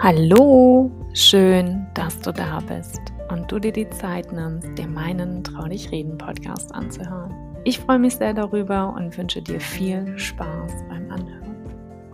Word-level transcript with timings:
Hallo, 0.00 0.92
schön, 1.12 1.88
dass 1.94 2.20
du 2.20 2.32
da 2.32 2.60
bist 2.60 3.00
und 3.30 3.50
du 3.50 3.58
dir 3.58 3.72
die 3.72 3.90
Zeit 3.90 4.32
nimmst, 4.32 4.78
dir 4.78 4.86
meinen 4.86 5.42
Trau 5.42 5.66
dich 5.66 5.90
reden 5.90 6.16
Podcast 6.16 6.72
anzuhören. 6.72 7.34
Ich 7.64 7.80
freue 7.80 7.98
mich 7.98 8.14
sehr 8.14 8.32
darüber 8.32 8.94
und 8.94 9.18
wünsche 9.18 9.42
dir 9.42 9.58
viel 9.58 10.16
Spaß 10.16 10.84
beim 10.88 11.10
Anhören. 11.10 11.56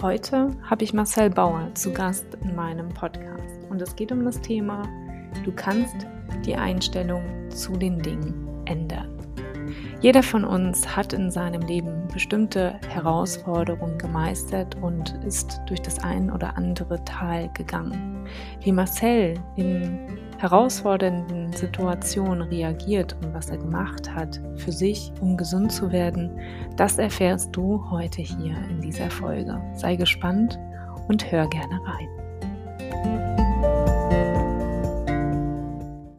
Heute 0.00 0.48
habe 0.62 0.82
ich 0.82 0.94
Marcel 0.94 1.28
Bauer 1.28 1.74
zu 1.74 1.92
Gast 1.92 2.26
in 2.42 2.56
meinem 2.56 2.88
Podcast 2.88 3.58
und 3.68 3.82
es 3.82 3.94
geht 3.94 4.12
um 4.12 4.24
das 4.24 4.40
Thema, 4.40 4.88
du 5.44 5.52
kannst 5.52 6.06
die 6.46 6.56
Einstellung 6.56 7.22
zu 7.50 7.76
den 7.76 7.98
Dingen 7.98 8.62
ändern. 8.64 9.10
Jeder 10.00 10.22
von 10.22 10.44
uns 10.44 10.96
hat 10.96 11.12
in 11.12 11.30
seinem 11.30 11.60
Leben 11.60 11.93
bestimmte 12.14 12.78
Herausforderungen 12.88 13.98
gemeistert 13.98 14.76
und 14.80 15.18
ist 15.26 15.60
durch 15.66 15.82
das 15.82 15.98
ein 15.98 16.30
oder 16.30 16.56
andere 16.56 17.04
Tal 17.04 17.50
gegangen. 17.52 18.26
Wie 18.60 18.72
Marcel 18.72 19.34
in 19.56 19.98
herausfordernden 20.38 21.52
Situationen 21.52 22.48
reagiert 22.48 23.16
und 23.22 23.34
was 23.34 23.50
er 23.50 23.58
gemacht 23.58 24.14
hat 24.14 24.40
für 24.56 24.72
sich, 24.72 25.12
um 25.20 25.36
gesund 25.36 25.72
zu 25.72 25.90
werden, 25.90 26.38
das 26.76 26.98
erfährst 26.98 27.54
du 27.54 27.84
heute 27.90 28.22
hier 28.22 28.56
in 28.70 28.80
dieser 28.80 29.10
Folge. 29.10 29.60
Sei 29.74 29.96
gespannt 29.96 30.58
und 31.08 31.30
hör 31.30 31.48
gerne 31.48 31.80
rein. 31.84 32.08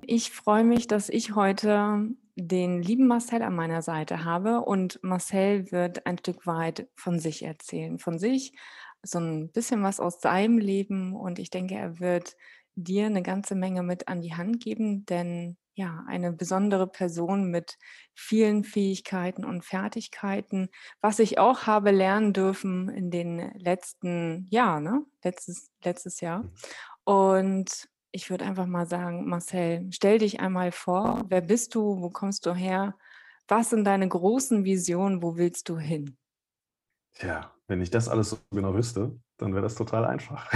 Ich 0.06 0.32
freue 0.32 0.64
mich, 0.64 0.88
dass 0.88 1.10
ich 1.10 1.36
heute 1.36 2.10
den 2.36 2.82
lieben 2.82 3.08
Marcel 3.08 3.42
an 3.42 3.56
meiner 3.56 3.82
Seite 3.82 4.26
habe 4.26 4.62
und 4.62 5.00
Marcel 5.04 5.72
wird 5.72 6.06
ein 6.06 6.18
Stück 6.18 6.46
weit 6.46 6.88
von 6.96 7.20
sich 7.20 7.44
erzählen, 7.44 8.00
von 8.00 8.20
sich, 8.20 8.54
so 9.04 9.20
ein 9.20 9.52
bisschen 9.52 9.84
was 9.84 10.00
aus 10.00 10.20
seinem 10.20 10.58
Leben 10.58 11.16
und 11.16 11.40
ich 11.40 11.50
denke, 11.50 11.76
er 11.76 12.00
wird 12.00 12.36
dir 12.76 13.06
eine 13.06 13.22
ganze 13.22 13.56
Menge 13.56 13.84
mit 13.84 14.08
an 14.08 14.22
die 14.22 14.34
Hand 14.34 14.62
geben, 14.62 15.06
denn 15.06 15.58
ja, 15.76 16.06
eine 16.08 16.32
besondere 16.32 16.88
Person 16.88 17.52
mit 17.52 17.78
vielen 18.14 18.64
Fähigkeiten 18.64 19.44
und 19.44 19.66
Fertigkeiten, 19.66 20.70
was 21.02 21.20
ich 21.20 21.38
auch 21.38 21.68
habe 21.68 21.92
lernen 21.92 22.32
dürfen 22.32 22.90
in 22.90 23.12
den 23.12 23.52
letzten 23.60 24.48
Jahren, 24.50 24.84
ne? 24.84 25.06
letztes, 25.24 25.70
letztes 25.84 26.22
Jahr. 26.22 26.50
Und 27.04 27.90
ich 28.16 28.30
würde 28.30 28.46
einfach 28.46 28.66
mal 28.66 28.88
sagen, 28.88 29.28
Marcel, 29.28 29.88
stell 29.92 30.20
dich 30.20 30.40
einmal 30.40 30.72
vor, 30.72 31.26
wer 31.28 31.42
bist 31.42 31.76
du, 31.76 32.02
wo 32.02 32.10
kommst 32.10 32.46
du 32.46 32.54
her, 32.54 32.96
was 33.50 33.72
sind 33.72 33.84
deine 33.84 34.08
großen 34.08 34.64
Visionen, 34.64 35.22
wo 35.22 35.36
willst 35.36 35.68
du 35.68 35.78
hin? 35.78 36.16
Tja, 37.14 37.52
wenn 37.68 37.82
ich 37.82 37.90
das 37.90 38.08
alles 38.08 38.30
so 38.30 38.38
genau 38.52 38.74
wüsste, 38.74 39.20
dann 39.38 39.54
wäre 39.54 39.64
das 39.64 39.76
total 39.76 40.06
einfach. 40.06 40.50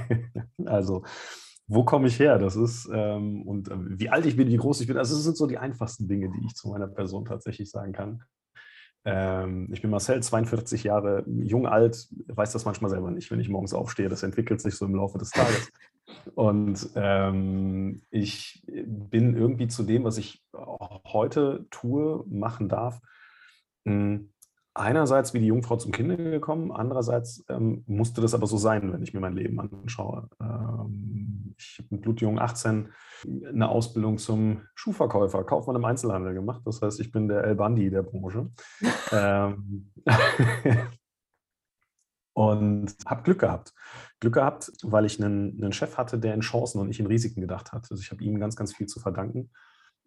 also, 0.64 1.02
wo 1.66 1.84
komme 1.84 2.06
ich 2.06 2.20
her? 2.20 2.38
Das 2.38 2.54
ist, 2.54 2.88
ähm, 2.92 3.42
und 3.48 3.68
äh, 3.68 3.98
wie 3.98 4.08
alt 4.08 4.24
ich 4.24 4.36
bin, 4.36 4.48
wie 4.48 4.56
groß 4.56 4.80
ich 4.80 4.86
bin, 4.86 4.96
also 4.96 5.16
das 5.16 5.24
sind 5.24 5.36
so 5.36 5.48
die 5.48 5.58
einfachsten 5.58 6.06
Dinge, 6.06 6.30
die 6.30 6.46
ich 6.46 6.54
zu 6.54 6.68
meiner 6.68 6.86
Person 6.86 7.24
tatsächlich 7.24 7.68
sagen 7.68 7.92
kann. 7.92 8.22
Ähm, 9.04 9.68
ich 9.72 9.82
bin 9.82 9.90
Marcel, 9.90 10.22
42 10.22 10.84
Jahre, 10.84 11.24
jung, 11.26 11.66
alt, 11.66 12.08
weiß 12.28 12.52
das 12.52 12.64
manchmal 12.64 12.90
selber 12.90 13.10
nicht, 13.10 13.30
wenn 13.32 13.40
ich 13.40 13.48
morgens 13.48 13.74
aufstehe. 13.74 14.08
Das 14.08 14.22
entwickelt 14.22 14.60
sich 14.60 14.76
so 14.76 14.84
im 14.84 14.94
Laufe 14.94 15.18
des 15.18 15.30
Tages. 15.30 15.72
Und 16.34 16.90
ähm, 16.94 18.02
ich 18.10 18.64
bin 18.66 19.36
irgendwie 19.36 19.68
zu 19.68 19.82
dem, 19.82 20.04
was 20.04 20.18
ich 20.18 20.42
heute 20.54 21.66
tue, 21.70 22.24
machen 22.28 22.68
darf, 22.68 23.00
hm, 23.84 24.32
einerseits 24.74 25.34
wie 25.34 25.40
die 25.40 25.46
Jungfrau 25.46 25.76
zum 25.76 25.92
Kinde 25.92 26.16
gekommen, 26.16 26.72
andererseits 26.72 27.44
ähm, 27.48 27.84
musste 27.86 28.20
das 28.20 28.34
aber 28.34 28.46
so 28.46 28.56
sein, 28.56 28.92
wenn 28.92 29.02
ich 29.02 29.12
mir 29.12 29.20
mein 29.20 29.36
Leben 29.36 29.60
anschaue. 29.60 30.28
Ähm, 30.40 31.54
ich 31.58 31.78
habe 31.78 31.88
mit 31.90 32.02
blutjung 32.02 32.38
18 32.38 32.88
eine 33.48 33.68
Ausbildung 33.68 34.18
zum 34.18 34.62
Schuhverkäufer, 34.74 35.44
Kaufmann 35.44 35.76
im 35.76 35.84
Einzelhandel 35.84 36.34
gemacht. 36.34 36.62
Das 36.64 36.80
heißt, 36.80 37.00
ich 37.00 37.12
bin 37.12 37.28
der 37.28 37.44
El 37.44 37.54
Bandi 37.54 37.90
der 37.90 38.02
Branche. 38.02 38.50
ähm, 39.12 39.92
und 42.34 42.94
habe 43.06 43.22
Glück 43.22 43.40
gehabt. 43.40 43.72
Glück 44.20 44.34
gehabt, 44.34 44.72
weil 44.82 45.04
ich 45.04 45.22
einen, 45.22 45.60
einen, 45.60 45.72
Chef 45.72 45.96
hatte, 45.98 46.18
der 46.18 46.34
in 46.34 46.40
Chancen 46.40 46.80
und 46.80 46.88
nicht 46.88 47.00
in 47.00 47.06
Risiken 47.06 47.40
gedacht 47.40 47.72
hat. 47.72 47.86
Also 47.90 48.00
ich 48.00 48.10
habe 48.10 48.22
ihm 48.24 48.38
ganz, 48.38 48.56
ganz 48.56 48.74
viel 48.74 48.86
zu 48.86 49.00
verdanken. 49.00 49.50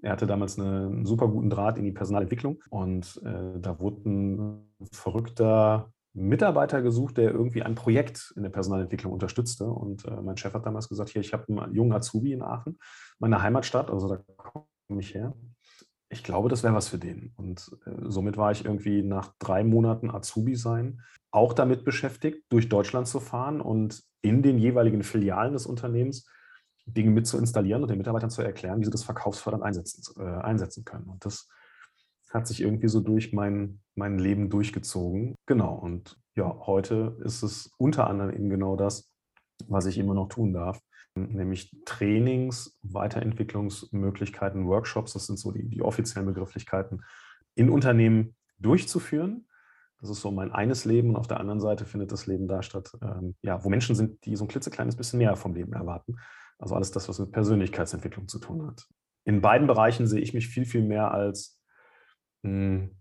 Er 0.02 0.12
hatte 0.12 0.28
damals 0.28 0.60
eine, 0.60 0.88
einen 0.88 1.06
super 1.06 1.28
guten 1.28 1.50
Draht 1.50 1.78
in 1.78 1.86
die 1.86 1.92
Personalentwicklung 1.92 2.62
und 2.70 3.22
äh, 3.24 3.60
da 3.60 3.80
wurde 3.80 4.10
ein 4.10 4.76
verrückter 4.92 5.92
Mitarbeiter 6.14 6.82
gesucht, 6.82 7.18
der 7.18 7.32
irgendwie 7.32 7.64
ein 7.64 7.76
Projekt 7.76 8.34
in 8.36 8.44
der 8.44 8.50
Personalentwicklung 8.50 9.12
unterstützte. 9.12 9.66
Und 9.66 10.06
äh, 10.06 10.22
mein 10.22 10.38
Chef 10.38 10.54
hat 10.54 10.66
damals 10.66 10.88
gesagt, 10.90 11.10
hier, 11.10 11.22
ich 11.22 11.34
habe 11.34 11.46
einen 11.48 11.74
jungen 11.74 11.94
Azubi 11.94 12.32
in 12.32 12.42
Aachen, 12.42 12.78
meine 13.20 13.42
Heimatstadt, 13.42 13.92
also 13.92 14.08
da 14.08 14.18
komme 14.38 15.02
ich 15.02 15.14
her 15.14 15.34
ich 16.10 16.24
glaube, 16.24 16.50
das 16.50 16.64
wäre 16.64 16.74
was 16.74 16.88
für 16.88 16.98
den. 16.98 17.34
Und 17.36 17.76
äh, 17.86 17.92
somit 18.04 18.38
war 18.38 18.52
ich 18.52 18.66
irgendwie 18.66 19.02
nach 19.02 19.34
drei 19.40 19.64
Monaten 19.64 20.10
Azubi 20.10 20.56
sein 20.56 21.02
auch 21.32 21.54
damit 21.54 21.84
beschäftigt, 21.84 22.46
durch 22.50 22.70
Deutschland 22.70 23.08
zu 23.08 23.20
fahren 23.20 23.60
und 23.60 24.04
in 24.22 24.42
den 24.42 24.58
jeweiligen 24.58 25.04
Filialen 25.04 25.54
des 25.54 25.66
Unternehmens 25.66 26.30
Dinge 26.86 27.12
mit 27.12 27.28
zu 27.28 27.38
installieren 27.38 27.82
und 27.82 27.90
den 27.90 27.98
Mitarbeitern 27.98 28.30
zu 28.30 28.42
erklären, 28.42 28.80
wie 28.80 28.86
sie 28.86 28.92
das 28.92 29.04
verkaufsfördernd 29.04 29.64
einsetzen, 29.64 30.04
äh, 30.18 30.42
einsetzen 30.42 30.86
können. 30.86 31.10
Und 31.10 31.26
das 31.26 31.50
hat 32.32 32.48
sich 32.48 32.62
irgendwie 32.62 32.88
so 32.88 33.02
durch 33.02 33.34
mein, 33.34 33.82
mein 33.96 34.20
Leben 34.20 34.50
durchgezogen. 34.50 35.36
Genau. 35.46 35.76
Und 35.76 36.18
ja, 36.36 36.56
heute 36.66 37.18
ist 37.24 37.44
es 37.44 37.72
unter 37.78 38.08
anderem 38.08 38.34
eben 38.34 38.50
genau 38.50 38.76
das, 38.76 39.10
was 39.68 39.88
ich 39.88 39.98
immer 39.98 40.14
noch 40.14 40.28
tun 40.28 40.54
darf 40.54 40.80
nämlich 41.16 41.76
Trainings, 41.86 42.78
Weiterentwicklungsmöglichkeiten, 42.84 44.68
Workshops, 44.68 45.14
das 45.14 45.28
sind 45.28 45.40
so 45.40 45.52
die, 45.52 45.68
die 45.68 45.82
offiziellen 45.82 46.28
Begrifflichkeiten, 46.28 47.04
in 47.56 47.70
Unternehmen 47.70 48.36
durchzuführen. 48.60 49.48
Das 50.00 50.10
ist 50.10 50.22
so 50.22 50.30
mein 50.30 50.52
eines 50.52 50.86
Leben 50.86 51.10
und 51.10 51.16
auf 51.16 51.28
der 51.28 51.40
anderen 51.40 51.62
Seite 51.62 51.86
findet 51.86 52.12
das 52.12 52.28
Leben 52.28 52.48
da 52.48 52.62
statt, 52.62 52.92
ähm, 53.02 53.36
ja, 53.42 53.64
wo 53.64 53.70
Menschen 53.70 53.96
sind, 53.96 54.26
die 54.26 54.36
so 54.36 54.44
ein 54.44 54.50
klitzekleines 54.50 54.98
bisschen 54.98 55.20
mehr 55.20 55.36
vom 55.36 55.56
Leben 55.56 55.74
erwarten. 55.74 56.18
Also 56.60 56.76
alles 56.76 56.92
das, 56.92 57.08
was 57.10 57.20
mit 57.20 57.32
Persönlichkeitsentwicklung 57.32 58.28
zu 58.28 58.40
tun 58.40 58.68
hat. 58.68 58.86
In 59.24 59.42
beiden 59.42 59.68
Bereichen 59.68 60.08
sehe 60.08 60.22
ich 60.22 60.34
mich 60.34 60.48
viel, 60.48 60.66
viel 60.66 60.84
mehr 60.84 61.12
als 61.12 61.60
mh, 62.44 62.52
hm, 62.52 62.98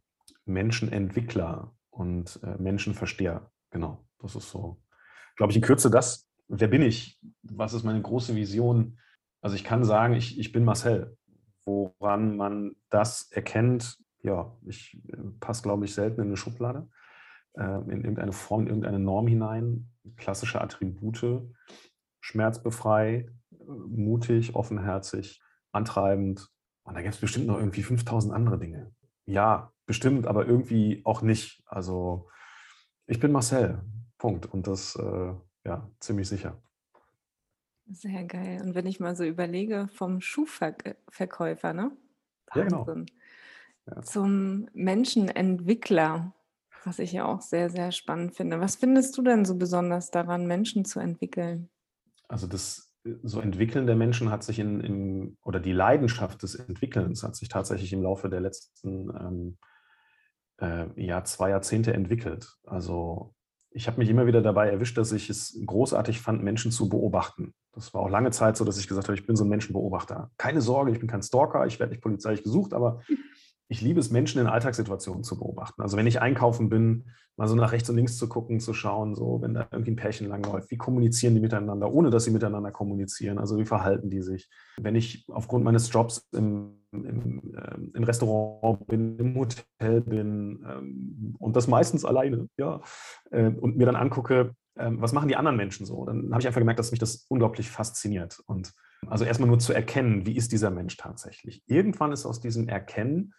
Menschenentwickler 0.46 1.75
und 1.91 2.41
äh, 2.42 2.56
Menschenversteher. 2.58 3.50
Genau, 3.70 4.04
das 4.19 4.36
ist 4.36 4.50
so, 4.50 4.81
glaube 5.36 5.50
ich, 5.50 5.56
in 5.56 5.62
Kürze 5.62 5.91
das, 5.91 6.28
wer 6.49 6.69
bin 6.69 6.82
ich? 6.82 7.21
Was 7.43 7.75
ist 7.75 7.84
meine 7.84 8.03
große 8.03 8.34
Vision? 8.37 8.99
Also 9.41 9.56
ich 9.56 9.65
kann 9.65 9.84
sagen, 9.84 10.15
ich, 10.15 10.38
ich 10.38 10.53
bin 10.53 10.65
Marcel. 10.65 11.16
Woran 11.66 12.37
man 12.37 12.77
das 12.91 13.31
erkennt, 13.31 13.99
ja, 14.22 14.56
ich 14.66 15.00
äh, 15.09 15.16
passe, 15.41 15.62
glaube 15.62 15.84
ich, 15.84 15.94
selten 15.94 16.21
in 16.21 16.28
eine 16.28 16.37
Schublade, 16.37 16.88
äh, 17.55 17.78
in 17.91 18.03
irgendeine 18.03 18.32
Form, 18.32 18.62
in 18.62 18.69
irgendeine 18.69 18.99
Norm 18.99 19.27
hinein. 19.27 19.91
Klassische 20.16 20.60
Attribute, 20.60 21.43
schmerzbefrei, 22.21 23.31
mutig, 23.66 24.55
offenherzig, 24.55 25.41
antreibend. 25.72 26.49
Und 26.84 26.94
da 26.94 27.03
gibt 27.03 27.15
es 27.15 27.21
bestimmt 27.21 27.47
noch 27.47 27.59
irgendwie 27.59 27.82
5000 27.82 28.34
andere 28.34 28.59
Dinge. 28.59 28.93
Ja, 29.26 29.72
bestimmt, 29.87 30.26
aber 30.26 30.47
irgendwie 30.47 31.00
auch 31.05 31.22
nicht. 31.22 31.62
Also 31.66 32.28
ich 33.06 33.21
bin 33.21 33.32
Marcel. 33.32 33.82
Punkt. 34.19 34.47
Und 34.47 34.66
das 34.66 34.97
äh, 34.97 35.34
ja, 35.64 35.91
ziemlich 36.00 36.28
sicher. 36.28 36.60
Sehr 37.91 38.25
geil. 38.25 38.62
Und 38.62 38.75
wenn 38.75 38.86
ich 38.86 39.00
mal 39.00 39.14
so 39.14 39.25
überlege, 39.25 39.88
vom 39.92 40.20
Schuhverkäufer, 40.20 41.75
ne? 41.75 41.97
Ja, 42.54 42.64
genau. 42.64 42.86
Ja. 43.86 44.00
Zum 44.02 44.69
Menschenentwickler, 44.72 46.32
was 46.84 46.98
ich 46.98 47.12
ja 47.12 47.26
auch 47.26 47.42
sehr, 47.42 47.69
sehr 47.69 47.92
spannend 47.92 48.34
finde. 48.34 48.60
Was 48.60 48.76
findest 48.76 49.16
du 49.19 49.22
denn 49.22 49.44
so 49.44 49.56
besonders 49.56 50.11
daran, 50.11 50.46
Menschen 50.46 50.84
zu 50.84 51.00
entwickeln? 51.00 51.69
Also 52.28 52.46
das 52.46 52.90
so 53.22 53.40
Entwickeln 53.40 53.87
der 53.87 53.96
Menschen 53.96 54.31
hat 54.31 54.43
sich 54.43 54.58
in, 54.58 54.81
in 54.81 55.37
oder 55.43 55.61
die 55.61 55.72
Leidenschaft 55.72 56.43
des 56.43 56.55
Entwickelns 56.55 57.22
hat 57.22 57.37
sich 57.37 57.49
tatsächlich 57.50 57.93
im 57.93 58.02
Laufe 58.02 58.31
der 58.31 58.40
letzten 58.40 59.11
ähm, 59.11 59.58
äh, 60.58 60.87
ja, 60.96 61.22
zwei 61.25 61.50
Jahrzehnte 61.50 61.93
entwickelt. 61.93 62.56
Also 62.64 63.34
ich 63.75 63.88
habe 63.88 63.99
mich 63.99 64.09
immer 64.09 64.26
wieder 64.26 64.41
dabei 64.41 64.69
erwischt, 64.69 64.97
dass 64.97 65.11
ich 65.11 65.29
es 65.29 65.61
großartig 65.67 66.21
fand, 66.21 66.43
Menschen 66.44 66.71
zu 66.71 66.88
beobachten. 66.88 67.55
Das 67.73 67.93
war 67.93 68.03
auch 68.03 68.09
lange 68.09 68.31
Zeit 68.31 68.56
so, 68.56 68.65
dass 68.65 68.79
ich 68.79 68.87
gesagt 68.87 69.09
habe, 69.09 69.19
ich 69.19 69.26
bin 69.26 69.35
so 69.35 69.44
ein 69.44 69.50
Menschenbeobachter. 69.50 70.31
Keine 70.38 70.61
Sorge, 70.61 70.93
ich 70.93 71.00
bin 71.00 71.09
kein 71.09 71.23
Stalker, 71.23 71.67
ich 71.67 71.81
werde 71.81 71.91
nicht 71.91 72.03
polizeilich 72.03 72.44
gesucht, 72.44 72.73
aber 72.73 73.00
ich 73.69 73.81
liebe 73.81 73.99
es, 73.99 74.12
Menschen 74.12 74.41
in 74.41 74.47
Alltagssituationen 74.47 75.25
zu 75.25 75.37
beobachten. 75.37 75.82
Also 75.82 75.97
wenn 75.97 76.06
ich 76.06 76.23
einkaufen 76.23 76.69
bin, 76.69 77.06
mal 77.37 77.49
so 77.49 77.56
nach 77.56 77.73
rechts 77.73 77.91
und 77.91 77.97
links 77.97 78.17
zu 78.17 78.29
gucken, 78.29 78.61
zu 78.61 78.75
schauen, 78.75 79.17
so 79.17 79.43
wenn 79.43 79.55
da 79.55 79.67
irgendwie 79.73 79.91
ein 79.91 79.97
Pärchen 79.97 80.29
langläuft, 80.29 80.71
wie 80.71 80.76
kommunizieren 80.76 81.35
die 81.35 81.41
miteinander, 81.41 81.93
ohne 81.93 82.11
dass 82.11 82.25
sie 82.25 82.31
miteinander 82.31 82.71
kommunizieren? 82.71 83.38
Also 83.38 83.59
wie 83.59 83.65
verhalten 83.65 84.09
die 84.09 84.23
sich? 84.23 84.49
Wenn 84.81 84.94
ich 84.94 85.26
aufgrund 85.29 85.65
meines 85.65 85.93
Jobs 85.93 86.29
im, 86.32 86.83
im, 87.02 87.55
äh, 87.55 87.96
im 87.96 88.05
Restaurant 88.05 88.87
bin, 88.87 89.19
im 89.19 89.35
Hotel 89.37 90.00
bin 90.00 90.64
ähm, 90.69 91.37
und 91.38 91.56
das 91.56 91.67
meistens 91.67 92.05
alleine, 92.05 92.49
ja, 92.56 92.81
äh, 93.31 93.49
und 93.49 93.76
mir 93.76 93.87
dann 93.87 93.96
angucke, 93.96 94.55
ähm, 94.76 95.00
was 95.00 95.12
machen 95.12 95.29
die 95.29 95.37
anderen 95.37 95.56
Menschen 95.56 95.87
so? 95.87 96.05
Dann 96.05 96.31
habe 96.31 96.41
ich 96.41 96.46
einfach 96.46 96.61
gemerkt, 96.61 96.79
dass 96.79 96.91
mich 96.91 97.00
das 97.00 97.26
unglaublich 97.29 97.70
fasziniert. 97.70 98.41
Und 98.46 98.73
also 99.06 99.25
erstmal 99.25 99.49
nur 99.49 99.58
zu 99.58 99.73
erkennen, 99.73 100.26
wie 100.26 100.37
ist 100.37 100.52
dieser 100.52 100.70
Mensch 100.70 100.96
tatsächlich. 100.96 101.62
Irgendwann 101.67 102.12
ist 102.12 102.26
aus 102.26 102.41
diesem 102.41 102.69
Erkennen 102.69 103.35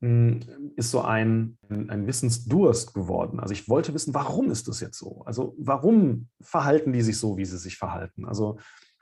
hm, 0.00 0.40
ist 0.76 0.92
so 0.92 1.02
ein, 1.02 1.58
ein 1.68 2.06
Wissensdurst 2.06 2.94
geworden. 2.94 3.40
Also 3.40 3.52
ich 3.52 3.68
wollte 3.68 3.94
wissen, 3.94 4.14
warum 4.14 4.50
ist 4.50 4.68
das 4.68 4.80
jetzt 4.80 4.98
so? 4.98 5.22
Also 5.24 5.56
warum 5.58 6.28
verhalten 6.40 6.92
die 6.92 7.02
sich 7.02 7.18
so, 7.18 7.36
wie 7.36 7.44
sie 7.44 7.58
sich 7.58 7.76
verhalten? 7.76 8.24
Also 8.24 8.58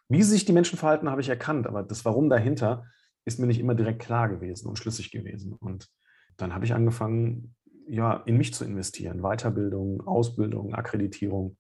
wie 0.09 0.23
sich 0.23 0.45
die 0.45 0.53
Menschen 0.53 0.79
verhalten, 0.79 1.11
habe 1.11 1.21
ich 1.21 1.29
erkannt, 1.29 1.67
aber 1.67 1.83
das 1.83 2.05
Warum 2.05 2.31
dahinter 2.31 2.85
ist 3.27 3.39
mir 3.39 3.47
nicht 3.47 3.61
immer 3.61 3.75
direkt 3.75 4.01
klar 4.01 4.29
gewesen 4.29 4.69
und 4.69 4.79
schlüssig 4.79 5.11
gewesen. 5.11 5.53
Und 5.53 5.91
dann 6.37 6.55
habe 6.55 6.65
ich 6.65 6.73
angefangen, 6.73 7.55
ja, 7.89 8.15
in 8.27 8.37
mich 8.37 8.55
zu 8.55 8.65
investieren. 8.65 9.21
Weiterbildung, 9.21 10.07
Ausbildung, 10.07 10.75
Akkreditierung, 10.75 11.57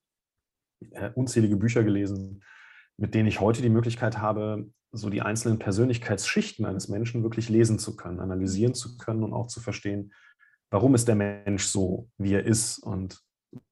äh, 0.92 1.10
unzählige 1.14 1.56
Bücher 1.56 1.84
gelesen, 1.84 2.42
mit 2.96 3.14
denen 3.14 3.28
ich 3.28 3.40
heute 3.40 3.62
die 3.62 3.68
Möglichkeit 3.68 4.18
habe, 4.18 4.70
so 4.92 5.10
die 5.10 5.22
einzelnen 5.22 5.58
Persönlichkeitsschichten 5.58 6.64
eines 6.64 6.88
Menschen 6.88 7.22
wirklich 7.22 7.48
lesen 7.48 7.78
zu 7.78 7.96
können, 7.96 8.20
analysieren 8.20 8.74
zu 8.74 8.96
können 8.96 9.22
und 9.22 9.34
auch 9.34 9.48
zu 9.48 9.60
verstehen, 9.60 10.12
warum 10.70 10.94
ist 10.94 11.08
der 11.08 11.16
Mensch 11.16 11.64
so, 11.64 12.08
wie 12.16 12.32
er 12.32 12.44
ist 12.44 12.78
und 12.78 13.20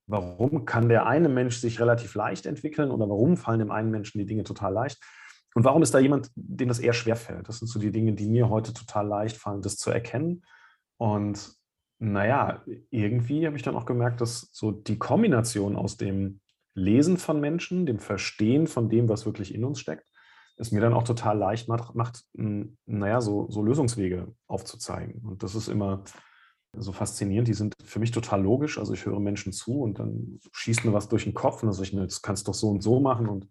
warum 0.07 0.65
kann 0.65 0.89
der 0.89 1.07
eine 1.07 1.29
Mensch 1.29 1.57
sich 1.57 1.79
relativ 1.79 2.13
leicht 2.15 2.45
entwickeln 2.45 2.91
oder 2.91 3.09
warum 3.09 3.37
fallen 3.37 3.59
dem 3.59 3.71
einen 3.71 3.91
Menschen 3.91 4.19
die 4.19 4.25
Dinge 4.25 4.43
total 4.43 4.73
leicht 4.73 5.03
und 5.55 5.63
warum 5.63 5.81
ist 5.81 5.93
da 5.93 5.99
jemand, 5.99 6.29
dem 6.35 6.67
das 6.67 6.79
eher 6.79 6.93
schwer 6.93 7.15
fällt. 7.15 7.47
Das 7.47 7.59
sind 7.59 7.69
so 7.69 7.79
die 7.79 7.91
Dinge, 7.91 8.13
die 8.13 8.27
mir 8.27 8.49
heute 8.49 8.73
total 8.73 9.07
leicht 9.07 9.37
fallen, 9.37 9.61
das 9.61 9.77
zu 9.77 9.89
erkennen. 9.89 10.43
Und 10.97 11.55
naja, 11.97 12.61
irgendwie 12.91 13.47
habe 13.47 13.55
ich 13.55 13.63
dann 13.63 13.75
auch 13.75 13.85
gemerkt, 13.85 14.19
dass 14.19 14.49
so 14.51 14.71
die 14.71 14.99
Kombination 14.99 15.77
aus 15.77 15.95
dem 15.95 16.41
Lesen 16.73 17.17
von 17.17 17.39
Menschen, 17.39 17.85
dem 17.85 17.99
Verstehen 17.99 18.67
von 18.67 18.89
dem, 18.89 19.07
was 19.07 19.25
wirklich 19.25 19.55
in 19.55 19.63
uns 19.63 19.79
steckt, 19.79 20.05
es 20.57 20.73
mir 20.73 20.81
dann 20.81 20.93
auch 20.93 21.03
total 21.03 21.37
leicht 21.37 21.69
macht, 21.69 22.25
naja, 22.33 23.21
so, 23.21 23.49
so 23.49 23.61
Lösungswege 23.61 24.33
aufzuzeigen. 24.47 25.21
Und 25.25 25.41
das 25.41 25.55
ist 25.55 25.69
immer 25.69 26.03
so 26.77 26.91
faszinierend. 26.91 27.47
Die 27.47 27.53
sind 27.53 27.73
für 27.81 27.99
mich 27.99 28.11
total 28.11 28.41
logisch. 28.41 28.77
Also 28.77 28.93
ich 28.93 29.05
höre 29.05 29.21
Menschen 29.21 29.53
zu 29.53 29.81
und 29.81 29.99
dann 29.99 30.39
schießt 30.51 30.83
mir 30.83 30.91
was 30.91 31.07
durch 31.07 31.23
den 31.23 31.33
Kopf 31.33 31.63
und 31.63 31.67
dann 31.67 31.73
sage 31.73 31.89
ich, 31.89 31.95
das 31.95 32.21
kannst 32.21 32.45
du 32.45 32.51
doch 32.51 32.57
so 32.57 32.69
und 32.69 32.83
so 32.83 32.99
machen. 32.99 33.29
Und 33.29 33.47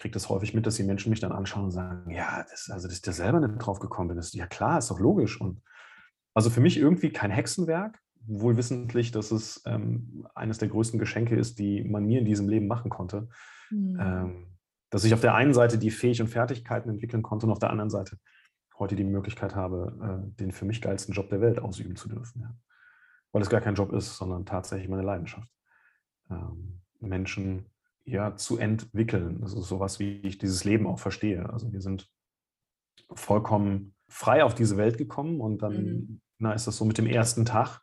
kriege 0.00 0.12
das 0.12 0.28
häufig 0.28 0.54
mit, 0.54 0.66
dass 0.66 0.76
die 0.76 0.82
Menschen 0.82 1.10
mich 1.10 1.20
dann 1.20 1.32
anschauen 1.32 1.64
und 1.64 1.70
sagen, 1.70 2.10
ja, 2.10 2.44
das, 2.50 2.70
also 2.70 2.88
dass 2.88 2.96
ich 2.96 3.02
da 3.02 3.12
selber 3.12 3.38
nicht 3.38 3.58
drauf 3.58 3.78
gekommen 3.78 4.08
bin. 4.08 4.16
Das, 4.16 4.32
ja 4.32 4.46
klar, 4.46 4.78
ist 4.78 4.90
doch 4.90 4.98
logisch. 4.98 5.40
Und 5.40 5.62
also 6.34 6.50
für 6.50 6.60
mich 6.60 6.78
irgendwie 6.78 7.10
kein 7.10 7.30
Hexenwerk, 7.30 8.00
wohl 8.26 8.56
wissentlich, 8.56 9.12
dass 9.12 9.30
es 9.30 9.62
ähm, 9.66 10.26
eines 10.34 10.58
der 10.58 10.68
größten 10.68 10.98
Geschenke 10.98 11.36
ist, 11.36 11.58
die 11.58 11.84
man 11.84 12.04
mir 12.04 12.18
in 12.18 12.24
diesem 12.24 12.48
Leben 12.48 12.66
machen 12.66 12.90
konnte. 12.90 13.28
Mhm. 13.70 13.98
Ähm, 14.00 14.46
dass 14.90 15.04
ich 15.04 15.14
auf 15.14 15.20
der 15.20 15.34
einen 15.34 15.54
Seite 15.54 15.78
die 15.78 15.90
Fähigkeiten 15.90 16.26
und 16.26 16.32
Fertigkeiten 16.32 16.90
entwickeln 16.90 17.22
konnte 17.22 17.46
und 17.46 17.52
auf 17.52 17.60
der 17.60 17.70
anderen 17.70 17.90
Seite 17.90 18.18
heute 18.78 18.96
die 18.96 19.04
Möglichkeit 19.04 19.54
habe, 19.54 20.24
äh, 20.26 20.36
den 20.40 20.50
für 20.50 20.64
mich 20.64 20.80
geilsten 20.80 21.14
Job 21.14 21.28
der 21.28 21.40
Welt 21.40 21.60
ausüben 21.60 21.96
zu 21.96 22.08
dürfen. 22.08 22.40
Ja. 22.40 22.54
Weil 23.32 23.42
es 23.42 23.50
gar 23.50 23.60
kein 23.60 23.74
Job 23.74 23.92
ist, 23.92 24.16
sondern 24.16 24.46
tatsächlich 24.46 24.88
meine 24.88 25.02
Leidenschaft. 25.02 25.48
Ähm, 26.30 26.80
Menschen 26.98 27.66
ja 28.04 28.36
zu 28.36 28.58
entwickeln. 28.58 29.40
Das 29.40 29.52
ist 29.52 29.68
sowas, 29.68 29.98
wie 29.98 30.20
ich 30.20 30.38
dieses 30.38 30.64
Leben 30.64 30.86
auch 30.86 30.98
verstehe. 30.98 31.48
Also 31.50 31.72
wir 31.72 31.80
sind 31.80 32.08
vollkommen 33.12 33.94
frei 34.08 34.44
auf 34.44 34.54
diese 34.54 34.76
Welt 34.76 34.98
gekommen 34.98 35.40
und 35.40 35.62
dann 35.62 35.84
mhm. 35.84 36.20
na, 36.38 36.52
ist 36.52 36.66
das 36.66 36.76
so 36.76 36.84
mit 36.84 36.98
dem 36.98 37.06
ersten 37.06 37.44
Tag, 37.44 37.82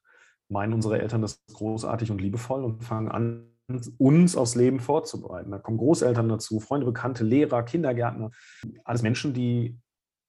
meinen 0.50 0.74
unsere 0.74 1.00
Eltern 1.00 1.22
das 1.22 1.44
großartig 1.54 2.12
und 2.12 2.22
liebevoll 2.22 2.64
und 2.64 2.84
fangen 2.84 3.10
an, 3.10 3.52
uns 3.98 4.36
aufs 4.38 4.56
Leben 4.56 4.80
vorzubereiten. 4.80 5.52
Da 5.52 5.60
kommen 5.60 5.78
Großeltern 5.78 6.30
dazu, 6.30 6.60
Freunde, 6.60 6.86
Bekannte, 6.86 7.24
Lehrer, 7.24 7.64
Kindergärtner, 7.64 8.32
alles 8.86 9.02
Menschen, 9.02 9.34
die 9.34 9.78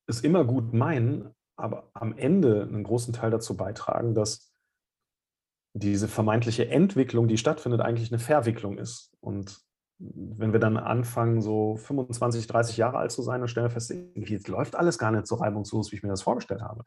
es 0.08 0.20
immer 0.23 0.44
gut 0.44 0.73
meinen, 0.73 1.34
aber 1.56 1.91
am 1.94 2.17
Ende 2.17 2.62
einen 2.62 2.82
großen 2.82 3.12
Teil 3.12 3.31
dazu 3.31 3.56
beitragen, 3.56 4.14
dass 4.14 4.52
diese 5.75 6.08
vermeintliche 6.08 6.69
Entwicklung, 6.69 7.29
die 7.29 7.38
stattfindet, 7.38 7.81
eigentlich 7.81 8.11
eine 8.11 8.19
Verwicklung 8.19 8.79
ist. 8.79 9.12
Und 9.20 9.61
wenn 9.98 10.52
wir 10.52 10.60
dann 10.60 10.76
anfangen, 10.76 11.40
so 11.40 11.76
25, 11.76 12.46
30 12.46 12.76
Jahre 12.76 12.98
alt 12.98 13.10
zu 13.10 13.22
sein, 13.22 13.40
dann 13.40 13.48
stellen 13.48 13.66
wir 13.66 13.70
fest, 13.70 13.92
jetzt 14.14 14.48
läuft 14.48 14.76
alles 14.76 14.98
gar 14.98 15.10
nicht 15.10 15.26
so 15.26 15.36
reibungslos, 15.36 15.90
wie 15.90 15.96
ich 15.96 16.02
mir 16.02 16.08
das 16.08 16.22
vorgestellt 16.22 16.62
habe. 16.62 16.84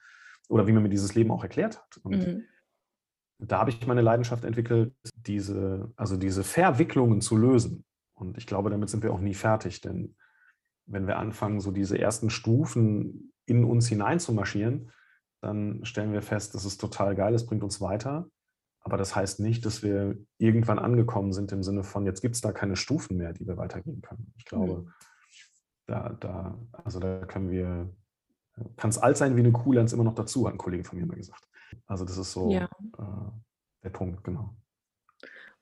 Oder 0.50 0.68
wie 0.68 0.72
man 0.72 0.84
mir 0.84 0.90
dieses 0.90 1.14
Leben 1.16 1.32
auch 1.32 1.44
erklärt 1.44 1.78
hat. 1.78 1.98
Und 2.04 2.28
mhm 2.28 2.44
da 3.42 3.60
habe 3.60 3.72
ich 3.72 3.88
meine 3.88 4.02
Leidenschaft 4.02 4.44
entwickelt, 4.44 4.94
diese, 5.16 5.92
also 5.96 6.16
diese 6.16 6.44
Verwicklungen 6.44 7.22
zu 7.22 7.36
lösen. 7.36 7.84
Und 8.14 8.38
ich 8.38 8.46
glaube, 8.46 8.70
damit 8.70 8.90
sind 8.90 9.04
wir 9.04 9.12
auch 9.12 9.20
nie 9.20 9.34
fertig, 9.34 9.82
denn 9.82 10.16
wenn 10.86 11.08
wir 11.08 11.18
anfangen, 11.18 11.60
so 11.60 11.72
diese 11.72 11.98
ersten 11.98 12.30
Stufen 12.30 13.34
in 13.48 13.64
uns 13.64 13.88
hinein 13.88 14.20
zu 14.20 14.34
marschieren, 14.34 14.92
dann 15.42 15.84
stellen 15.86 16.14
wir 16.14 16.22
fest, 16.22 16.54
das 16.54 16.66
ist 16.66 16.80
total 16.80 17.16
geil, 17.16 17.34
es 17.34 17.48
bringt 17.48 17.64
uns 17.64 17.82
weiter. 17.82 18.30
Aber 18.82 18.98
das 18.98 19.16
heißt 19.16 19.40
nicht, 19.40 19.66
dass 19.66 19.84
wir 19.84 20.18
irgendwann 20.38 20.80
angekommen 20.80 21.34
sind 21.34 21.52
im 21.52 21.64
Sinne 21.64 21.84
von, 21.84 22.06
jetzt 22.06 22.22
gibt 22.22 22.36
es 22.36 22.42
da 22.42 22.52
keine 22.52 22.76
Stufen 22.76 23.18
mehr, 23.18 23.34
die 23.34 23.48
wir 23.48 23.58
weitergehen 23.58 24.02
können. 24.02 24.34
Ich 24.38 24.46
glaube, 24.46 24.82
mhm. 24.82 24.94
da, 25.86 26.10
da, 26.20 26.58
also 26.84 27.00
da 27.00 27.26
können 27.26 27.52
wir, 27.52 27.90
kann 28.78 28.90
es 28.90 28.98
alt 28.98 29.18
sein 29.18 29.36
wie 29.36 29.42
eine 29.42 29.52
Kuh, 29.52 29.74
lernt 29.74 29.90
es 29.90 29.94
immer 29.94 30.04
noch 30.04 30.16
dazu, 30.16 30.48
hat 30.48 30.56
ein 30.56 30.58
Kollege 30.58 30.84
von 30.84 30.98
mir 30.98 31.06
mal 31.06 31.16
gesagt. 31.16 31.48
Also 31.86 32.06
das 32.06 32.18
ist 32.18 32.32
so 32.32 32.50
ja. 32.50 32.66
äh, 32.98 33.32
der 33.84 33.90
Punkt, 33.92 34.24
genau. 34.24 34.56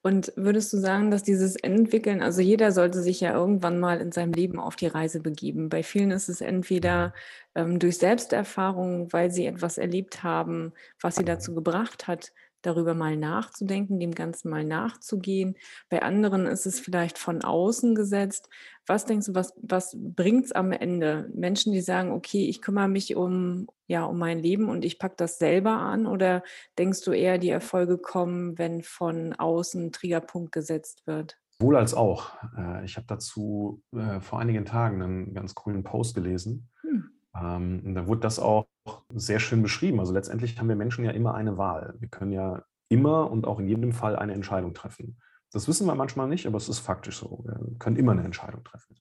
Und 0.02 0.32
würdest 0.38 0.72
du 0.72 0.78
sagen, 0.78 1.12
dass 1.12 1.24
dieses 1.24 1.58
Entwickeln, 1.58 2.22
also 2.22 2.40
jeder 2.40 2.72
sollte 2.72 3.02
sich 3.02 3.20
ja 3.20 3.34
irgendwann 3.34 3.82
mal 3.82 4.00
in 4.00 4.14
seinem 4.14 4.32
Leben 4.32 4.58
auf 4.58 4.78
die 4.78 4.88
Reise 4.88 5.20
begeben. 5.20 5.68
Bei 5.68 5.84
vielen 5.84 6.12
ist 6.12 6.30
es 6.30 6.40
entweder 6.40 7.14
ähm, 7.54 7.80
durch 7.80 7.98
Selbsterfahrung, 7.98 9.12
weil 9.12 9.30
sie 9.30 9.46
etwas 9.46 9.78
erlebt 9.78 10.24
haben, 10.24 10.72
was 11.02 11.18
sie 11.18 11.26
dazu 11.26 11.54
gebracht 11.54 12.08
hat, 12.08 12.32
darüber 12.62 12.94
mal 12.94 13.18
nachzudenken, 13.18 14.00
dem 14.00 14.14
Ganzen 14.14 14.50
mal 14.50 14.64
nachzugehen. 14.64 15.56
Bei 15.90 16.02
anderen 16.02 16.46
ist 16.46 16.66
es 16.66 16.80
vielleicht 16.80 17.18
von 17.18 17.42
außen 17.42 17.96
gesetzt. 17.96 18.50
Was 18.86 19.06
denkst 19.06 19.28
du, 19.28 19.36
was, 19.36 19.54
was 19.62 19.96
bringt 19.98 20.46
es 20.46 20.52
am 20.52 20.72
Ende? 20.72 21.30
Menschen, 21.34 21.74
die 21.74 21.82
sagen, 21.82 22.12
okay, 22.12 22.48
ich 22.48 22.62
kümmere 22.62 22.88
mich 22.88 23.16
um, 23.16 23.68
ja, 23.88 24.06
um 24.06 24.18
mein 24.18 24.40
Leben 24.40 24.70
und 24.70 24.84
ich 24.84 25.00
packe 25.00 25.16
das 25.18 25.38
selber 25.38 25.72
an? 25.72 26.06
Oder 26.08 26.44
denkst 26.78 27.04
du 27.04 27.12
eher, 27.12 27.38
die 27.38 27.50
Erfolge 27.50 27.98
kommen, 27.98 28.58
wenn 28.58 28.84
von 28.84 29.34
außen 29.34 29.92
Triggerpunkt 29.92 30.52
gesetzt 30.52 31.06
wird? 31.06 31.38
Wohl 31.62 31.76
als 31.76 31.94
auch. 31.94 32.32
Äh, 32.58 32.86
ich 32.86 32.96
habe 32.96 33.06
dazu 33.08 33.84
äh, 33.94 34.22
vor 34.22 34.40
einigen 34.40 34.66
Tagen 34.66 35.02
einen 35.02 35.34
ganz 35.34 35.56
coolen 35.56 35.84
Post 35.84 36.16
gelesen. 36.16 36.70
Hm. 36.82 37.12
Ähm, 37.36 37.94
da 37.94 38.08
wurde 38.08 38.22
das 38.22 38.40
auch 38.40 38.68
sehr 39.14 39.40
schön 39.40 39.62
beschrieben. 39.62 40.00
Also 40.00 40.14
letztendlich 40.14 40.58
haben 40.60 40.70
wir 40.70 40.76
Menschen 40.76 41.06
ja 41.06 41.12
immer 41.12 41.36
eine 41.36 41.58
Wahl. 41.58 41.96
Wir 42.00 42.08
können 42.08 42.32
ja 42.32 42.64
immer 42.90 43.30
und 43.30 43.46
auch 43.46 43.60
in 43.60 43.68
jedem 43.68 43.92
Fall 43.92 44.16
eine 44.16 44.34
Entscheidung 44.34 44.74
treffen. 44.74 45.20
Das 45.52 45.68
wissen 45.68 45.88
wir 45.88 45.96
manchmal 45.96 46.28
nicht, 46.28 46.46
aber 46.48 46.58
es 46.58 46.70
ist 46.70 46.80
faktisch 46.80 47.20
so. 47.20 47.44
Wir 47.46 47.78
können 47.80 47.96
immer 47.96 48.12
eine 48.12 48.24
Entscheidung 48.24 48.64
treffen. 48.64 48.98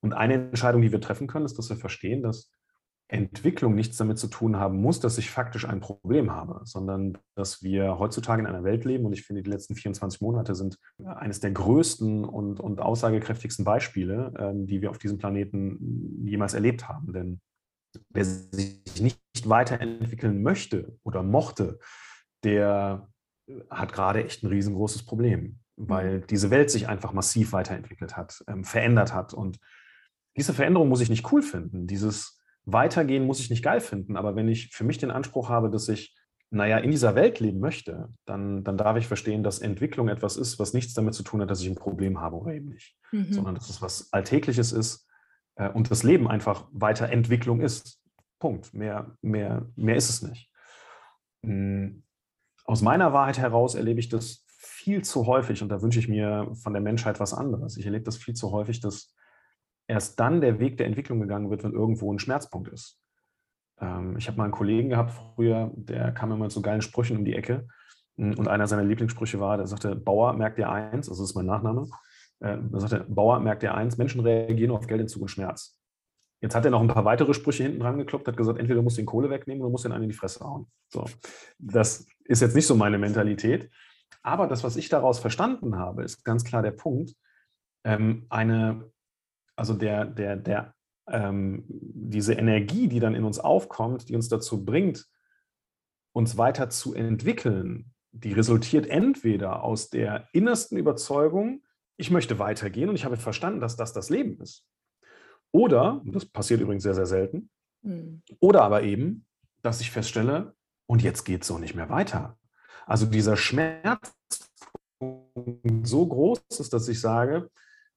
Und 0.00 0.14
eine 0.14 0.34
Entscheidung, 0.34 0.82
die 0.82 0.92
wir 0.92 1.00
treffen 1.00 1.26
können, 1.26 1.46
ist, 1.46 1.58
dass 1.58 1.68
wir 1.70 1.76
verstehen, 1.76 2.22
dass 2.22 2.52
Entwicklung 3.10 3.74
nichts 3.74 3.96
damit 3.96 4.18
zu 4.18 4.28
tun 4.28 4.56
haben 4.56 4.80
muss, 4.80 5.00
dass 5.00 5.16
ich 5.16 5.30
faktisch 5.30 5.66
ein 5.66 5.80
Problem 5.80 6.30
habe, 6.30 6.60
sondern 6.64 7.16
dass 7.34 7.62
wir 7.62 7.98
heutzutage 7.98 8.42
in 8.42 8.46
einer 8.46 8.64
Welt 8.64 8.84
leben 8.84 9.06
und 9.06 9.14
ich 9.14 9.22
finde, 9.22 9.42
die 9.42 9.50
letzten 9.50 9.74
24 9.74 10.20
Monate 10.20 10.54
sind 10.54 10.78
eines 11.02 11.40
der 11.40 11.52
größten 11.52 12.26
und, 12.26 12.60
und 12.60 12.80
aussagekräftigsten 12.80 13.64
Beispiele, 13.64 14.34
ähm, 14.38 14.66
die 14.66 14.82
wir 14.82 14.90
auf 14.90 14.98
diesem 14.98 15.16
Planeten 15.16 16.22
jemals 16.26 16.52
erlebt 16.52 16.86
haben. 16.86 17.14
Denn 17.14 17.40
wer 18.10 18.24
sich 18.24 19.00
nicht 19.00 19.48
weiterentwickeln 19.48 20.42
möchte 20.42 20.98
oder 21.02 21.22
mochte, 21.22 21.78
der 22.44 23.08
hat 23.70 23.92
gerade 23.92 24.24
echt 24.24 24.42
ein 24.42 24.48
riesengroßes 24.48 25.04
Problem, 25.04 25.60
weil 25.76 26.18
mhm. 26.18 26.26
diese 26.28 26.50
Welt 26.50 26.70
sich 26.70 26.88
einfach 26.88 27.12
massiv 27.12 27.52
weiterentwickelt 27.52 28.16
hat, 28.16 28.42
ähm, 28.46 28.64
verändert 28.64 29.14
hat. 29.14 29.34
Und 29.34 29.58
diese 30.36 30.54
Veränderung 30.54 30.88
muss 30.88 31.00
ich 31.00 31.10
nicht 31.10 31.30
cool 31.32 31.42
finden. 31.42 31.86
Dieses 31.86 32.40
Weitergehen 32.64 33.26
muss 33.26 33.40
ich 33.40 33.50
nicht 33.50 33.64
geil 33.64 33.80
finden. 33.80 34.16
Aber 34.16 34.36
wenn 34.36 34.48
ich 34.48 34.68
für 34.68 34.84
mich 34.84 34.98
den 34.98 35.10
Anspruch 35.10 35.48
habe, 35.48 35.70
dass 35.70 35.88
ich, 35.88 36.14
naja, 36.50 36.78
in 36.78 36.90
dieser 36.90 37.14
Welt 37.14 37.40
leben 37.40 37.60
möchte, 37.60 38.08
dann, 38.26 38.64
dann 38.64 38.76
darf 38.76 38.96
ich 38.96 39.06
verstehen, 39.06 39.42
dass 39.42 39.58
Entwicklung 39.58 40.08
etwas 40.08 40.36
ist, 40.36 40.58
was 40.58 40.74
nichts 40.74 40.94
damit 40.94 41.14
zu 41.14 41.22
tun 41.22 41.40
hat, 41.40 41.50
dass 41.50 41.62
ich 41.62 41.68
ein 41.68 41.74
Problem 41.74 42.20
habe 42.20 42.36
oder 42.36 42.52
eben 42.52 42.68
nicht. 42.68 42.96
Mhm. 43.12 43.32
Sondern 43.32 43.54
dass 43.54 43.70
es 43.70 43.80
was 43.80 44.12
Alltägliches 44.12 44.72
ist, 44.72 45.07
äh, 45.58 45.68
und 45.68 45.90
das 45.90 46.02
Leben 46.02 46.26
einfach 46.28 46.66
Weiterentwicklung 46.72 47.60
ist. 47.60 48.00
Punkt. 48.38 48.72
Mehr, 48.72 49.16
mehr, 49.20 49.66
mehr 49.76 49.96
ist 49.96 50.08
es 50.08 50.22
nicht. 50.22 50.50
Hm, 51.44 52.04
aus 52.64 52.82
meiner 52.82 53.12
Wahrheit 53.12 53.38
heraus 53.38 53.74
erlebe 53.74 54.00
ich 54.00 54.08
das 54.08 54.44
viel 54.46 55.02
zu 55.02 55.26
häufig 55.26 55.62
und 55.62 55.68
da 55.68 55.82
wünsche 55.82 55.98
ich 55.98 56.08
mir 56.08 56.50
von 56.54 56.72
der 56.72 56.82
Menschheit 56.82 57.20
was 57.20 57.34
anderes. 57.34 57.76
Ich 57.76 57.86
erlebe 57.86 58.04
das 58.04 58.16
viel 58.16 58.34
zu 58.34 58.52
häufig, 58.52 58.80
dass 58.80 59.14
erst 59.86 60.20
dann 60.20 60.40
der 60.40 60.60
Weg 60.60 60.76
der 60.76 60.86
Entwicklung 60.86 61.20
gegangen 61.20 61.50
wird, 61.50 61.64
wenn 61.64 61.72
irgendwo 61.72 62.12
ein 62.12 62.18
Schmerzpunkt 62.18 62.68
ist. 62.68 63.00
Ähm, 63.80 64.16
ich 64.18 64.28
habe 64.28 64.38
mal 64.38 64.44
einen 64.44 64.52
Kollegen 64.52 64.90
gehabt 64.90 65.12
früher, 65.34 65.72
der 65.74 66.12
kam 66.12 66.32
immer 66.32 66.50
so 66.50 66.60
geilen 66.60 66.82
Sprüchen 66.82 67.16
um 67.16 67.24
die 67.24 67.34
Ecke. 67.34 67.66
Und 68.16 68.48
einer 68.48 68.66
seiner 68.66 68.82
Lieblingssprüche 68.82 69.38
war, 69.38 69.56
der 69.58 69.68
sagte, 69.68 69.94
Bauer 69.94 70.32
merkt 70.32 70.58
dir 70.58 70.68
eins, 70.68 71.08
also 71.08 71.22
das 71.22 71.30
ist 71.30 71.36
mein 71.36 71.46
Nachname, 71.46 71.88
äh, 72.40 72.58
er 72.72 72.80
sagte, 72.80 73.06
Bauer 73.08 73.40
merkt 73.40 73.62
dir 73.62 73.74
eins, 73.74 73.98
Menschen 73.98 74.20
reagieren 74.20 74.70
auf 74.70 74.86
Geldentzug 74.86 75.22
und 75.22 75.28
Schmerz. 75.28 75.78
Jetzt 76.40 76.54
hat 76.54 76.64
er 76.64 76.70
noch 76.70 76.80
ein 76.80 76.88
paar 76.88 77.04
weitere 77.04 77.34
Sprüche 77.34 77.64
hinten 77.64 77.80
dran 77.80 77.98
gekloppt, 77.98 78.28
hat 78.28 78.36
gesagt, 78.36 78.58
entweder 78.58 78.76
du 78.76 78.82
musst 78.82 78.98
den 78.98 79.06
Kohle 79.06 79.28
wegnehmen 79.28 79.60
oder 79.60 79.70
musst 79.70 79.84
den 79.84 79.92
einen 79.92 80.04
in 80.04 80.10
die 80.10 80.16
Fresse 80.16 80.44
hauen. 80.44 80.70
So. 80.88 81.04
Das 81.58 82.06
ist 82.24 82.42
jetzt 82.42 82.54
nicht 82.54 82.66
so 82.66 82.76
meine 82.76 82.98
Mentalität. 82.98 83.70
Aber 84.22 84.46
das, 84.46 84.62
was 84.62 84.76
ich 84.76 84.88
daraus 84.88 85.18
verstanden 85.18 85.76
habe, 85.76 86.04
ist 86.04 86.24
ganz 86.24 86.44
klar 86.44 86.62
der 86.62 86.70
Punkt, 86.70 87.14
ähm, 87.84 88.26
eine, 88.28 88.90
also 89.56 89.74
der, 89.74 90.04
der, 90.04 90.36
der, 90.36 90.74
ähm, 91.08 91.64
diese 91.68 92.34
Energie, 92.34 92.88
die 92.88 93.00
dann 93.00 93.14
in 93.14 93.24
uns 93.24 93.40
aufkommt, 93.40 94.08
die 94.08 94.14
uns 94.14 94.28
dazu 94.28 94.64
bringt, 94.64 95.08
uns 96.12 96.36
weiter 96.36 96.70
zu 96.70 96.94
entwickeln, 96.94 97.92
die 98.12 98.32
resultiert 98.32 98.86
entweder 98.86 99.62
aus 99.62 99.90
der 99.90 100.28
innersten 100.32 100.78
Überzeugung, 100.78 101.62
ich 101.98 102.10
möchte 102.10 102.38
weitergehen 102.38 102.88
und 102.88 102.94
ich 102.94 103.04
habe 103.04 103.18
verstanden, 103.18 103.60
dass 103.60 103.76
das 103.76 103.92
das 103.92 104.08
Leben 104.08 104.40
ist. 104.40 104.64
Oder, 105.52 106.00
das 106.06 106.24
passiert 106.24 106.60
übrigens 106.60 106.84
sehr, 106.84 106.94
sehr 106.94 107.06
selten, 107.06 107.50
mhm. 107.82 108.22
oder 108.40 108.62
aber 108.62 108.82
eben, 108.82 109.26
dass 109.62 109.80
ich 109.80 109.90
feststelle, 109.90 110.54
und 110.86 111.02
jetzt 111.02 111.24
geht 111.24 111.42
es 111.42 111.48
so 111.48 111.58
nicht 111.58 111.74
mehr 111.74 111.90
weiter. 111.90 112.38
Also 112.86 113.04
dieser 113.04 113.36
Schmerz 113.36 114.14
so 115.82 116.06
groß 116.06 116.40
ist, 116.58 116.72
dass 116.72 116.88
ich 116.88 117.00
sage, 117.00 117.50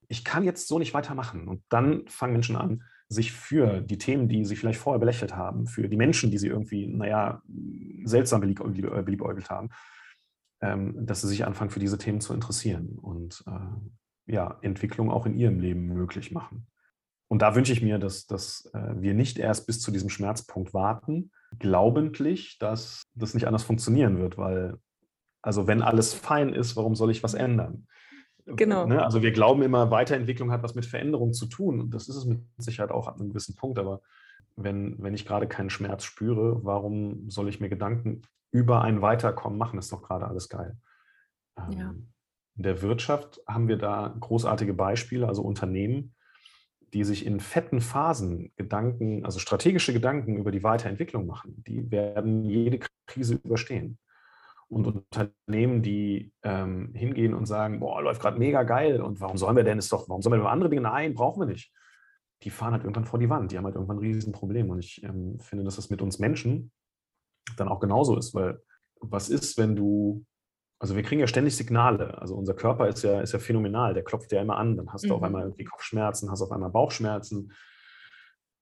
ich 0.10 0.26
kann 0.26 0.44
jetzt 0.44 0.68
so 0.68 0.78
nicht 0.78 0.94
weitermachen. 0.94 1.48
Und 1.48 1.64
dann 1.70 2.06
fangen 2.08 2.34
Menschen 2.34 2.58
an, 2.58 2.84
sich 3.08 3.32
für 3.32 3.82
die 3.82 3.98
Themen, 3.98 4.28
die 4.28 4.44
sie 4.44 4.56
vielleicht 4.56 4.80
vorher 4.80 5.00
belächelt 5.00 5.36
haben, 5.36 5.68
für 5.68 5.88
die 5.88 5.98
Menschen, 5.98 6.32
die 6.32 6.38
sie 6.38 6.48
irgendwie, 6.48 6.88
naja, 6.88 7.42
seltsam 8.04 8.42
beliebäugelt 8.42 9.50
haben, 9.50 9.70
dass 10.62 11.22
sie 11.22 11.28
sich 11.28 11.46
anfangen, 11.46 11.72
für 11.72 11.80
diese 11.80 11.98
Themen 11.98 12.22
zu 12.22 12.34
interessieren 12.34 13.00
und 13.02 13.44
äh, 13.48 14.32
ja, 14.32 14.60
Entwicklung 14.62 15.10
auch 15.10 15.26
in 15.26 15.36
ihrem 15.36 15.60
Leben 15.60 15.88
möglich 15.88 16.32
machen. 16.32 16.68
Und 17.28 17.42
da 17.42 17.56
wünsche 17.56 17.74
ich 17.74 17.82
mir, 17.82 17.98
dass, 17.98 18.28
dass 18.28 18.70
äh, 18.74 18.94
wir 18.98 19.14
nicht 19.14 19.40
erst 19.40 19.66
bis 19.66 19.80
zu 19.80 19.90
diesem 19.90 20.10
Schmerzpunkt 20.10 20.74
warten, 20.74 21.32
glaubentlich, 21.60 22.60
dass 22.60 23.04
das 23.16 23.34
nicht 23.34 23.48
anders 23.48 23.64
funktionieren 23.64 24.20
wird, 24.20 24.38
weil, 24.38 24.78
also 25.42 25.66
wenn 25.66 25.82
alles 25.82 26.14
fein 26.14 26.54
ist, 26.54 26.76
warum 26.76 26.94
soll 26.94 27.10
ich 27.10 27.24
was 27.24 27.34
ändern? 27.34 27.88
Genau. 28.46 28.86
Ne? 28.86 29.04
Also 29.04 29.22
wir 29.22 29.32
glauben 29.32 29.62
immer, 29.62 29.92
Weiterentwicklung 29.92 30.52
hat 30.52 30.64
was 30.64 30.76
mit 30.76 30.86
Veränderung 30.86 31.34
zu 31.34 31.46
tun. 31.46 31.80
Und 31.80 31.94
das 31.94 32.10
ist 32.10 32.16
es 32.16 32.26
mit 32.26 32.42
Sicherheit 32.58 32.92
auch 32.92 33.08
ab 33.08 33.20
einem 33.20 33.30
gewissen 33.30 33.56
Punkt. 33.56 33.80
Aber 33.80 34.02
wenn, 34.56 35.02
wenn 35.02 35.14
ich 35.14 35.26
gerade 35.26 35.48
keinen 35.48 35.70
Schmerz 35.70 36.04
spüre, 36.04 36.64
warum 36.64 37.30
soll 37.30 37.50
ich 37.50 37.60
mir 37.60 37.70
Gedanken 37.70 38.24
über 38.52 38.82
ein 38.82 39.02
Weiterkommen 39.02 39.58
machen? 39.58 39.78
Das 39.78 39.86
ist 39.86 39.94
doch 39.94 40.04
gerade 40.04 40.28
alles 40.28 40.50
geil. 40.50 40.78
Ähm, 41.58 41.72
ja. 41.78 41.96
In 42.58 42.64
der 42.64 42.82
Wirtschaft 42.82 43.42
haben 43.48 43.68
wir 43.68 43.78
da 43.78 44.16
großartige 44.20 44.74
Beispiele, 44.74 45.28
also 45.28 45.42
Unternehmen, 45.42 46.14
die 46.94 47.04
sich 47.04 47.26
in 47.26 47.40
fetten 47.40 47.80
Phasen 47.80 48.52
Gedanken, 48.58 49.26
also 49.26 49.40
strategische 49.40 49.94
Gedanken 49.94 50.36
über 50.36 50.52
die 50.52 50.64
Weiterentwicklung 50.64 51.26
machen. 51.26 51.64
Die 51.66 51.90
werden 51.90 52.46
jede 52.46 52.80
Krise 53.08 53.36
überstehen 53.36 53.98
und 54.68 54.88
Unternehmen, 54.88 55.82
die 55.82 56.34
ähm, 56.44 56.94
hingehen 56.94 57.34
und 57.34 57.46
sagen, 57.46 57.80
boah, 57.80 58.02
läuft 58.02 58.22
gerade 58.22 58.40
mega 58.40 58.64
geil 58.64 59.02
und 59.02 59.20
warum 59.20 59.38
sollen 59.38 59.56
wir 59.56 59.64
denn 59.64 59.78
es 59.78 59.90
doch, 59.90 60.08
warum 60.10 60.22
sollen 60.22 60.34
wir 60.34 60.40
über 60.40 60.52
andere 60.52 60.70
Dinge? 60.70 60.82
Nein, 60.82 61.14
brauchen 61.14 61.42
wir 61.42 61.46
nicht. 61.46 61.72
Die 62.44 62.50
fahren 62.50 62.72
halt 62.74 62.84
irgendwann 62.84 63.06
vor 63.06 63.20
die 63.20 63.30
Wand, 63.30 63.52
die 63.52 63.58
haben 63.58 63.66
halt 63.66 63.76
irgendwann 63.76 63.98
ein 63.98 64.04
Riesenproblem. 64.04 64.70
Und 64.70 64.80
ich 64.80 65.04
ähm, 65.04 65.40
finde, 65.40 65.64
dass 65.64 65.76
das 65.76 65.90
mit 65.90 66.02
uns 66.02 66.20
Menschen 66.20 66.72
dann 67.58 67.68
auch 67.68 67.80
genauso 67.80 68.18
ist, 68.18 68.34
weil 68.34 68.62
was 69.00 69.30
ist, 69.30 69.58
wenn 69.58 69.76
du, 69.76 70.26
also 70.80 70.96
wir 70.96 71.04
kriegen 71.04 71.22
ja 71.22 71.28
ständig 71.28 71.56
Signale, 71.56 72.20
also 72.20 72.36
unser 72.36 72.54
Körper 72.54 72.88
ist 72.88 73.04
ja, 73.04 73.22
ist 73.22 73.34
ja 73.34 73.40
phänomenal, 73.40 73.94
der 73.94 74.04
klopft 74.04 74.32
ja 74.32 74.42
immer 74.42 74.58
an, 74.58 74.78
dann 74.78 74.92
hast 74.92 75.04
du 75.04 75.10
mhm. 75.10 75.14
auf 75.14 75.24
einmal 75.24 75.44
irgendwie 75.44 75.66
Kopfschmerzen, 75.66 76.30
hast 76.32 76.42
auf 76.42 76.52
einmal 76.52 76.70
Bauchschmerzen, 76.70 77.52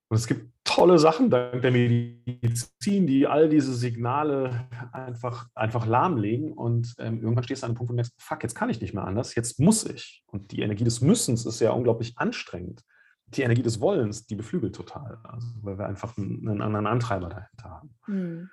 und 0.09 0.17
es 0.17 0.25
gibt 0.25 0.51
tolle 0.63 0.97
Sachen 0.97 1.29
dank 1.29 1.61
der 1.61 1.71
Medizin, 1.71 3.05
die 3.05 3.27
all 3.27 3.47
diese 3.47 3.75
Signale 3.75 4.67
einfach, 4.91 5.47
einfach 5.53 5.85
lahmlegen. 5.85 6.51
Und 6.51 6.95
ähm, 6.97 7.21
irgendwann 7.21 7.43
stehst 7.43 7.61
du 7.61 7.67
an 7.67 7.71
einem 7.71 7.77
Punkt 7.77 7.91
und 7.91 7.95
merkst, 7.95 8.15
fuck, 8.17 8.41
jetzt 8.41 8.55
kann 8.55 8.71
ich 8.71 8.81
nicht 8.81 8.95
mehr 8.95 9.03
anders, 9.03 9.35
jetzt 9.35 9.59
muss 9.59 9.85
ich. 9.85 10.23
Und 10.25 10.51
die 10.51 10.61
Energie 10.61 10.83
des 10.83 11.01
Müssens 11.01 11.45
ist 11.45 11.59
ja 11.59 11.71
unglaublich 11.71 12.17
anstrengend. 12.17 12.83
Die 13.27 13.43
Energie 13.43 13.61
des 13.61 13.79
Wollens, 13.79 14.25
die 14.25 14.35
beflügelt 14.35 14.75
total, 14.75 15.19
also, 15.23 15.47
weil 15.61 15.77
wir 15.77 15.85
einfach 15.85 16.17
einen, 16.17 16.47
einen 16.49 16.61
anderen 16.61 16.87
Antreiber 16.87 17.29
dahinter 17.29 17.69
haben. 17.69 17.95
Mhm. 18.07 18.49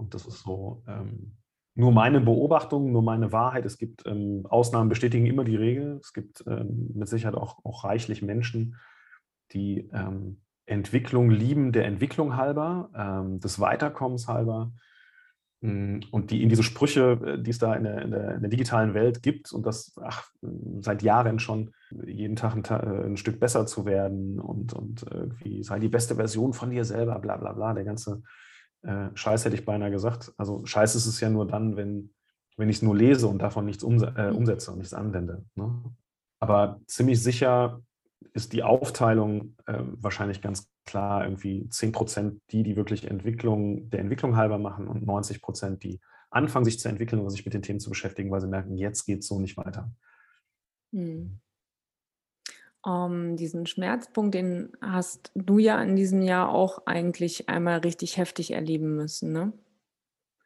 Und 0.00 0.14
das 0.14 0.26
ist 0.26 0.40
so 0.40 0.82
ähm, 0.88 1.36
nur 1.74 1.92
meine 1.92 2.20
Beobachtung, 2.20 2.90
nur 2.90 3.02
meine 3.02 3.32
Wahrheit. 3.32 3.66
Es 3.66 3.78
gibt 3.78 4.06
ähm, 4.06 4.46
Ausnahmen 4.48 4.88
bestätigen 4.88 5.26
immer 5.26 5.44
die 5.44 5.56
Regel. 5.56 5.98
Es 6.02 6.12
gibt 6.12 6.42
ähm, 6.46 6.90
mit 6.94 7.06
Sicherheit 7.06 7.34
auch, 7.34 7.64
auch 7.64 7.84
reichlich 7.84 8.22
Menschen, 8.22 8.76
die 9.52 9.90
ähm, 9.92 10.40
Entwicklung 10.64 11.30
lieben 11.30 11.72
der 11.72 11.84
Entwicklung 11.84 12.36
halber, 12.36 12.90
ähm, 12.96 13.40
des 13.40 13.60
Weiterkommens 13.60 14.26
halber 14.26 14.72
hm, 15.62 16.00
und 16.10 16.30
die 16.30 16.42
in 16.42 16.48
diese 16.48 16.62
Sprüche, 16.62 17.20
äh, 17.24 17.42
die 17.42 17.50
es 17.50 17.58
da 17.58 17.74
in 17.74 17.84
der, 17.84 18.02
in 18.02 18.10
der, 18.10 18.34
in 18.36 18.40
der 18.40 18.50
digitalen 18.50 18.94
Welt 18.94 19.22
gibt 19.22 19.52
und 19.52 19.66
das 19.66 19.94
ach, 20.02 20.30
seit 20.80 21.02
Jahren 21.02 21.38
schon 21.38 21.72
jeden 22.06 22.36
Tag 22.36 22.54
ein, 22.56 22.64
äh, 22.64 23.06
ein, 23.06 23.16
Stück 23.18 23.38
besser 23.38 23.66
zu 23.66 23.84
werden 23.84 24.40
und, 24.40 24.72
und 24.72 25.04
irgendwie 25.10 25.62
sei 25.62 25.78
die 25.78 25.88
beste 25.88 26.14
Version 26.14 26.54
von 26.54 26.70
dir 26.70 26.84
selber, 26.84 27.18
bla 27.18 27.36
bla 27.36 27.52
bla, 27.52 27.74
der 27.74 27.84
ganze 27.84 28.22
äh, 28.82 29.08
Scheiß 29.14 29.44
hätte 29.44 29.56
ich 29.56 29.64
beinahe 29.64 29.90
gesagt. 29.90 30.32
Also 30.36 30.64
Scheiß 30.64 30.94
ist 30.94 31.06
es 31.06 31.20
ja 31.20 31.30
nur 31.30 31.46
dann, 31.46 31.76
wenn, 31.76 32.14
wenn 32.56 32.68
ich 32.68 32.76
es 32.76 32.82
nur 32.82 32.96
lese 32.96 33.26
und 33.26 33.40
davon 33.40 33.66
nichts 33.66 33.82
umse 33.82 34.14
äh, 34.16 34.30
umsetze 34.30 34.70
und 34.72 34.78
nichts 34.78 34.94
anwende. 34.94 35.44
Ne? 35.54 35.82
Aber 36.40 36.80
ziemlich 36.86 37.22
sicher 37.22 37.82
ist 38.32 38.52
die 38.52 38.62
Aufteilung 38.62 39.56
äh, 39.66 39.78
wahrscheinlich 39.78 40.40
ganz 40.42 40.70
klar 40.84 41.24
irgendwie 41.24 41.68
10 41.68 41.92
Prozent 41.92 42.40
die, 42.50 42.62
die 42.62 42.76
wirklich 42.76 43.10
Entwicklung 43.10 43.90
der 43.90 44.00
Entwicklung 44.00 44.36
halber 44.36 44.58
machen 44.58 44.88
und 44.88 45.06
90 45.06 45.42
Prozent, 45.42 45.82
die 45.82 46.00
anfangen, 46.30 46.64
sich 46.64 46.78
zu 46.78 46.88
entwickeln 46.88 47.20
oder 47.20 47.30
sich 47.30 47.44
mit 47.44 47.54
den 47.54 47.62
Themen 47.62 47.80
zu 47.80 47.90
beschäftigen, 47.90 48.30
weil 48.30 48.40
sie 48.40 48.46
merken, 48.48 48.76
jetzt 48.76 49.04
geht 49.04 49.20
es 49.20 49.26
so 49.26 49.40
nicht 49.40 49.56
weiter. 49.56 49.92
Hm. 50.92 51.40
Um, 52.82 53.36
diesen 53.36 53.66
Schmerzpunkt, 53.66 54.34
den 54.34 54.72
hast 54.80 55.32
du 55.34 55.58
ja 55.58 55.82
in 55.82 55.96
diesem 55.96 56.22
Jahr 56.22 56.48
auch 56.48 56.86
eigentlich 56.86 57.50
einmal 57.50 57.80
richtig 57.80 58.16
heftig 58.16 58.52
erleben 58.52 58.96
müssen, 58.96 59.32
ne? 59.32 59.52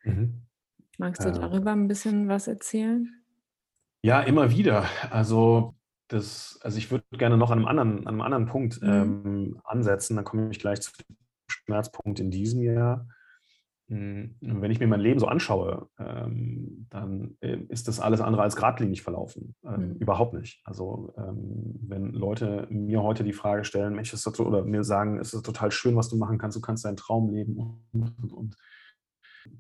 Mhm. 0.03 0.43
Magst 0.99 1.25
du 1.25 1.29
äh, 1.29 1.33
darüber 1.33 1.71
ein 1.71 1.87
bisschen 1.87 2.29
was 2.29 2.49
erzählen? 2.49 3.09
Ja, 4.03 4.21
immer 4.21 4.51
wieder. 4.51 4.85
Also 5.11 5.75
das, 6.09 6.59
also 6.63 6.77
ich 6.79 6.91
würde 6.91 7.05
gerne 7.13 7.37
noch 7.37 7.51
an 7.51 7.59
einem 7.59 7.69
anderen, 7.69 7.99
an 8.01 8.09
einem 8.09 8.21
anderen 8.21 8.47
Punkt 8.47 8.83
mhm. 8.83 8.89
ähm, 8.89 9.61
ansetzen. 9.65 10.17
Dann 10.17 10.25
komme 10.25 10.51
ich 10.51 10.59
gleich 10.59 10.81
zu 10.81 10.93
dem 10.93 11.17
Schmerzpunkt 11.49 12.21
in 12.21 12.31
diesem 12.31 12.63
Jahr. 12.63 13.09
Hm, 13.89 14.37
wenn 14.41 14.71
ich 14.71 14.81
mir 14.81 14.87
mein 14.87 15.01
Leben 15.01 15.21
so 15.21 15.27
anschaue, 15.27 15.89
ähm, 15.99 16.87
dann 16.89 17.37
äh, 17.41 17.59
ist 17.69 17.87
das 17.87 18.01
alles 18.01 18.23
andere 18.23 18.43
als 18.43 18.57
geradlinig 18.57 19.03
verlaufen. 19.03 19.55
Ähm, 19.63 19.89
mhm. 19.89 19.97
Überhaupt 19.97 20.33
nicht. 20.33 20.63
Also 20.65 21.13
ähm, 21.19 21.75
wenn 21.83 22.13
Leute 22.13 22.67
mir 22.71 23.03
heute 23.03 23.25
die 23.25 23.35
Frage 23.35 23.65
stellen, 23.65 23.95
Mensch, 23.95 24.13
ist 24.15 24.27
das 24.27 24.37
so, 24.37 24.47
oder 24.47 24.65
mir 24.65 24.85
sagen, 24.85 25.19
es 25.19 25.35
ist 25.35 25.45
total 25.45 25.71
schön, 25.71 25.97
was 25.97 26.09
du 26.09 26.17
machen 26.17 26.39
kannst, 26.39 26.57
du 26.57 26.63
kannst 26.63 26.85
deinen 26.87 26.97
Traum 26.97 27.31
leben 27.31 27.59
und, 27.93 28.15
und, 28.23 28.33
und, 28.33 28.57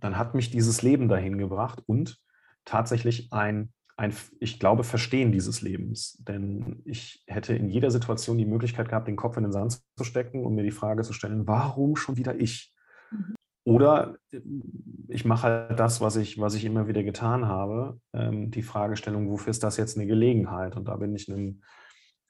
dann 0.01 0.17
hat 0.17 0.35
mich 0.35 0.51
dieses 0.51 0.81
Leben 0.81 1.09
dahin 1.09 1.37
gebracht 1.37 1.83
und 1.87 2.19
tatsächlich 2.65 3.31
ein 3.31 3.75
ein, 3.97 4.13
ich 4.41 4.59
glaube, 4.59 4.83
Verstehen 4.83 5.31
dieses 5.31 5.63
Lebens. 5.63 6.19
Denn 6.27 6.83
ich 6.85 7.23
hätte 7.27 7.55
in 7.55 7.69
jeder 7.69 7.91
Situation 7.91 8.39
die 8.39 8.47
Möglichkeit 8.47 8.89
gehabt, 8.89 9.07
den 9.07 9.17
Kopf 9.17 9.37
in 9.37 9.45
den 9.45 9.53
Sand 9.53 9.81
zu 9.97 10.05
stecken 10.05 10.45
und 10.45 10.55
mir 10.55 10.65
die 10.65 10.73
Frage 10.73 11.03
zu 11.03 11.13
stellen, 11.13 11.47
warum 11.47 11.95
schon 11.97 12.17
wieder 12.17 12.39
ich? 12.39 12.74
Oder 13.65 14.17
äh, 14.31 14.41
ich 15.09 15.25
mache 15.25 15.43
halt 15.69 15.81
das, 15.81 16.01
was 16.01 16.17
ich, 16.17 16.39
was 16.39 16.55
ich 16.55 16.65
immer 16.65 16.87
wieder 16.87 17.03
getan 17.03 17.47
habe, 17.47 17.99
ähm, 18.13 18.51
die 18.51 18.63
Fragestellung, 18.63 19.31
wofür 19.31 19.51
ist 19.51 19.63
das 19.63 19.77
jetzt 19.77 19.97
eine 19.97 20.07
Gelegenheit? 20.07 20.77
Und 20.77 20.89
da 20.89 20.97
bin 20.97 21.15
ich 21.15 21.31
einem 21.31 21.63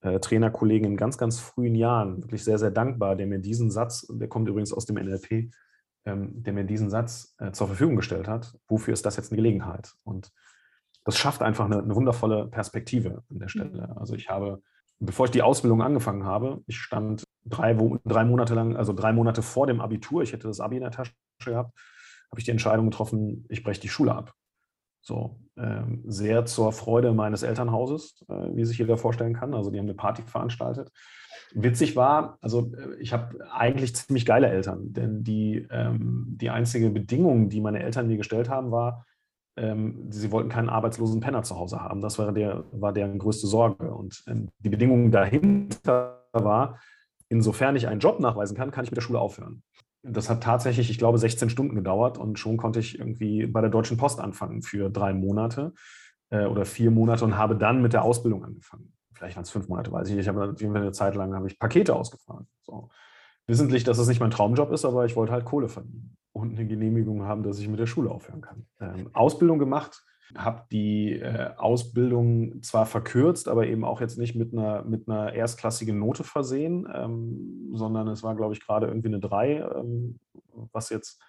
äh, 0.00 0.20
Trainerkollegen 0.20 0.92
in 0.92 0.96
ganz, 0.96 1.18
ganz 1.18 1.40
frühen 1.40 1.74
Jahren 1.74 2.22
wirklich 2.22 2.44
sehr, 2.44 2.58
sehr 2.58 2.70
dankbar, 2.70 3.16
der 3.16 3.26
mir 3.26 3.40
diesen 3.40 3.70
Satz, 3.70 4.06
der 4.10 4.28
kommt 4.28 4.48
übrigens 4.48 4.72
aus 4.72 4.86
dem 4.86 4.96
NLP, 4.96 5.50
ähm, 6.04 6.42
der 6.42 6.52
mir 6.52 6.64
diesen 6.64 6.90
Satz 6.90 7.34
äh, 7.38 7.52
zur 7.52 7.66
Verfügung 7.66 7.96
gestellt 7.96 8.28
hat, 8.28 8.56
wofür 8.68 8.92
ist 8.92 9.06
das 9.06 9.16
jetzt 9.16 9.32
eine 9.32 9.36
Gelegenheit? 9.36 9.94
Und 10.04 10.30
das 11.04 11.18
schafft 11.18 11.42
einfach 11.42 11.66
eine, 11.66 11.82
eine 11.82 11.94
wundervolle 11.94 12.46
Perspektive 12.48 13.24
an 13.30 13.38
der 13.38 13.48
Stelle. 13.48 13.88
Mhm. 13.88 13.98
Also 13.98 14.14
ich 14.14 14.28
habe, 14.28 14.62
bevor 15.00 15.26
ich 15.26 15.32
die 15.32 15.42
Ausbildung 15.42 15.82
angefangen 15.82 16.24
habe, 16.24 16.62
ich 16.66 16.78
stand 16.78 17.24
drei, 17.44 17.74
drei 18.04 18.24
Monate 18.24 18.54
lang, 18.54 18.76
also 18.76 18.92
drei 18.92 19.12
Monate 19.12 19.42
vor 19.42 19.66
dem 19.66 19.80
Abitur, 19.80 20.22
ich 20.22 20.32
hätte 20.32 20.48
das 20.48 20.60
Abi 20.60 20.76
in 20.76 20.82
der 20.82 20.90
Tasche 20.90 21.12
gehabt, 21.52 21.72
habe 22.30 22.40
ich 22.40 22.44
die 22.44 22.50
Entscheidung 22.50 22.90
getroffen, 22.90 23.46
ich 23.48 23.62
breche 23.62 23.80
die 23.80 23.88
Schule 23.88 24.14
ab. 24.14 24.32
So, 25.00 25.38
ähm, 25.56 26.02
sehr 26.06 26.46
zur 26.46 26.72
Freude 26.72 27.12
meines 27.12 27.42
Elternhauses, 27.42 28.24
äh, 28.28 28.56
wie 28.56 28.64
sich 28.64 28.78
jeder 28.78 28.96
vorstellen 28.96 29.34
kann. 29.34 29.54
Also 29.54 29.70
die 29.70 29.78
haben 29.78 29.86
eine 29.86 29.94
Party 29.94 30.22
veranstaltet. 30.22 30.90
Witzig 31.52 31.94
war, 31.94 32.38
also 32.40 32.72
äh, 32.74 32.96
ich 33.00 33.12
habe 33.12 33.38
eigentlich 33.52 33.94
ziemlich 33.94 34.24
geile 34.24 34.48
Eltern, 34.48 34.92
denn 34.92 35.22
die, 35.22 35.66
ähm, 35.70 36.24
die 36.40 36.50
einzige 36.50 36.90
Bedingung, 36.90 37.50
die 37.50 37.60
meine 37.60 37.82
Eltern 37.82 38.06
mir 38.06 38.16
gestellt 38.16 38.48
haben, 38.48 38.70
war, 38.70 39.04
ähm, 39.56 40.10
sie 40.10 40.32
wollten 40.32 40.48
keinen 40.48 40.68
arbeitslosen 40.68 41.20
Penner 41.20 41.42
zu 41.42 41.56
Hause 41.56 41.80
haben. 41.80 42.00
Das 42.00 42.18
war, 42.18 42.32
der, 42.32 42.64
war 42.72 42.92
deren 42.92 43.18
größte 43.18 43.46
Sorge. 43.46 43.92
Und 43.94 44.24
ähm, 44.26 44.48
die 44.58 44.70
Bedingung 44.70 45.10
dahinter 45.12 46.24
war, 46.32 46.80
insofern 47.28 47.76
ich 47.76 47.86
einen 47.86 48.00
Job 48.00 48.20
nachweisen 48.20 48.56
kann, 48.56 48.70
kann 48.70 48.84
ich 48.84 48.90
mit 48.90 48.96
der 48.96 49.02
Schule 49.02 49.20
aufhören. 49.20 49.62
Das 50.06 50.28
hat 50.28 50.42
tatsächlich, 50.42 50.90
ich 50.90 50.98
glaube, 50.98 51.18
16 51.18 51.48
Stunden 51.48 51.74
gedauert 51.74 52.18
und 52.18 52.38
schon 52.38 52.58
konnte 52.58 52.78
ich 52.78 52.98
irgendwie 52.98 53.46
bei 53.46 53.62
der 53.62 53.70
Deutschen 53.70 53.96
Post 53.96 54.20
anfangen 54.20 54.62
für 54.62 54.90
drei 54.90 55.14
Monate 55.14 55.72
äh, 56.30 56.44
oder 56.44 56.66
vier 56.66 56.90
Monate 56.90 57.24
und 57.24 57.38
habe 57.38 57.56
dann 57.56 57.80
mit 57.80 57.94
der 57.94 58.04
Ausbildung 58.04 58.44
angefangen. 58.44 58.92
Vielleicht 59.14 59.36
waren 59.36 59.44
es 59.44 59.50
fünf 59.50 59.68
Monate, 59.68 59.90
weiß 59.90 60.08
ich 60.08 60.14
nicht. 60.14 60.24
Ich 60.24 60.28
habe 60.28 60.54
eine 60.60 60.92
Zeit 60.92 61.14
lang 61.14 61.34
habe 61.34 61.46
ich 61.46 61.58
Pakete 61.58 61.96
ausgefahren. 61.96 62.46
So. 62.62 62.90
Wissentlich, 63.46 63.84
dass 63.84 63.98
es 63.98 64.08
nicht 64.08 64.20
mein 64.20 64.30
Traumjob 64.30 64.72
ist, 64.72 64.84
aber 64.84 65.06
ich 65.06 65.16
wollte 65.16 65.32
halt 65.32 65.44
Kohle 65.44 65.68
verdienen 65.68 66.16
und 66.32 66.52
eine 66.52 66.66
Genehmigung 66.66 67.22
haben, 67.22 67.42
dass 67.42 67.58
ich 67.58 67.68
mit 67.68 67.78
der 67.78 67.86
Schule 67.86 68.10
aufhören 68.10 68.40
kann. 68.40 68.66
Ähm, 68.80 69.08
Ausbildung 69.12 69.58
gemacht, 69.58 70.04
habe 70.36 70.64
die 70.72 71.12
äh, 71.12 71.50
Ausbildung 71.56 72.62
zwar 72.62 72.86
verkürzt, 72.86 73.48
aber 73.48 73.66
eben 73.66 73.84
auch 73.84 74.00
jetzt 74.00 74.18
nicht 74.18 74.34
mit 74.34 74.52
einer, 74.52 74.84
mit 74.84 75.08
einer 75.08 75.32
erstklassigen 75.32 75.98
Note 75.98 76.24
versehen, 76.24 76.88
ähm, 76.92 77.70
sondern 77.74 78.08
es 78.08 78.22
war, 78.22 78.34
glaube 78.34 78.54
ich, 78.54 78.64
gerade 78.64 78.86
irgendwie 78.86 79.08
eine 79.08 79.20
3, 79.20 79.56
ähm, 79.76 80.18
was 80.72 80.90
jetzt 80.90 81.22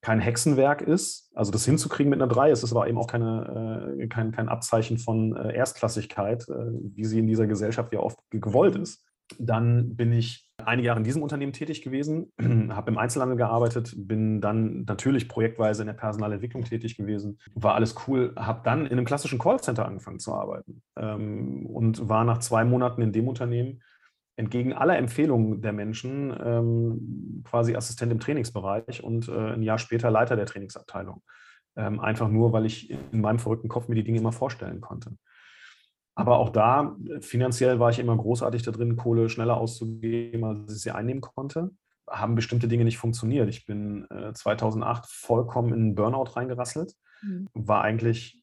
kein 0.00 0.20
Hexenwerk 0.20 0.82
ist. 0.82 1.30
Also 1.34 1.50
das 1.50 1.64
hinzukriegen 1.64 2.10
mit 2.10 2.22
einer 2.22 2.32
3 2.32 2.50
ist 2.50 2.62
es 2.62 2.72
aber 2.72 2.88
eben 2.88 2.98
auch 2.98 3.08
keine, 3.08 3.96
äh, 3.98 4.06
kein, 4.06 4.32
kein 4.32 4.48
Abzeichen 4.48 4.98
von 4.98 5.34
äh, 5.36 5.54
Erstklassigkeit, 5.54 6.48
äh, 6.48 6.54
wie 6.94 7.04
sie 7.04 7.18
in 7.18 7.26
dieser 7.26 7.46
Gesellschaft 7.46 7.92
ja 7.92 8.00
oft 8.00 8.18
gewollt 8.30 8.76
ist. 8.76 9.04
Dann 9.38 9.96
bin 9.96 10.12
ich 10.12 10.48
einige 10.64 10.86
Jahre 10.86 10.98
in 10.98 11.04
diesem 11.04 11.22
Unternehmen 11.22 11.52
tätig 11.52 11.82
gewesen, 11.82 12.32
habe 12.70 12.90
im 12.90 12.98
Einzelhandel 12.98 13.36
gearbeitet, 13.36 13.94
bin 13.96 14.40
dann 14.40 14.84
natürlich 14.84 15.28
projektweise 15.28 15.82
in 15.82 15.86
der 15.86 15.94
Personalentwicklung 15.94 16.64
tätig 16.64 16.96
gewesen. 16.96 17.38
War 17.54 17.74
alles 17.74 17.94
cool, 18.06 18.34
habe 18.36 18.62
dann 18.64 18.86
in 18.86 18.92
einem 18.92 19.04
klassischen 19.04 19.38
Callcenter 19.38 19.86
angefangen 19.86 20.18
zu 20.18 20.32
arbeiten 20.34 20.82
ähm, 20.96 21.66
und 21.66 22.08
war 22.08 22.24
nach 22.24 22.38
zwei 22.38 22.64
Monaten 22.64 23.02
in 23.02 23.12
dem 23.12 23.28
Unternehmen 23.28 23.82
entgegen 24.36 24.72
aller 24.72 24.96
Empfehlungen 24.96 25.62
der 25.62 25.72
Menschen 25.72 26.32
ähm, 26.44 27.42
quasi 27.44 27.74
Assistent 27.74 28.12
im 28.12 28.20
Trainingsbereich 28.20 29.02
und 29.02 29.28
äh, 29.28 29.54
ein 29.54 29.62
Jahr 29.62 29.78
später 29.78 30.12
Leiter 30.12 30.36
der 30.36 30.46
Trainingsabteilung. 30.46 31.22
Ähm, 31.76 31.98
einfach 31.98 32.28
nur, 32.28 32.52
weil 32.52 32.64
ich 32.64 32.90
in 32.90 33.20
meinem 33.20 33.40
verrückten 33.40 33.68
Kopf 33.68 33.88
mir 33.88 33.96
die 33.96 34.04
Dinge 34.04 34.18
immer 34.18 34.32
vorstellen 34.32 34.80
konnte. 34.80 35.16
Aber 36.18 36.40
auch 36.40 36.48
da, 36.48 36.96
finanziell 37.20 37.78
war 37.78 37.90
ich 37.90 38.00
immer 38.00 38.16
großartig 38.16 38.64
da 38.64 38.72
drin, 38.72 38.96
Kohle 38.96 39.28
schneller 39.28 39.56
auszugeben, 39.56 40.42
als 40.42 40.74
ich 40.74 40.82
sie 40.82 40.90
einnehmen 40.90 41.20
konnte. 41.20 41.70
Haben 42.08 42.34
bestimmte 42.34 42.66
Dinge 42.66 42.84
nicht 42.84 42.98
funktioniert. 42.98 43.48
Ich 43.48 43.66
bin 43.66 44.04
äh, 44.10 44.32
2008 44.32 45.06
vollkommen 45.06 45.72
in 45.72 45.80
einen 45.80 45.94
Burnout 45.94 46.34
reingerasselt. 46.34 46.96
Mhm. 47.22 47.46
War 47.54 47.82
eigentlich, 47.82 48.42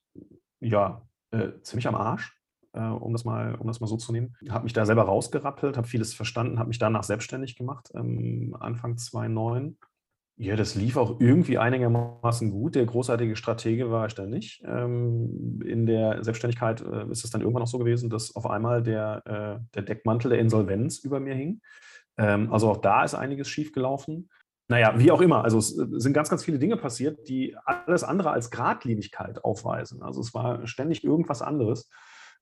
ja, 0.62 1.02
äh, 1.32 1.50
ziemlich 1.64 1.86
am 1.90 1.96
Arsch, 1.96 2.40
äh, 2.72 2.80
um, 2.80 3.12
das 3.12 3.26
mal, 3.26 3.56
um 3.56 3.68
das 3.68 3.82
mal 3.82 3.88
so 3.88 3.98
zu 3.98 4.14
nehmen. 4.14 4.38
Habe 4.48 4.64
mich 4.64 4.74
da 4.74 4.86
selber 4.86 5.04
rausgerappelt, 5.04 5.76
habe 5.76 5.88
vieles 5.88 6.14
verstanden, 6.14 6.60
habe 6.60 6.70
mich 6.70 6.80
danach 6.80 7.04
selbstständig 7.04 7.58
gemacht, 7.58 7.92
ähm, 7.94 8.56
Anfang 8.58 8.98
2009 8.98 9.76
ja, 10.38 10.58
das 10.58 10.76
lief 10.76 10.98
auch 10.98 11.22
irgendwie 11.22 11.58
einigermaßen 11.58 12.52
gut. 12.52 12.76
Der 12.76 12.86
großartige 12.86 13.38
Stratege 13.38 13.90
war 13.90 14.08
ich 14.08 14.16
da 14.16 14.26
nicht. 14.26 14.62
Ähm, 14.66 15.62
in 15.66 15.86
der 15.86 16.24
Selbstständigkeit 16.26 16.82
äh, 16.82 17.10
ist 17.10 17.24
es 17.24 17.32
dann 17.32 17.40
irgendwann 17.40 17.64
auch 17.64 17.68
so 17.68 17.80
gewesen, 17.80 18.10
dass 18.10 18.36
auf 18.36 18.46
einmal 18.46 18.84
der, 18.84 19.22
äh, 19.26 19.66
der 19.76 19.84
Deckmantel 19.84 20.32
der 20.32 20.40
Insolvenz 20.40 21.00
über 21.00 21.22
mir 21.22 21.36
hing. 21.36 21.62
Ähm, 22.18 22.52
also 22.52 22.70
auch 22.70 22.78
da 22.78 23.06
ist 23.06 23.14
einiges 23.14 23.48
schiefgelaufen. 23.48 24.30
Naja, 24.68 24.96
wie 24.98 25.12
auch 25.12 25.22
immer. 25.22 25.46
Also 25.46 25.58
es 25.58 25.78
äh, 25.78 25.86
sind 25.92 26.12
ganz, 26.12 26.30
ganz 26.30 26.44
viele 26.44 26.60
Dinge 26.60 26.76
passiert, 26.76 27.30
die 27.30 27.56
alles 27.66 28.04
andere 28.04 28.32
als 28.32 28.52
Gradlinigkeit 28.52 29.42
aufweisen. 29.46 30.02
Also 30.02 30.20
es 30.20 30.34
war 30.34 30.68
ständig 30.68 31.06
irgendwas 31.06 31.42
anderes, 31.42 31.90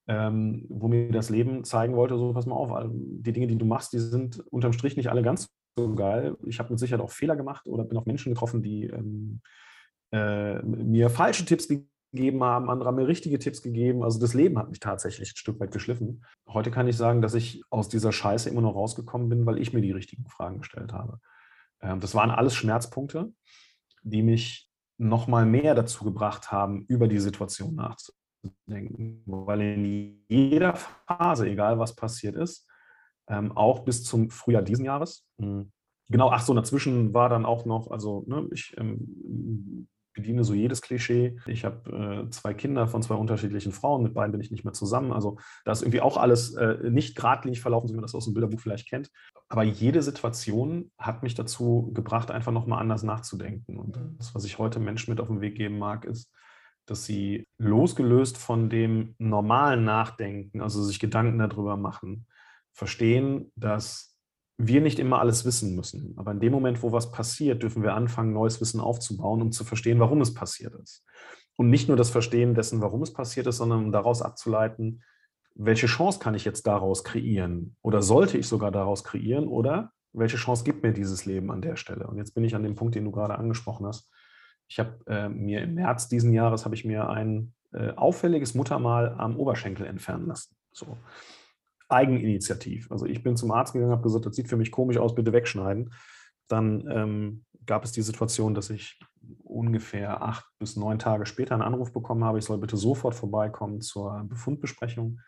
ähm, 0.07 0.65
wo 0.67 0.87
mir 0.87 1.11
das 1.11 1.29
Leben 1.29 1.63
zeigen 1.63 1.95
wollte, 1.95 2.17
so 2.17 2.33
pass 2.33 2.47
mal 2.47 2.55
auf, 2.55 2.71
die 2.91 3.33
Dinge, 3.33 3.45
die 3.45 3.57
du 3.57 3.65
machst, 3.65 3.93
die 3.93 3.99
sind 3.99 4.39
unterm 4.49 4.73
Strich 4.73 4.97
nicht 4.97 5.09
alle 5.09 5.21
ganz 5.21 5.53
so 5.77 5.95
geil. 5.95 6.37
Ich 6.45 6.59
habe 6.59 6.69
mit 6.69 6.79
Sicherheit 6.79 7.03
auch 7.03 7.11
Fehler 7.11 7.35
gemacht 7.35 7.67
oder 7.67 7.83
bin 7.83 7.97
auf 7.97 8.05
Menschen 8.05 8.33
getroffen, 8.33 8.61
die 8.61 8.85
ähm, 8.85 9.41
äh, 10.11 10.61
mir 10.61 11.09
falsche 11.09 11.45
Tipps 11.45 11.67
gegeben 11.67 12.43
haben, 12.43 12.69
andere 12.69 12.89
haben 12.89 12.95
mir 12.95 13.07
richtige 13.07 13.39
Tipps 13.39 13.61
gegeben. 13.61 14.03
Also 14.03 14.19
das 14.19 14.33
Leben 14.33 14.59
hat 14.59 14.69
mich 14.69 14.79
tatsächlich 14.79 15.31
ein 15.31 15.37
Stück 15.37 15.59
weit 15.59 15.71
geschliffen. 15.71 16.23
Heute 16.47 16.69
kann 16.69 16.87
ich 16.87 16.95
sagen, 16.95 17.21
dass 17.21 17.33
ich 17.33 17.63
aus 17.69 17.89
dieser 17.89 18.11
Scheiße 18.11 18.49
immer 18.49 18.61
noch 18.61 18.75
rausgekommen 18.75 19.29
bin, 19.29 19.45
weil 19.45 19.57
ich 19.57 19.73
mir 19.73 19.81
die 19.81 19.91
richtigen 19.91 20.27
Fragen 20.27 20.59
gestellt 20.59 20.93
habe. 20.93 21.19
Ähm, 21.81 21.99
das 21.99 22.13
waren 22.13 22.29
alles 22.29 22.55
Schmerzpunkte, 22.55 23.33
die 24.03 24.21
mich 24.21 24.69
noch 24.99 25.27
mal 25.27 25.45
mehr 25.45 25.73
dazu 25.73 26.03
gebracht 26.03 26.51
haben, 26.51 26.85
über 26.87 27.07
die 27.07 27.19
Situation 27.19 27.75
nachzudenken. 27.75 29.23
Weil 29.25 29.61
in 29.61 30.25
jeder 30.29 30.75
Phase, 30.75 31.49
egal 31.49 31.79
was 31.79 31.95
passiert 31.95 32.35
ist, 32.35 32.67
ähm, 33.27 33.51
auch 33.51 33.79
bis 33.79 34.03
zum 34.03 34.29
Frühjahr 34.29 34.63
diesen 34.63 34.85
Jahres. 34.85 35.25
Mhm. 35.37 35.71
Genau, 36.09 36.29
ach 36.29 36.41
so, 36.41 36.53
dazwischen 36.53 37.13
war 37.13 37.29
dann 37.29 37.45
auch 37.45 37.65
noch, 37.65 37.89
also 37.89 38.23
ne, 38.27 38.47
ich 38.51 38.75
ähm, 38.77 39.87
bediene 40.13 40.43
so 40.43 40.53
jedes 40.53 40.81
Klischee. 40.81 41.37
Ich 41.47 41.65
habe 41.65 42.25
äh, 42.25 42.29
zwei 42.29 42.53
Kinder 42.53 42.87
von 42.87 43.01
zwei 43.01 43.15
unterschiedlichen 43.15 43.71
Frauen, 43.71 44.03
mit 44.03 44.13
beiden 44.13 44.31
bin 44.31 44.41
ich 44.41 44.51
nicht 44.51 44.63
mehr 44.63 44.73
zusammen. 44.73 45.11
Also 45.11 45.37
da 45.65 45.71
ist 45.71 45.81
irgendwie 45.81 46.01
auch 46.01 46.17
alles 46.17 46.53
äh, 46.53 46.89
nicht 46.89 47.15
geradlinig 47.15 47.61
verlaufen, 47.61 47.89
wie 47.89 47.93
man 47.93 48.03
das 48.03 48.15
aus 48.15 48.25
dem 48.25 48.33
Bilderbuch 48.33 48.59
vielleicht 48.59 48.87
kennt. 48.87 49.09
Aber 49.49 49.63
jede 49.63 50.01
Situation 50.01 50.91
hat 50.97 51.23
mich 51.23 51.35
dazu 51.35 51.91
gebracht, 51.93 52.31
einfach 52.31 52.51
nochmal 52.51 52.79
anders 52.79 53.03
nachzudenken. 53.03 53.77
Und 53.77 53.97
mhm. 53.97 54.15
das, 54.17 54.35
was 54.35 54.45
ich 54.45 54.59
heute 54.59 54.79
Menschen 54.79 55.11
mit 55.11 55.19
auf 55.19 55.27
den 55.27 55.41
Weg 55.41 55.55
geben 55.55 55.79
mag, 55.79 56.05
ist, 56.05 56.31
dass 56.85 57.05
sie 57.05 57.47
losgelöst 57.57 58.37
von 58.37 58.69
dem 58.69 59.15
normalen 59.17 59.85
Nachdenken, 59.85 60.61
also 60.61 60.83
sich 60.83 60.99
Gedanken 60.99 61.39
darüber 61.39 61.77
machen, 61.77 62.27
verstehen, 62.73 63.51
dass 63.55 64.17
wir 64.57 64.81
nicht 64.81 64.99
immer 64.99 65.19
alles 65.19 65.45
wissen 65.45 65.75
müssen. 65.75 66.13
Aber 66.17 66.31
in 66.31 66.39
dem 66.39 66.51
Moment, 66.51 66.83
wo 66.83 66.91
was 66.91 67.11
passiert, 67.11 67.63
dürfen 67.63 67.83
wir 67.83 67.93
anfangen, 67.93 68.33
neues 68.33 68.61
Wissen 68.61 68.79
aufzubauen, 68.79 69.41
um 69.41 69.51
zu 69.51 69.63
verstehen, 69.63 69.99
warum 69.99 70.21
es 70.21 70.33
passiert 70.33 70.75
ist. 70.75 71.05
Und 71.55 71.69
nicht 71.69 71.87
nur 71.87 71.97
das 71.97 72.09
Verstehen 72.09 72.55
dessen, 72.55 72.81
warum 72.81 73.01
es 73.01 73.13
passiert 73.13 73.47
ist, 73.47 73.57
sondern 73.57 73.85
um 73.85 73.91
daraus 73.91 74.21
abzuleiten, 74.21 75.03
welche 75.55 75.87
Chance 75.87 76.19
kann 76.19 76.33
ich 76.33 76.45
jetzt 76.45 76.65
daraus 76.65 77.03
kreieren? 77.03 77.75
Oder 77.81 78.01
sollte 78.01 78.37
ich 78.37 78.47
sogar 78.47 78.71
daraus 78.71 79.03
kreieren? 79.03 79.47
Oder 79.47 79.91
welche 80.11 80.37
Chance 80.37 80.63
gibt 80.63 80.83
mir 80.83 80.93
dieses 80.93 81.25
Leben 81.25 81.51
an 81.51 81.61
der 81.61 81.75
Stelle? 81.75 82.07
Und 82.07 82.17
jetzt 82.17 82.33
bin 82.33 82.43
ich 82.43 82.55
an 82.55 82.63
dem 82.63 82.75
Punkt, 82.75 82.95
den 82.95 83.05
du 83.05 83.11
gerade 83.11 83.37
angesprochen 83.37 83.85
hast. 83.85 84.09
Ich 84.67 84.79
habe 84.79 84.97
äh, 85.07 85.29
mir 85.29 85.61
im 85.61 85.75
März 85.75 86.07
diesen 86.07 86.33
Jahres 86.33 86.65
habe 86.65 86.73
ich 86.73 86.85
mir 86.85 87.09
ein 87.09 87.53
äh, 87.73 87.91
auffälliges 87.91 88.55
Muttermal 88.55 89.15
am 89.17 89.37
Oberschenkel 89.37 89.85
entfernen 89.85 90.27
lassen. 90.27 90.55
So. 90.71 90.97
Eigeninitiativ. 91.89 92.91
Also 92.91 93.05
ich 93.05 93.23
bin 93.23 93.37
zum 93.37 93.51
Arzt 93.51 93.73
gegangen, 93.73 93.91
habe 93.91 94.03
gesagt, 94.03 94.25
das 94.25 94.35
sieht 94.35 94.47
für 94.47 94.57
mich 94.57 94.71
komisch 94.71 94.97
aus, 94.97 95.15
bitte 95.15 95.33
wegschneiden. 95.33 95.93
Dann 96.47 96.87
ähm, 96.89 97.45
gab 97.65 97.83
es 97.83 97.91
die 97.91 98.01
Situation, 98.01 98.53
dass 98.53 98.69
ich 98.69 98.99
ungefähr 99.43 100.21
acht 100.21 100.45
bis 100.59 100.75
neun 100.75 100.99
Tage 100.99 101.25
später 101.25 101.53
einen 101.53 101.63
Anruf 101.63 101.93
bekommen 101.93 102.23
habe, 102.23 102.39
ich 102.39 102.45
soll 102.45 102.57
bitte 102.57 102.77
sofort 102.77 103.15
vorbeikommen 103.15 103.81
zur 103.81 104.23
Befundbesprechung. 104.25 105.19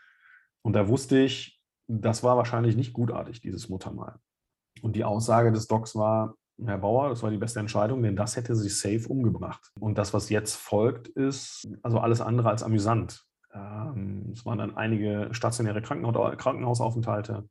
Und 0.61 0.73
da 0.73 0.87
wusste 0.87 1.19
ich, 1.19 1.61
das 1.87 2.23
war 2.23 2.37
wahrscheinlich 2.37 2.75
nicht 2.75 2.93
gutartig, 2.93 3.41
dieses 3.41 3.69
Muttermal. 3.69 4.19
Und 4.81 4.95
die 4.95 5.03
Aussage 5.03 5.51
des 5.51 5.67
Docs 5.67 5.95
war, 5.95 6.35
Herr 6.63 6.77
Bauer, 6.77 7.09
das 7.09 7.21
war 7.21 7.31
die 7.31 7.37
beste 7.37 7.59
Entscheidung, 7.59 8.01
denn 8.01 8.15
das 8.15 8.35
hätte 8.35 8.55
sie 8.55 8.69
safe 8.69 9.07
umgebracht. 9.07 9.71
Und 9.79 9.97
das, 9.97 10.13
was 10.13 10.29
jetzt 10.29 10.55
folgt, 10.55 11.07
ist 11.09 11.67
also 11.83 11.99
alles 11.99 12.21
andere 12.21 12.49
als 12.49 12.63
amüsant. 12.63 13.25
Ähm, 13.55 14.31
es 14.33 14.45
waren 14.45 14.57
dann 14.57 14.75
einige 14.75 15.29
stationäre 15.31 15.81
Krankenhausaufenthalte. 15.81 17.47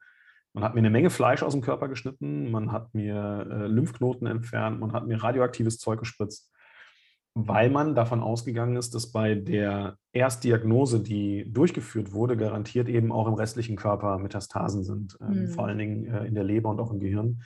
Man 0.53 0.63
hat 0.63 0.75
mir 0.75 0.81
eine 0.81 0.91
Menge 0.91 1.11
Fleisch 1.11 1.43
aus 1.43 1.53
dem 1.53 1.63
Körper 1.63 1.89
geschnitten, 1.89 2.51
man 2.51 2.71
hat 2.71 2.95
mir 2.95 3.47
äh, 3.51 3.67
Lymphknoten 3.67 4.27
entfernt, 4.27 4.79
man 4.79 4.93
hat 4.93 5.07
mir 5.07 5.23
radioaktives 5.23 5.79
Zeug 5.79 5.99
gespritzt, 5.99 6.53
weil 7.35 7.71
man 7.71 7.97
davon 7.97 8.23
ausgegangen 8.23 8.77
ist, 8.77 8.95
dass 8.95 9.11
bei 9.11 9.35
der 9.35 9.97
Erstdiagnose, 10.13 11.03
die 11.03 11.51
durchgeführt 11.53 12.13
wurde, 12.13 12.37
garantiert 12.37 12.89
eben 12.89 13.11
auch 13.11 13.27
im 13.27 13.35
restlichen 13.35 13.75
Körper 13.75 14.19
Metastasen 14.19 14.85
sind, 14.85 15.19
mhm. 15.21 15.49
vor 15.49 15.67
allen 15.67 15.79
Dingen 15.79 16.07
äh, 16.07 16.25
in 16.25 16.37
der 16.37 16.45
Leber 16.45 16.71
und 16.71 16.79
auch 16.79 16.93
im 16.93 17.01
Gehirn. 17.01 17.43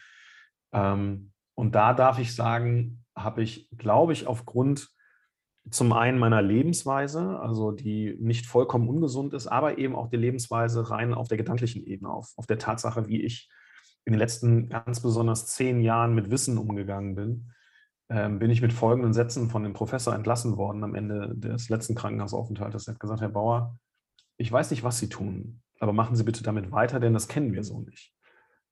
Ähm, 0.72 1.32
und 1.54 1.74
da 1.74 1.94
darf 1.94 2.18
ich 2.18 2.34
sagen, 2.34 3.04
habe 3.16 3.42
ich, 3.42 3.70
glaube 3.78 4.12
ich, 4.12 4.26
aufgrund 4.26 4.90
zum 5.70 5.92
einen 5.92 6.18
meiner 6.18 6.42
Lebensweise, 6.42 7.38
also 7.40 7.72
die 7.72 8.16
nicht 8.20 8.46
vollkommen 8.46 8.88
ungesund 8.88 9.35
ist, 9.35 9.46
aber 9.46 9.78
eben 9.78 9.94
auch 9.94 10.09
die 10.09 10.16
Lebensweise 10.16 10.90
rein 10.90 11.14
auf 11.14 11.28
der 11.28 11.38
gedanklichen 11.38 11.85
Ebene, 11.85 12.11
auf, 12.11 12.33
auf 12.37 12.46
der 12.46 12.59
Tatsache, 12.59 13.09
wie 13.09 13.22
ich 13.22 13.50
in 14.04 14.12
den 14.12 14.18
letzten 14.18 14.68
ganz 14.68 15.00
besonders 15.00 15.46
zehn 15.46 15.81
Jahren 15.81 16.14
mit 16.14 16.31
Wissen 16.31 16.59
umgegangen 16.59 17.14
bin, 17.14 17.52
ähm, 18.09 18.38
bin 18.38 18.50
ich 18.50 18.62
mit 18.62 18.72
folgenden 18.72 19.12
Sätzen 19.12 19.50
von 19.50 19.62
dem 19.62 19.74
Professor 19.74 20.14
entlassen 20.14 20.57
worden 20.57 20.83
am 20.83 20.94
Ende 20.94 21.35
des 21.35 21.68
letzten 21.68 21.94
Krankenhausaufenthaltes. 21.94 22.88
Er 22.88 22.94
hat 22.94 23.00
gesagt, 23.00 23.20
Herr 23.20 23.28
Bauer, 23.28 23.78
ich 24.38 24.50
weiß 24.50 24.70
nicht, 24.70 24.83
was 24.83 24.98
Sie 24.98 25.09
tun, 25.09 25.61
aber 25.78 25.92
machen 25.92 26.16
Sie 26.16 26.24
bitte 26.24 26.42
damit 26.42 26.72
weiter, 26.72 27.00
denn 27.00 27.12
das 27.12 27.28
kennen 27.28 27.52
wir 27.52 27.64
so 27.64 27.81
nicht. 27.81 28.14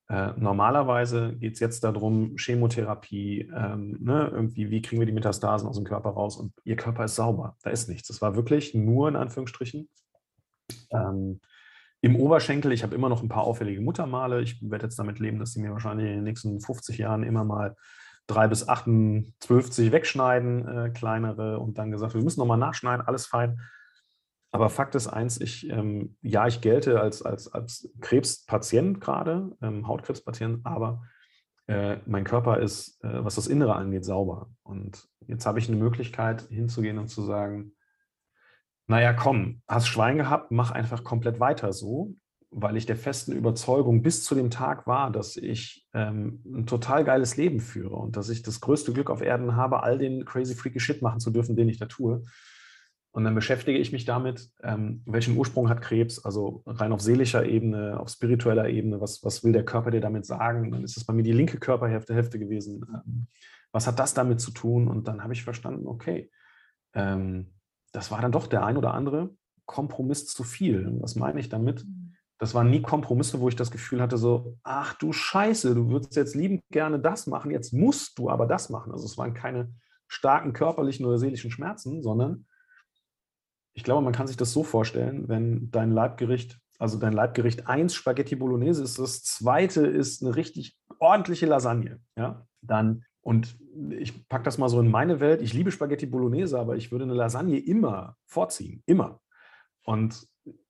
Äh, 0.08 0.32
normalerweise 0.36 1.34
geht 1.36 1.54
es 1.54 1.60
jetzt 1.60 1.82
darum, 1.82 2.36
Chemotherapie, 2.36 3.50
ähm, 3.54 3.96
ne, 4.00 4.30
irgendwie, 4.32 4.70
wie 4.70 4.80
kriegen 4.80 5.00
wir 5.00 5.06
die 5.06 5.12
Metastasen 5.12 5.68
aus 5.68 5.76
dem 5.76 5.84
Körper 5.84 6.10
raus 6.10 6.36
und 6.36 6.52
ihr 6.64 6.76
Körper 6.76 7.04
ist 7.04 7.16
sauber, 7.16 7.56
da 7.62 7.70
ist 7.70 7.88
nichts. 7.88 8.08
Es 8.10 8.22
war 8.22 8.36
wirklich 8.36 8.72
nur 8.74 9.08
in 9.08 9.16
Anführungsstrichen 9.16 9.88
ähm, 10.92 11.40
im 12.02 12.16
Oberschenkel. 12.16 12.70
Ich 12.70 12.84
habe 12.84 12.94
immer 12.94 13.08
noch 13.08 13.22
ein 13.22 13.28
paar 13.28 13.42
auffällige 13.42 13.80
Muttermale. 13.80 14.42
Ich 14.42 14.62
werde 14.62 14.84
jetzt 14.84 14.98
damit 14.98 15.18
leben, 15.18 15.40
dass 15.40 15.52
sie 15.52 15.60
mir 15.60 15.72
wahrscheinlich 15.72 16.06
in 16.06 16.14
den 16.14 16.24
nächsten 16.24 16.60
50 16.60 16.98
Jahren 16.98 17.24
immer 17.24 17.42
mal 17.42 17.74
drei 18.28 18.46
bis 18.46 18.68
28 18.68 19.90
wegschneiden, 19.90 20.68
äh, 20.68 20.90
kleinere, 20.90 21.58
und 21.58 21.78
dann 21.78 21.90
gesagt, 21.90 22.14
wir 22.14 22.22
müssen 22.22 22.40
nochmal 22.40 22.58
nachschneiden, 22.58 23.06
alles 23.06 23.26
fein. 23.26 23.60
Aber 24.52 24.70
Fakt 24.70 24.94
ist 24.94 25.08
eins, 25.08 25.40
ich, 25.40 25.68
ähm, 25.68 26.16
ja, 26.22 26.46
ich 26.46 26.60
gelte 26.60 27.00
als, 27.00 27.22
als, 27.22 27.52
als 27.52 27.90
Krebspatient 28.00 29.00
gerade, 29.00 29.56
ähm, 29.60 29.86
Hautkrebspatient, 29.86 30.64
aber 30.64 31.02
äh, 31.66 31.98
mein 32.06 32.24
Körper 32.24 32.60
ist, 32.60 33.02
äh, 33.02 33.24
was 33.24 33.34
das 33.34 33.48
Innere 33.48 33.74
angeht, 33.74 34.04
sauber. 34.04 34.50
Und 34.62 35.08
jetzt 35.26 35.46
habe 35.46 35.58
ich 35.58 35.68
eine 35.68 35.76
Möglichkeit 35.76 36.42
hinzugehen 36.48 36.98
und 36.98 37.08
zu 37.08 37.22
sagen, 37.22 37.72
naja, 38.86 39.12
komm, 39.12 39.62
hast 39.66 39.88
Schwein 39.88 40.16
gehabt, 40.16 40.52
mach 40.52 40.70
einfach 40.70 41.02
komplett 41.02 41.40
weiter 41.40 41.72
so, 41.72 42.14
weil 42.50 42.76
ich 42.76 42.86
der 42.86 42.96
festen 42.96 43.32
Überzeugung 43.32 44.02
bis 44.02 44.22
zu 44.24 44.36
dem 44.36 44.50
Tag 44.50 44.86
war, 44.86 45.10
dass 45.10 45.36
ich 45.36 45.86
ähm, 45.92 46.42
ein 46.46 46.66
total 46.66 47.04
geiles 47.04 47.36
Leben 47.36 47.60
führe 47.60 47.96
und 47.96 48.16
dass 48.16 48.28
ich 48.28 48.42
das 48.42 48.60
größte 48.60 48.92
Glück 48.92 49.10
auf 49.10 49.20
Erden 49.20 49.56
habe, 49.56 49.82
all 49.82 49.98
den 49.98 50.24
crazy 50.24 50.54
freaky 50.54 50.78
Shit 50.78 51.02
machen 51.02 51.18
zu 51.18 51.30
dürfen, 51.30 51.56
den 51.56 51.68
ich 51.68 51.78
da 51.78 51.86
tue. 51.86 52.22
Und 53.16 53.24
dann 53.24 53.34
beschäftige 53.34 53.78
ich 53.78 53.92
mich 53.92 54.04
damit, 54.04 54.50
ähm, 54.62 55.00
welchen 55.06 55.38
Ursprung 55.38 55.70
hat 55.70 55.80
Krebs, 55.80 56.22
also 56.22 56.62
rein 56.66 56.92
auf 56.92 57.00
seelischer 57.00 57.46
Ebene, 57.46 57.98
auf 57.98 58.10
spiritueller 58.10 58.68
Ebene, 58.68 59.00
was, 59.00 59.24
was 59.24 59.42
will 59.42 59.52
der 59.52 59.64
Körper 59.64 59.90
dir 59.90 60.02
damit 60.02 60.26
sagen? 60.26 60.70
Dann 60.70 60.84
ist 60.84 60.98
es 60.98 61.06
bei 61.06 61.14
mir 61.14 61.22
die 61.22 61.32
linke 61.32 61.56
Körperhälfte 61.56 62.12
Hälfte 62.12 62.38
gewesen. 62.38 62.84
Ähm, 62.92 63.26
was 63.72 63.86
hat 63.86 63.98
das 63.98 64.12
damit 64.12 64.42
zu 64.42 64.50
tun? 64.50 64.86
Und 64.86 65.08
dann 65.08 65.22
habe 65.22 65.32
ich 65.32 65.44
verstanden, 65.44 65.86
okay, 65.86 66.30
ähm, 66.92 67.54
das 67.90 68.10
war 68.10 68.20
dann 68.20 68.32
doch 68.32 68.48
der 68.48 68.66
ein 68.66 68.76
oder 68.76 68.92
andere 68.92 69.30
Kompromiss 69.64 70.26
zu 70.26 70.44
viel. 70.44 70.98
Was 71.00 71.16
meine 71.16 71.40
ich 71.40 71.48
damit? 71.48 71.86
Das 72.36 72.52
waren 72.52 72.68
nie 72.68 72.82
Kompromisse, 72.82 73.40
wo 73.40 73.48
ich 73.48 73.56
das 73.56 73.70
Gefühl 73.70 74.02
hatte, 74.02 74.18
so, 74.18 74.58
ach 74.62 74.92
du 74.92 75.14
Scheiße, 75.14 75.74
du 75.74 75.88
würdest 75.88 76.16
jetzt 76.16 76.34
liebend 76.34 76.64
gerne 76.70 77.00
das 77.00 77.26
machen, 77.26 77.50
jetzt 77.50 77.72
musst 77.72 78.18
du 78.18 78.28
aber 78.28 78.44
das 78.44 78.68
machen. 78.68 78.92
Also 78.92 79.06
es 79.06 79.16
waren 79.16 79.32
keine 79.32 79.72
starken 80.06 80.52
körperlichen 80.52 81.06
oder 81.06 81.16
seelischen 81.16 81.50
Schmerzen, 81.50 82.02
sondern 82.02 82.44
ich 83.76 83.84
glaube, 83.84 84.02
man 84.02 84.14
kann 84.14 84.26
sich 84.26 84.38
das 84.38 84.52
so 84.52 84.64
vorstellen, 84.64 85.28
wenn 85.28 85.70
dein 85.70 85.92
Leibgericht, 85.92 86.58
also 86.78 86.98
dein 86.98 87.12
Leibgericht 87.12 87.68
1 87.68 87.94
Spaghetti 87.94 88.34
Bolognese 88.34 88.82
ist, 88.82 88.98
das 88.98 89.22
zweite 89.22 89.86
ist 89.86 90.22
eine 90.22 90.34
richtig 90.34 90.76
ordentliche 90.98 91.44
Lasagne, 91.44 92.00
ja, 92.16 92.46
dann, 92.62 93.04
und 93.20 93.58
ich 93.90 94.26
packe 94.28 94.44
das 94.44 94.56
mal 94.56 94.70
so 94.70 94.80
in 94.80 94.90
meine 94.90 95.20
Welt, 95.20 95.42
ich 95.42 95.52
liebe 95.52 95.70
Spaghetti 95.70 96.06
Bolognese, 96.06 96.58
aber 96.58 96.76
ich 96.76 96.90
würde 96.90 97.04
eine 97.04 97.14
Lasagne 97.14 97.58
immer 97.58 98.16
vorziehen, 98.24 98.82
immer. 98.86 99.20
Und 99.84 100.26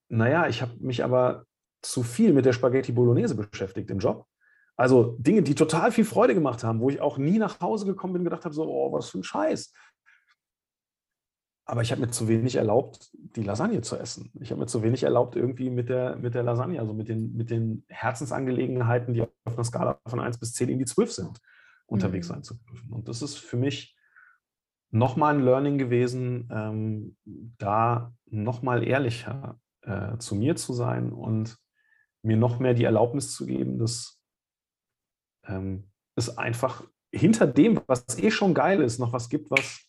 naja, 0.08 0.48
ich 0.48 0.60
habe 0.60 0.72
mich 0.80 1.04
aber 1.04 1.44
zu 1.82 2.02
viel 2.02 2.32
mit 2.32 2.44
der 2.44 2.52
Spaghetti 2.52 2.90
Bolognese 2.90 3.36
beschäftigt 3.36 3.88
im 3.90 4.00
Job. 4.00 4.26
Also 4.76 5.16
Dinge, 5.20 5.42
die 5.42 5.54
total 5.54 5.92
viel 5.92 6.04
Freude 6.04 6.34
gemacht 6.34 6.64
haben, 6.64 6.80
wo 6.80 6.90
ich 6.90 7.00
auch 7.00 7.18
nie 7.18 7.38
nach 7.38 7.60
Hause 7.60 7.86
gekommen 7.86 8.14
bin 8.14 8.20
und 8.20 8.24
gedacht 8.24 8.44
habe, 8.44 8.54
so, 8.54 8.64
oh, 8.68 8.92
was 8.92 9.10
für 9.10 9.18
ein 9.18 9.24
Scheiß. 9.24 9.72
Aber 11.68 11.82
ich 11.82 11.90
habe 11.90 12.00
mir 12.00 12.10
zu 12.10 12.28
wenig 12.28 12.54
erlaubt, 12.54 13.10
die 13.12 13.42
Lasagne 13.42 13.80
zu 13.80 13.96
essen. 13.96 14.30
Ich 14.40 14.50
habe 14.52 14.60
mir 14.60 14.66
zu 14.66 14.84
wenig 14.84 15.02
erlaubt, 15.02 15.34
irgendwie 15.34 15.68
mit 15.68 15.88
der, 15.88 16.14
mit 16.16 16.34
der 16.34 16.44
Lasagne, 16.44 16.78
also 16.78 16.94
mit 16.94 17.08
den, 17.08 17.36
mit 17.36 17.50
den 17.50 17.84
Herzensangelegenheiten, 17.88 19.14
die 19.14 19.22
auf 19.22 19.30
einer 19.44 19.64
Skala 19.64 20.00
von 20.06 20.20
1 20.20 20.38
bis 20.38 20.52
10 20.52 20.68
in 20.68 20.78
die 20.78 20.84
12 20.84 21.12
sind, 21.12 21.40
unterwegs 21.86 22.28
mhm. 22.28 22.34
sein 22.34 22.42
zu 22.44 22.54
dürfen. 22.54 22.92
Und 22.92 23.08
das 23.08 23.20
ist 23.20 23.36
für 23.36 23.56
mich 23.56 23.96
nochmal 24.90 25.34
ein 25.34 25.44
Learning 25.44 25.76
gewesen, 25.76 26.48
ähm, 26.52 27.16
da 27.58 28.14
nochmal 28.26 28.86
ehrlicher 28.86 29.58
äh, 29.82 30.18
zu 30.18 30.36
mir 30.36 30.54
zu 30.54 30.72
sein 30.72 31.12
und 31.12 31.58
mir 32.22 32.36
noch 32.36 32.60
mehr 32.60 32.74
die 32.74 32.84
Erlaubnis 32.84 33.34
zu 33.34 33.44
geben, 33.44 33.78
dass 33.78 34.20
ähm, 35.46 35.90
es 36.14 36.38
einfach 36.38 36.84
hinter 37.12 37.48
dem, 37.48 37.80
was 37.88 38.04
eh 38.18 38.30
schon 38.30 38.54
geil 38.54 38.80
ist, 38.82 39.00
noch 39.00 39.12
was 39.12 39.28
gibt, 39.28 39.50
was, 39.50 39.80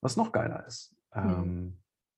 was 0.00 0.16
noch 0.16 0.32
geiler 0.32 0.66
ist. 0.66 0.95
Mhm. 1.16 1.30
Ähm, 1.30 1.76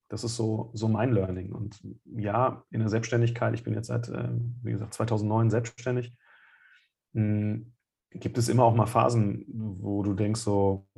das 0.08 0.24
ist 0.24 0.36
so, 0.36 0.70
so 0.72 0.88
mein 0.88 1.12
Learning. 1.12 1.52
Und 1.52 1.80
ja, 2.04 2.64
in 2.70 2.80
der 2.80 2.88
Selbstständigkeit, 2.88 3.54
ich 3.54 3.62
bin 3.62 3.74
jetzt 3.74 3.88
seit, 3.88 4.08
äh, 4.08 4.30
wie 4.62 4.72
gesagt, 4.72 4.94
2009 4.94 5.50
selbstständig, 5.50 6.16
hm, 7.14 7.72
gibt 8.10 8.38
es 8.38 8.48
immer 8.48 8.64
auch 8.64 8.74
mal 8.74 8.86
Phasen, 8.86 9.44
wo 9.48 10.02
du 10.02 10.14
denkst 10.14 10.40
so, 10.40 10.88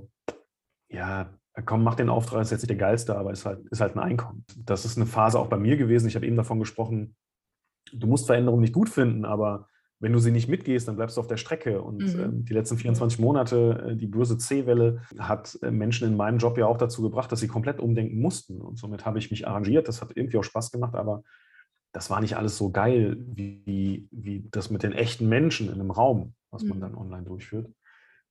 ja, 0.89 1.31
komm, 1.65 1.83
mach 1.83 1.97
den 1.97 2.09
Auftrag, 2.09 2.43
ist 2.43 2.51
jetzt 2.51 2.63
nicht 2.63 2.71
der 2.71 2.77
geilste, 2.77 3.17
aber 3.17 3.33
ist 3.33 3.45
halt, 3.47 3.67
ist 3.69 3.81
halt 3.81 3.97
ein 3.97 4.01
Einkommen. 4.01 4.45
Das 4.57 4.85
ist 4.85 4.97
eine 4.97 5.07
Phase 5.07 5.39
auch 5.39 5.49
bei 5.49 5.59
mir 5.59 5.77
gewesen. 5.77 6.07
Ich 6.07 6.15
habe 6.15 6.27
eben 6.27 6.37
davon 6.37 6.61
gesprochen, 6.61 7.17
du 7.93 8.07
musst 8.07 8.27
Veränderungen 8.27 8.63
nicht 8.63 8.73
gut 8.73 8.89
finden, 8.89 9.25
aber 9.25 9.69
wenn 10.01 10.13
du 10.13 10.19
sie 10.19 10.31
nicht 10.31 10.49
mitgehst, 10.49 10.89
dann 10.89 10.97
bleibst 10.97 11.17
du 11.17 11.21
auf 11.21 11.27
der 11.27 11.37
Strecke. 11.37 11.83
Und 11.83 12.03
mhm. 12.03 12.21
ähm, 12.21 12.45
die 12.45 12.55
letzten 12.55 12.79
24 12.79 13.19
Monate, 13.19 13.91
äh, 13.91 13.97
die 13.97 14.07
böse 14.07 14.39
C-Welle, 14.39 15.03
hat 15.19 15.59
äh, 15.63 15.71
Menschen 15.71 16.09
in 16.09 16.17
meinem 16.17 16.39
Job 16.39 16.57
ja 16.57 16.67
auch 16.67 16.79
dazu 16.79 17.03
gebracht, 17.03 17.31
dass 17.31 17.41
sie 17.41 17.49
komplett 17.49 17.79
umdenken 17.79 18.19
mussten. 18.21 18.63
Und 18.63 18.79
somit 18.79 19.05
habe 19.05 19.19
ich 19.19 19.31
mich 19.31 19.47
arrangiert. 19.47 19.89
Das 19.89 20.01
hat 20.01 20.13
irgendwie 20.15 20.39
auch 20.39 20.45
Spaß 20.45 20.73
gemacht, 20.73 20.95
aber 20.95 21.23
das 21.93 22.09
war 22.09 22.21
nicht 22.21 22.37
alles 22.37 22.57
so 22.57 22.71
geil, 22.71 23.19
wie, 23.21 24.09
wie 24.11 24.49
das 24.51 24.71
mit 24.71 24.83
den 24.83 24.93
echten 24.93 25.29
Menschen 25.29 25.69
in 25.69 25.75
einem 25.75 25.91
Raum, 25.91 26.35
was 26.51 26.65
man 26.65 26.79
mhm. 26.79 26.83
dann 26.83 26.95
online 26.95 27.25
durchführt. 27.25 27.69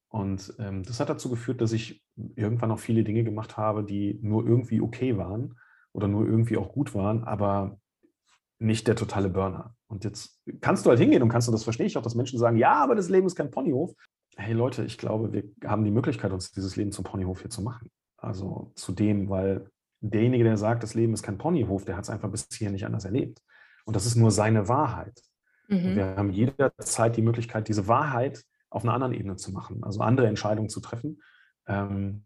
Und 0.08 0.56
ähm, 0.58 0.82
das 0.84 1.00
hat 1.00 1.10
dazu 1.10 1.30
geführt, 1.30 1.62
dass 1.62 1.72
ich 1.72 2.04
irgendwann 2.36 2.72
auch 2.72 2.80
viele 2.80 3.04
Dinge 3.04 3.24
gemacht 3.24 3.58
habe, 3.58 3.84
die 3.84 4.18
nur 4.24 4.48
irgendwie 4.48 4.82
okay 4.82 5.18
waren 5.18 5.56
oder 5.94 6.08
nur 6.08 6.26
irgendwie 6.26 6.58
auch 6.58 6.72
gut 6.72 6.96
waren, 6.96 7.24
aber 7.24 7.80
nicht 8.58 8.88
der 8.88 8.96
totale 8.96 9.30
Burner. 9.30 9.76
Und 9.90 10.04
jetzt 10.04 10.40
kannst 10.62 10.86
du 10.86 10.90
halt 10.90 11.00
hingehen 11.00 11.24
und 11.24 11.30
kannst 11.30 11.48
du 11.48 11.52
das 11.52 11.64
verstehe 11.64 11.88
ich 11.88 11.98
auch, 11.98 12.04
dass 12.04 12.16
Menschen 12.16 12.38
sagen, 12.38 12.58
ja, 12.58 12.74
aber 12.74 12.96
das 12.96 13.10
Leben 13.10 13.26
ist 13.26 13.36
kein 13.36 13.50
Ponyhof. 13.50 13.94
Hey 14.38 14.54
Leute, 14.54 14.86
ich 14.86 14.98
glaube, 14.98 15.34
wir 15.34 15.44
haben 15.66 15.84
die 15.84 15.92
Möglichkeit, 15.92 16.32
uns 16.32 16.52
dieses 16.52 16.76
Leben 16.76 16.92
zum 16.92 17.04
Ponyhof 17.04 17.42
hier 17.42 17.50
zu 17.50 17.64
machen. 17.64 17.90
Also 18.18 18.72
zu 18.76 18.92
dem, 18.92 19.30
weil 19.30 19.70
derjenige, 20.02 20.44
der 20.44 20.58
sagt, 20.58 20.84
das 20.84 20.94
Leben 20.94 21.14
ist 21.14 21.24
kein 21.24 21.38
Ponyhof, 21.38 21.86
der 21.86 21.98
hat 21.98 22.04
es 22.04 22.10
einfach 22.10 22.30
bis 22.30 22.48
hier 22.52 22.70
nicht 22.70 22.86
anders 22.86 23.06
erlebt. 23.06 23.42
Und 23.86 23.96
das 23.96 24.06
ist 24.06 24.16
nur 24.16 24.30
seine 24.30 24.68
Wahrheit. 24.68 25.20
Mhm. 25.68 25.96
Wir 25.96 26.16
haben 26.16 26.32
jederzeit 26.32 27.18
die 27.18 27.24
Möglichkeit, 27.24 27.68
diese 27.68 27.88
Wahrheit 27.88 28.44
auf 28.70 28.84
einer 28.84 28.94
anderen 28.94 29.14
Ebene 29.14 29.36
zu 29.38 29.52
machen, 29.52 29.84
also 29.84 30.02
andere 30.02 30.28
Entscheidungen 30.28 30.70
zu 30.70 30.80
treffen 30.80 31.22
ähm, 31.68 32.26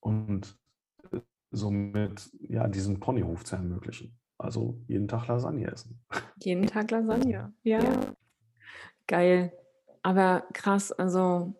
und 0.00 0.56
somit 1.50 2.30
ja, 2.40 2.68
diesen 2.68 3.00
Ponyhof 3.00 3.44
zu 3.44 3.56
ermöglichen. 3.56 4.18
Also 4.38 4.78
jeden 4.88 5.08
Tag 5.08 5.28
Lasagne 5.28 5.70
essen. 5.70 6.00
Jeden 6.42 6.66
Tag 6.66 6.90
Lasagne, 6.90 7.52
ja. 7.62 7.78
ja. 7.78 8.14
Geil. 9.06 9.52
Aber 10.02 10.44
krass, 10.52 10.92
also 10.92 11.54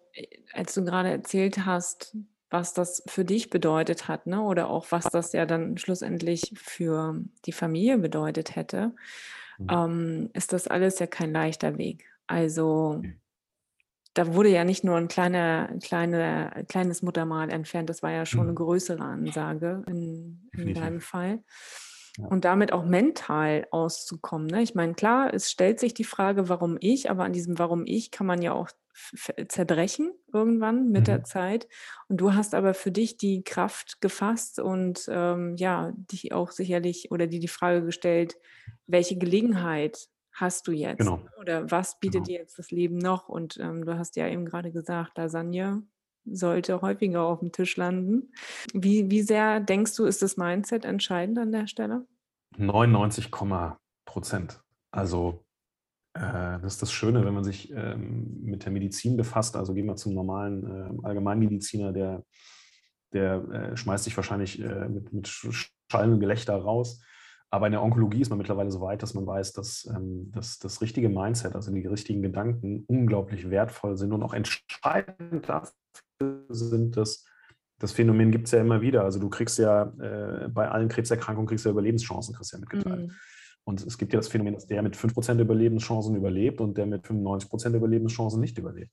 als 0.52 0.74
du 0.74 0.84
gerade 0.84 1.10
erzählt 1.10 1.64
hast, 1.64 2.16
was 2.50 2.72
das 2.72 3.02
für 3.06 3.24
dich 3.24 3.50
bedeutet 3.50 4.06
hat, 4.06 4.26
ne? 4.26 4.42
oder 4.42 4.70
auch 4.70 4.86
was 4.90 5.04
das 5.04 5.32
ja 5.32 5.46
dann 5.46 5.76
schlussendlich 5.76 6.52
für 6.56 7.20
die 7.46 7.52
Familie 7.52 7.98
bedeutet 7.98 8.54
hätte, 8.54 8.94
mhm. 9.58 9.66
ähm, 9.70 10.30
ist 10.34 10.52
das 10.52 10.68
alles 10.68 10.98
ja 10.98 11.06
kein 11.06 11.32
leichter 11.32 11.78
Weg. 11.78 12.04
Also 12.26 13.02
da 14.14 14.34
wurde 14.34 14.50
ja 14.50 14.64
nicht 14.64 14.84
nur 14.84 14.96
ein 14.96 15.08
kleiner, 15.08 15.68
kleine, 15.82 16.64
kleines 16.68 17.02
Muttermal 17.02 17.50
entfernt, 17.50 17.90
das 17.90 18.02
war 18.02 18.12
ja 18.12 18.24
schon 18.24 18.42
mhm. 18.42 18.48
eine 18.48 18.54
größere 18.54 19.02
Ansage 19.02 19.82
in, 19.88 20.48
in 20.52 20.74
deinem 20.74 21.00
Fall 21.00 21.42
und 22.18 22.44
damit 22.44 22.72
auch 22.72 22.84
mental 22.84 23.66
auszukommen. 23.70 24.46
Ne? 24.46 24.62
Ich 24.62 24.74
meine, 24.74 24.94
klar, 24.94 25.34
es 25.34 25.50
stellt 25.50 25.80
sich 25.80 25.94
die 25.94 26.04
Frage, 26.04 26.48
warum 26.48 26.76
ich, 26.80 27.10
aber 27.10 27.24
an 27.24 27.32
diesem 27.32 27.58
Warum 27.58 27.84
ich 27.86 28.10
kann 28.10 28.26
man 28.26 28.40
ja 28.40 28.52
auch 28.52 28.68
zerbrechen 29.48 30.12
irgendwann 30.32 30.90
mit 30.90 31.02
mhm. 31.02 31.04
der 31.06 31.24
Zeit. 31.24 31.66
Und 32.08 32.18
du 32.18 32.34
hast 32.34 32.54
aber 32.54 32.74
für 32.74 32.92
dich 32.92 33.16
die 33.16 33.42
Kraft 33.42 34.00
gefasst 34.00 34.60
und 34.60 35.06
ähm, 35.08 35.56
ja, 35.56 35.92
dich 35.96 36.32
auch 36.32 36.52
sicherlich 36.52 37.10
oder 37.10 37.26
dir 37.26 37.40
die 37.40 37.48
Frage 37.48 37.84
gestellt, 37.84 38.36
welche 38.86 39.18
Gelegenheit 39.18 40.08
hast 40.32 40.68
du 40.68 40.72
jetzt? 40.72 40.98
Genau. 40.98 41.20
Oder 41.40 41.70
was 41.70 41.98
bietet 41.98 42.24
genau. 42.24 42.26
dir 42.26 42.38
jetzt 42.38 42.58
das 42.58 42.70
Leben 42.70 42.98
noch? 42.98 43.28
Und 43.28 43.58
ähm, 43.58 43.84
du 43.84 43.98
hast 43.98 44.14
ja 44.14 44.28
eben 44.28 44.44
gerade 44.44 44.70
gesagt, 44.70 45.18
Lasagne 45.18 45.82
sollte 46.24 46.80
häufiger 46.80 47.22
auf 47.22 47.40
dem 47.40 47.52
Tisch 47.52 47.76
landen. 47.76 48.32
Wie, 48.72 49.10
wie 49.10 49.22
sehr 49.22 49.60
denkst 49.60 49.94
du, 49.96 50.04
ist 50.04 50.22
das 50.22 50.36
Mindset 50.36 50.84
entscheidend 50.84 51.38
an 51.38 51.52
der 51.52 51.66
Stelle? 51.66 52.06
99, 52.56 53.30
Prozent. 54.04 54.62
Also 54.90 55.44
äh, 56.14 56.20
das 56.60 56.74
ist 56.74 56.82
das 56.82 56.92
Schöne, 56.92 57.24
wenn 57.24 57.34
man 57.34 57.44
sich 57.44 57.72
ähm, 57.72 58.40
mit 58.42 58.64
der 58.64 58.72
Medizin 58.72 59.16
befasst. 59.16 59.56
Also 59.56 59.74
gehen 59.74 59.86
wir 59.86 59.96
zum 59.96 60.14
normalen 60.14 60.64
äh, 60.64 61.06
Allgemeinmediziner, 61.06 61.92
der, 61.92 62.24
der 63.12 63.44
äh, 63.50 63.76
schmeißt 63.76 64.04
sich 64.04 64.16
wahrscheinlich 64.16 64.62
äh, 64.62 64.88
mit, 64.88 65.12
mit 65.12 65.28
Schall 65.28 66.12
und 66.12 66.20
Gelächter 66.20 66.54
raus. 66.56 67.02
Aber 67.50 67.66
in 67.66 67.72
der 67.72 67.82
Onkologie 67.82 68.20
ist 68.20 68.30
man 68.30 68.38
mittlerweile 68.38 68.70
so 68.70 68.80
weit, 68.80 69.02
dass 69.02 69.14
man 69.14 69.26
weiß, 69.26 69.52
dass, 69.52 69.88
ähm, 69.94 70.30
dass 70.32 70.58
das 70.58 70.80
richtige 70.80 71.08
Mindset, 71.08 71.54
also 71.54 71.72
die 71.72 71.86
richtigen 71.86 72.22
Gedanken, 72.22 72.84
unglaublich 72.88 73.50
wertvoll 73.50 73.96
sind 73.96 74.12
und 74.12 74.22
auch 74.22 74.34
entscheidend 74.34 75.48
dafür 75.48 75.72
sind, 76.48 76.96
dass 76.96 77.26
das 77.78 77.92
Phänomen 77.92 78.30
gibt 78.30 78.46
es 78.46 78.52
ja 78.52 78.60
immer 78.60 78.80
wieder. 78.80 79.04
Also 79.04 79.18
du 79.18 79.28
kriegst 79.28 79.58
ja 79.58 79.92
äh, 80.00 80.48
bei 80.48 80.68
allen 80.68 80.88
Krebserkrankungen 80.88 81.48
kriegst 81.48 81.64
ja 81.64 81.70
Überlebenschancen, 81.70 82.34
kriegst 82.34 82.52
ja 82.52 82.58
mitgeteilt. 82.58 83.08
Mhm. 83.08 83.12
Und 83.64 83.84
es 83.86 83.98
gibt 83.98 84.12
ja 84.12 84.18
das 84.18 84.28
Phänomen, 84.28 84.54
dass 84.54 84.66
der 84.66 84.82
mit 84.82 84.96
5% 84.96 85.40
Überlebenschancen 85.40 86.14
überlebt 86.16 86.60
und 86.60 86.76
der 86.76 86.86
mit 86.86 87.04
95% 87.04 87.74
Überlebenschancen 87.74 88.40
nicht 88.40 88.58
überlebt. 88.58 88.92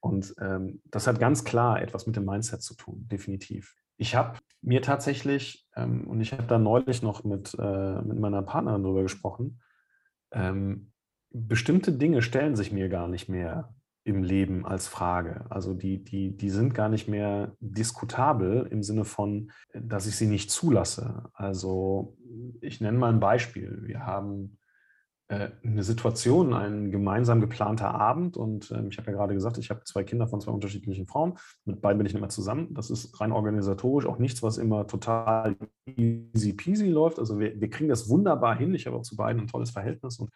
Und 0.00 0.34
ähm, 0.40 0.80
das 0.86 1.06
hat 1.06 1.20
ganz 1.20 1.44
klar 1.44 1.82
etwas 1.82 2.06
mit 2.06 2.16
dem 2.16 2.24
Mindset 2.24 2.62
zu 2.62 2.74
tun, 2.74 3.06
definitiv. 3.10 3.74
Ich 3.98 4.14
habe 4.14 4.38
mir 4.62 4.80
tatsächlich, 4.80 5.66
ähm, 5.76 6.06
und 6.06 6.22
ich 6.22 6.32
habe 6.32 6.44
da 6.44 6.58
neulich 6.58 7.02
noch 7.02 7.22
mit, 7.24 7.54
äh, 7.58 8.00
mit 8.00 8.18
meiner 8.18 8.40
Partnerin 8.40 8.82
darüber 8.82 9.02
gesprochen, 9.02 9.60
ähm, 10.32 10.92
bestimmte 11.30 11.92
Dinge 11.92 12.22
stellen 12.22 12.56
sich 12.56 12.72
mir 12.72 12.88
gar 12.88 13.08
nicht 13.08 13.28
mehr 13.28 13.74
im 14.04 14.22
Leben 14.22 14.64
als 14.64 14.88
Frage. 14.88 15.44
Also 15.50 15.74
die, 15.74 16.02
die, 16.02 16.36
die 16.36 16.50
sind 16.50 16.74
gar 16.74 16.88
nicht 16.88 17.08
mehr 17.08 17.54
diskutabel 17.60 18.66
im 18.70 18.82
Sinne 18.82 19.04
von, 19.04 19.50
dass 19.74 20.06
ich 20.06 20.16
sie 20.16 20.26
nicht 20.26 20.50
zulasse. 20.50 21.28
Also 21.34 22.16
ich 22.60 22.80
nenne 22.80 22.98
mal 22.98 23.12
ein 23.12 23.20
Beispiel. 23.20 23.82
Wir 23.82 24.06
haben 24.06 24.56
äh, 25.28 25.50
eine 25.62 25.84
Situation, 25.84 26.54
ein 26.54 26.90
gemeinsam 26.90 27.40
geplanter 27.40 27.94
Abend 27.94 28.36
und 28.36 28.70
äh, 28.70 28.84
ich 28.88 28.98
habe 28.98 29.10
ja 29.10 29.16
gerade 29.16 29.34
gesagt, 29.34 29.58
ich 29.58 29.70
habe 29.70 29.84
zwei 29.84 30.02
Kinder 30.02 30.26
von 30.26 30.40
zwei 30.40 30.50
unterschiedlichen 30.50 31.06
Frauen. 31.06 31.38
Mit 31.66 31.82
beiden 31.82 31.98
bin 31.98 32.06
ich 32.06 32.14
nicht 32.14 32.20
mehr 32.20 32.30
zusammen. 32.30 32.72
Das 32.74 32.90
ist 32.90 33.20
rein 33.20 33.32
organisatorisch 33.32 34.06
auch 34.06 34.18
nichts, 34.18 34.42
was 34.42 34.58
immer 34.58 34.86
total 34.86 35.56
easy 35.86 36.54
peasy 36.54 36.88
läuft. 36.88 37.18
Also 37.18 37.38
wir, 37.38 37.60
wir 37.60 37.68
kriegen 37.70 37.90
das 37.90 38.08
wunderbar 38.08 38.56
hin. 38.56 38.74
Ich 38.74 38.86
habe 38.86 38.96
auch 38.96 39.02
zu 39.02 39.14
beiden 39.14 39.42
ein 39.42 39.46
tolles 39.46 39.70
Verhältnis 39.70 40.18
und 40.18 40.30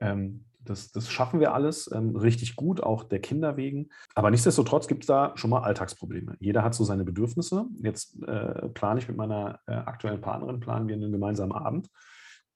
ähm, 0.00 0.46
das, 0.64 0.92
das, 0.92 1.10
schaffen 1.10 1.40
wir 1.40 1.54
alles 1.54 1.90
ähm, 1.92 2.16
richtig 2.16 2.56
gut, 2.56 2.82
auch 2.82 3.04
der 3.04 3.20
Kinder 3.20 3.56
wegen. 3.56 3.88
Aber 4.14 4.30
nichtsdestotrotz 4.30 4.88
gibt 4.88 5.04
es 5.04 5.06
da 5.06 5.32
schon 5.36 5.50
mal 5.50 5.62
Alltagsprobleme. 5.62 6.36
Jeder 6.40 6.62
hat 6.62 6.74
so 6.74 6.84
seine 6.84 7.04
Bedürfnisse. 7.04 7.66
Jetzt 7.82 8.22
äh, 8.22 8.68
plane 8.70 9.00
ich 9.00 9.08
mit 9.08 9.16
meiner 9.16 9.60
äh, 9.66 9.72
aktuellen 9.72 10.20
Partnerin, 10.20 10.60
planen 10.60 10.88
wir 10.88 10.94
einen 10.94 11.12
gemeinsamen 11.12 11.52
Abend, 11.52 11.88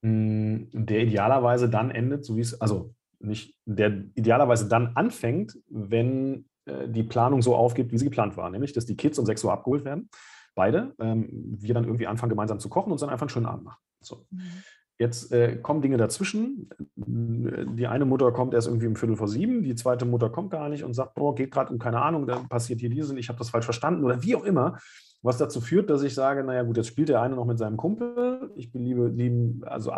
mh, 0.03 0.11
hm, 0.11 0.69
der 0.73 1.03
idealerweise 1.03 1.69
dann 1.69 1.91
endet, 1.91 2.25
so 2.25 2.37
wie 2.37 2.41
es, 2.41 2.61
also 2.61 2.95
nicht, 3.21 3.57
der 3.65 4.05
idealerweise 4.15 4.69
dann 4.69 4.97
anfängt, 4.97 5.59
wenn 5.69 6.47
äh, 6.67 6.89
die 6.89 7.03
Planung 7.03 7.43
so 7.43 7.57
aufgeht, 7.57 7.91
wie 7.93 7.99
sie 7.99 8.05
geplant 8.05 8.37
war, 8.37 8.51
nämlich, 8.51 8.73
dass 8.73 8.87
die 8.87 8.97
Kids 8.97 9.19
um 9.19 9.27
6 9.27 9.45
Uhr 9.45 9.53
abgeholt 9.53 9.85
werden, 9.85 10.09
beide, 10.55 10.95
ähm, 10.99 11.29
wir 11.31 11.75
dann 11.75 11.85
irgendwie 11.85 12.07
anfangen, 12.07 12.31
gemeinsam 12.31 12.61
zu 12.61 12.69
kochen 12.69 12.93
und 12.93 13.01
dann 13.01 13.11
einfach 13.11 13.23
einen 13.23 13.31
schönen 13.31 13.47
Abend 13.47 13.65
machen. 13.65 13.81
So. 14.01 14.27
Mhm. 14.31 14.63
Jetzt 14.99 15.33
äh, 15.33 15.57
kommen 15.57 15.81
Dinge 15.81 15.97
dazwischen. 15.97 16.69
Die 16.97 17.87
eine 17.87 18.05
Mutter 18.05 18.33
kommt 18.33 18.53
erst 18.53 18.67
irgendwie 18.67 18.89
um 18.89 18.97
Viertel 18.97 19.17
vor 19.17 19.29
sieben, 19.29 19.63
die 19.63 19.77
zweite 19.77 20.05
Mutter 20.05 20.29
kommt 20.29 20.51
gar 20.51 20.69
nicht 20.69 20.83
und 20.83 20.93
sagt, 20.95 21.15
boah, 21.15 21.37
geht 21.37 21.53
gerade 21.53 21.73
um 21.73 21.79
keine 21.79 22.03
Ahnung, 22.03 22.27
dann 22.27 22.49
passiert 22.49 22.81
hier 22.81 22.91
dieses 22.91 23.11
und 23.11 23.17
ich 23.17 23.29
habe 23.29 23.39
das 23.39 23.51
falsch 23.51 23.65
verstanden 23.65 24.05
oder 24.05 24.23
wie 24.23 24.35
auch 24.35 24.45
immer. 24.45 24.79
Was 25.23 25.39
dazu 25.39 25.61
führt, 25.61 25.91
dass 25.91 26.03
ich 26.03 26.15
sage, 26.15 26.45
naja 26.45 26.63
gut, 26.63 26.77
jetzt 26.77 26.89
spielt 26.89 27.09
der 27.09 27.23
eine 27.23 27.35
noch 27.35 27.45
mit 27.45 27.59
seinem 27.59 27.77
Kumpel. 27.77 28.53
Ich 28.57 28.73
bin 28.73 28.85
liebe, 28.85 29.09
lieben, 29.09 29.63
also 29.65 29.93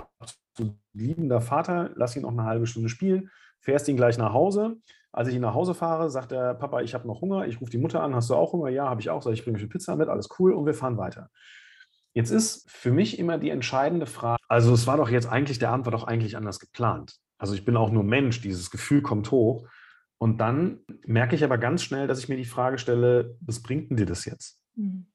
liebender 0.94 1.40
Vater, 1.40 1.90
lass 1.94 2.16
ihn 2.16 2.22
noch 2.22 2.32
eine 2.32 2.44
halbe 2.44 2.66
Stunde 2.66 2.88
spielen, 2.88 3.30
fährst 3.58 3.88
ihn 3.88 3.96
gleich 3.96 4.18
nach 4.18 4.32
Hause. 4.32 4.76
Als 5.12 5.28
ich 5.28 5.34
ihn 5.34 5.40
nach 5.40 5.54
Hause 5.54 5.74
fahre, 5.74 6.08
sagt 6.08 6.30
der 6.30 6.54
Papa, 6.54 6.82
ich 6.82 6.94
habe 6.94 7.06
noch 7.06 7.20
Hunger. 7.20 7.46
Ich 7.46 7.60
rufe 7.60 7.70
die 7.70 7.78
Mutter 7.78 8.02
an, 8.02 8.14
hast 8.14 8.30
du 8.30 8.34
auch 8.34 8.52
Hunger? 8.52 8.68
Ja, 8.68 8.88
habe 8.88 9.00
ich 9.00 9.10
auch. 9.10 9.22
Sag 9.22 9.32
ich, 9.32 9.44
bringe 9.44 9.58
mir 9.58 9.66
Pizza 9.66 9.96
mit, 9.96 10.08
alles 10.08 10.28
cool 10.38 10.52
und 10.52 10.66
wir 10.66 10.74
fahren 10.74 10.98
weiter. 10.98 11.30
Jetzt 12.12 12.30
ist 12.30 12.68
für 12.70 12.90
mich 12.90 13.18
immer 13.18 13.38
die 13.38 13.50
entscheidende 13.50 14.06
Frage, 14.06 14.42
also 14.48 14.72
es 14.74 14.86
war 14.86 14.96
doch 14.96 15.10
jetzt 15.10 15.26
eigentlich, 15.26 15.58
der 15.58 15.70
Abend 15.70 15.86
war 15.86 15.92
doch 15.92 16.04
eigentlich 16.04 16.36
anders 16.36 16.58
geplant. 16.58 17.16
Also 17.38 17.54
ich 17.54 17.64
bin 17.64 17.76
auch 17.76 17.90
nur 17.90 18.04
Mensch, 18.04 18.40
dieses 18.40 18.70
Gefühl 18.70 19.02
kommt 19.02 19.30
hoch. 19.30 19.66
Und 20.18 20.38
dann 20.38 20.80
merke 21.06 21.34
ich 21.34 21.44
aber 21.44 21.56
ganz 21.56 21.82
schnell, 21.82 22.06
dass 22.06 22.18
ich 22.18 22.28
mir 22.28 22.36
die 22.36 22.44
Frage 22.44 22.78
stelle, 22.78 23.38
was 23.40 23.62
bringt 23.62 23.90
denn 23.90 23.96
dir 23.96 24.06
das 24.06 24.24
jetzt? 24.26 24.60
Mhm. 24.74 25.06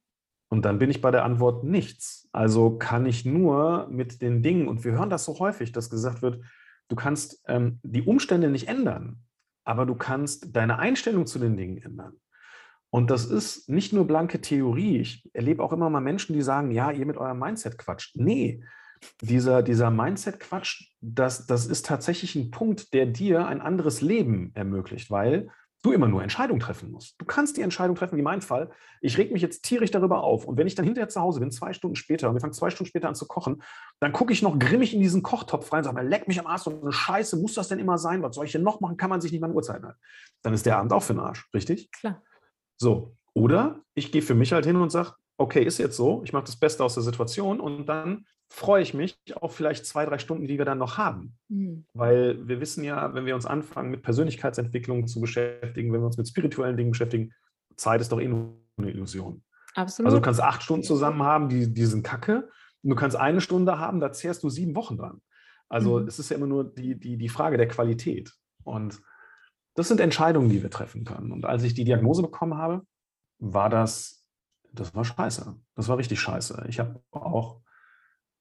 Und 0.49 0.63
dann 0.63 0.79
bin 0.79 0.89
ich 0.89 1.01
bei 1.01 1.11
der 1.11 1.25
Antwort 1.25 1.63
nichts. 1.63 2.27
Also 2.31 2.77
kann 2.77 3.05
ich 3.05 3.25
nur 3.25 3.87
mit 3.89 4.21
den 4.21 4.41
Dingen, 4.41 4.67
und 4.67 4.83
wir 4.83 4.93
hören 4.93 5.09
das 5.09 5.25
so 5.25 5.37
häufig, 5.39 5.71
dass 5.71 5.89
gesagt 5.89 6.21
wird, 6.21 6.43
du 6.87 6.95
kannst 6.95 7.43
ähm, 7.47 7.79
die 7.83 8.03
Umstände 8.03 8.49
nicht 8.49 8.67
ändern, 8.67 9.23
aber 9.63 9.85
du 9.85 9.95
kannst 9.95 10.55
deine 10.55 10.79
Einstellung 10.79 11.27
zu 11.27 11.39
den 11.39 11.57
Dingen 11.57 11.77
ändern. 11.77 12.13
Und 12.95 13.11
das 13.11 13.25
ist 13.25 13.67
nicht 13.67 13.91
nur 13.91 14.07
blanke 14.07 14.39
Theorie. 14.39 15.01
Ich 15.01 15.29
erlebe 15.33 15.61
auch 15.61 15.73
immer 15.73 15.89
mal 15.89 15.99
Menschen, 15.99 16.31
die 16.31 16.41
sagen, 16.41 16.71
ja, 16.71 16.91
ihr 16.91 17.05
mit 17.05 17.17
eurem 17.17 17.37
Mindset 17.37 17.77
quatscht. 17.77 18.15
Nee, 18.15 18.63
dieser, 19.19 19.63
dieser 19.63 19.91
Mindset-Quatsch, 19.91 20.93
das, 21.01 21.45
das 21.45 21.65
ist 21.65 21.85
tatsächlich 21.85 22.35
ein 22.35 22.51
Punkt, 22.51 22.93
der 22.93 23.05
dir 23.05 23.47
ein 23.47 23.59
anderes 23.59 23.99
Leben 23.99 24.51
ermöglicht, 24.53 25.11
weil 25.11 25.49
du 25.83 25.91
immer 25.91 26.07
nur 26.07 26.23
Entscheidungen 26.23 26.61
treffen 26.61 26.89
musst. 26.89 27.19
Du 27.19 27.25
kannst 27.25 27.57
die 27.57 27.63
Entscheidung 27.63 27.97
treffen, 27.97 28.17
wie 28.17 28.21
mein 28.21 28.41
Fall. 28.41 28.71
Ich 29.01 29.17
reg 29.17 29.33
mich 29.33 29.41
jetzt 29.41 29.63
tierisch 29.63 29.91
darüber 29.91 30.23
auf. 30.23 30.45
Und 30.45 30.57
wenn 30.57 30.65
ich 30.65 30.75
dann 30.75 30.85
hinterher 30.85 31.09
zu 31.09 31.19
Hause 31.19 31.41
bin, 31.41 31.51
zwei 31.51 31.73
Stunden 31.73 31.97
später, 31.97 32.29
und 32.29 32.35
wir 32.35 32.39
fangen 32.39 32.53
zwei 32.53 32.69
Stunden 32.69 32.87
später 32.87 33.09
an 33.09 33.15
zu 33.15 33.27
kochen, 33.27 33.61
dann 33.99 34.13
gucke 34.13 34.31
ich 34.31 34.41
noch 34.41 34.57
grimmig 34.57 34.93
in 34.93 35.01
diesen 35.01 35.21
Kochtopf 35.21 35.73
rein 35.73 35.79
und 35.79 35.83
sage, 35.83 36.01
leck 36.01 36.29
mich 36.29 36.39
am 36.39 36.47
Arsch, 36.47 36.61
so 36.61 36.79
eine 36.81 36.93
Scheiße, 36.93 37.35
muss 37.41 37.55
das 37.55 37.67
denn 37.67 37.79
immer 37.79 37.97
sein? 37.97 38.23
Was 38.23 38.35
soll 38.35 38.45
ich 38.45 38.53
denn 38.53 38.63
noch 38.63 38.79
machen? 38.79 38.95
Kann 38.95 39.09
man 39.09 39.19
sich 39.19 39.33
nicht 39.33 39.41
mal 39.41 39.49
an 39.49 39.53
Uhrzeiten 39.53 39.83
halten. 39.83 39.99
Dann 40.43 40.53
ist 40.53 40.65
der 40.65 40.77
Abend 40.77 40.93
auch 40.93 41.03
für 41.03 41.13
den 41.13 41.19
Arsch, 41.19 41.49
richtig? 41.53 41.91
Klar. 41.91 42.23
So. 42.77 43.15
Oder 43.33 43.81
ich 43.93 44.11
gehe 44.11 44.21
für 44.21 44.35
mich 44.35 44.53
halt 44.53 44.65
hin 44.65 44.77
und 44.77 44.91
sage, 44.91 45.13
okay, 45.37 45.63
ist 45.63 45.77
jetzt 45.77 45.97
so, 45.97 46.21
ich 46.23 46.33
mache 46.33 46.45
das 46.45 46.55
Beste 46.55 46.83
aus 46.83 46.93
der 46.93 47.03
Situation 47.03 47.59
und 47.59 47.87
dann 47.87 48.25
freue 48.49 48.81
ich 48.81 48.93
mich 48.93 49.17
auf 49.35 49.55
vielleicht 49.55 49.85
zwei, 49.85 50.05
drei 50.05 50.17
Stunden, 50.17 50.47
die 50.47 50.57
wir 50.57 50.65
dann 50.65 50.77
noch 50.77 50.97
haben. 50.97 51.37
Mhm. 51.49 51.85
Weil 51.93 52.47
wir 52.47 52.61
wissen 52.61 52.83
ja, 52.83 53.13
wenn 53.13 53.25
wir 53.25 53.35
uns 53.35 53.45
anfangen, 53.45 53.91
mit 53.91 54.03
Persönlichkeitsentwicklung 54.03 55.07
zu 55.07 55.19
beschäftigen, 55.19 55.91
wenn 55.91 56.01
wir 56.01 56.05
uns 56.05 56.17
mit 56.17 56.27
spirituellen 56.27 56.77
Dingen 56.77 56.91
beschäftigen, 56.91 57.33
Zeit 57.75 58.01
ist 58.01 58.11
doch 58.11 58.21
eh 58.21 58.27
nur 58.27 58.57
eine 58.77 58.91
Illusion. 58.91 59.43
Absolut. 59.73 60.07
Also 60.07 60.17
du 60.17 60.23
kannst 60.23 60.41
acht 60.41 60.63
Stunden 60.63 60.83
zusammen 60.83 61.23
haben, 61.23 61.49
die, 61.49 61.73
die 61.73 61.85
sind 61.85 62.03
kacke. 62.03 62.49
Und 62.83 62.91
du 62.91 62.95
kannst 62.95 63.17
eine 63.17 63.41
Stunde 63.41 63.79
haben, 63.79 63.99
da 63.99 64.11
zehrst 64.11 64.43
du 64.43 64.49
sieben 64.49 64.75
Wochen 64.75 64.97
dran. 64.97 65.21
Also 65.67 65.99
mhm. 65.99 66.07
es 66.07 66.19
ist 66.19 66.29
ja 66.29 66.37
immer 66.37 66.47
nur 66.47 66.63
die, 66.63 66.97
die, 66.97 67.17
die 67.17 67.29
Frage 67.29 67.57
der 67.57 67.67
Qualität. 67.67 68.31
Und 68.63 69.01
das 69.75 69.89
sind 69.89 69.99
Entscheidungen, 69.99 70.49
die 70.49 70.63
wir 70.63 70.71
treffen 70.71 71.03
können. 71.03 71.31
Und 71.31 71.45
als 71.45 71.63
ich 71.63 71.73
die 71.73 71.83
Diagnose 71.83 72.21
bekommen 72.21 72.57
habe, 72.57 72.85
war 73.39 73.69
das, 73.69 74.25
das 74.71 74.95
war 74.95 75.05
scheiße. 75.05 75.55
Das 75.75 75.87
war 75.87 75.97
richtig 75.97 76.19
scheiße. 76.19 76.65
Ich 76.69 76.79
habe 76.79 77.01
auch 77.11 77.61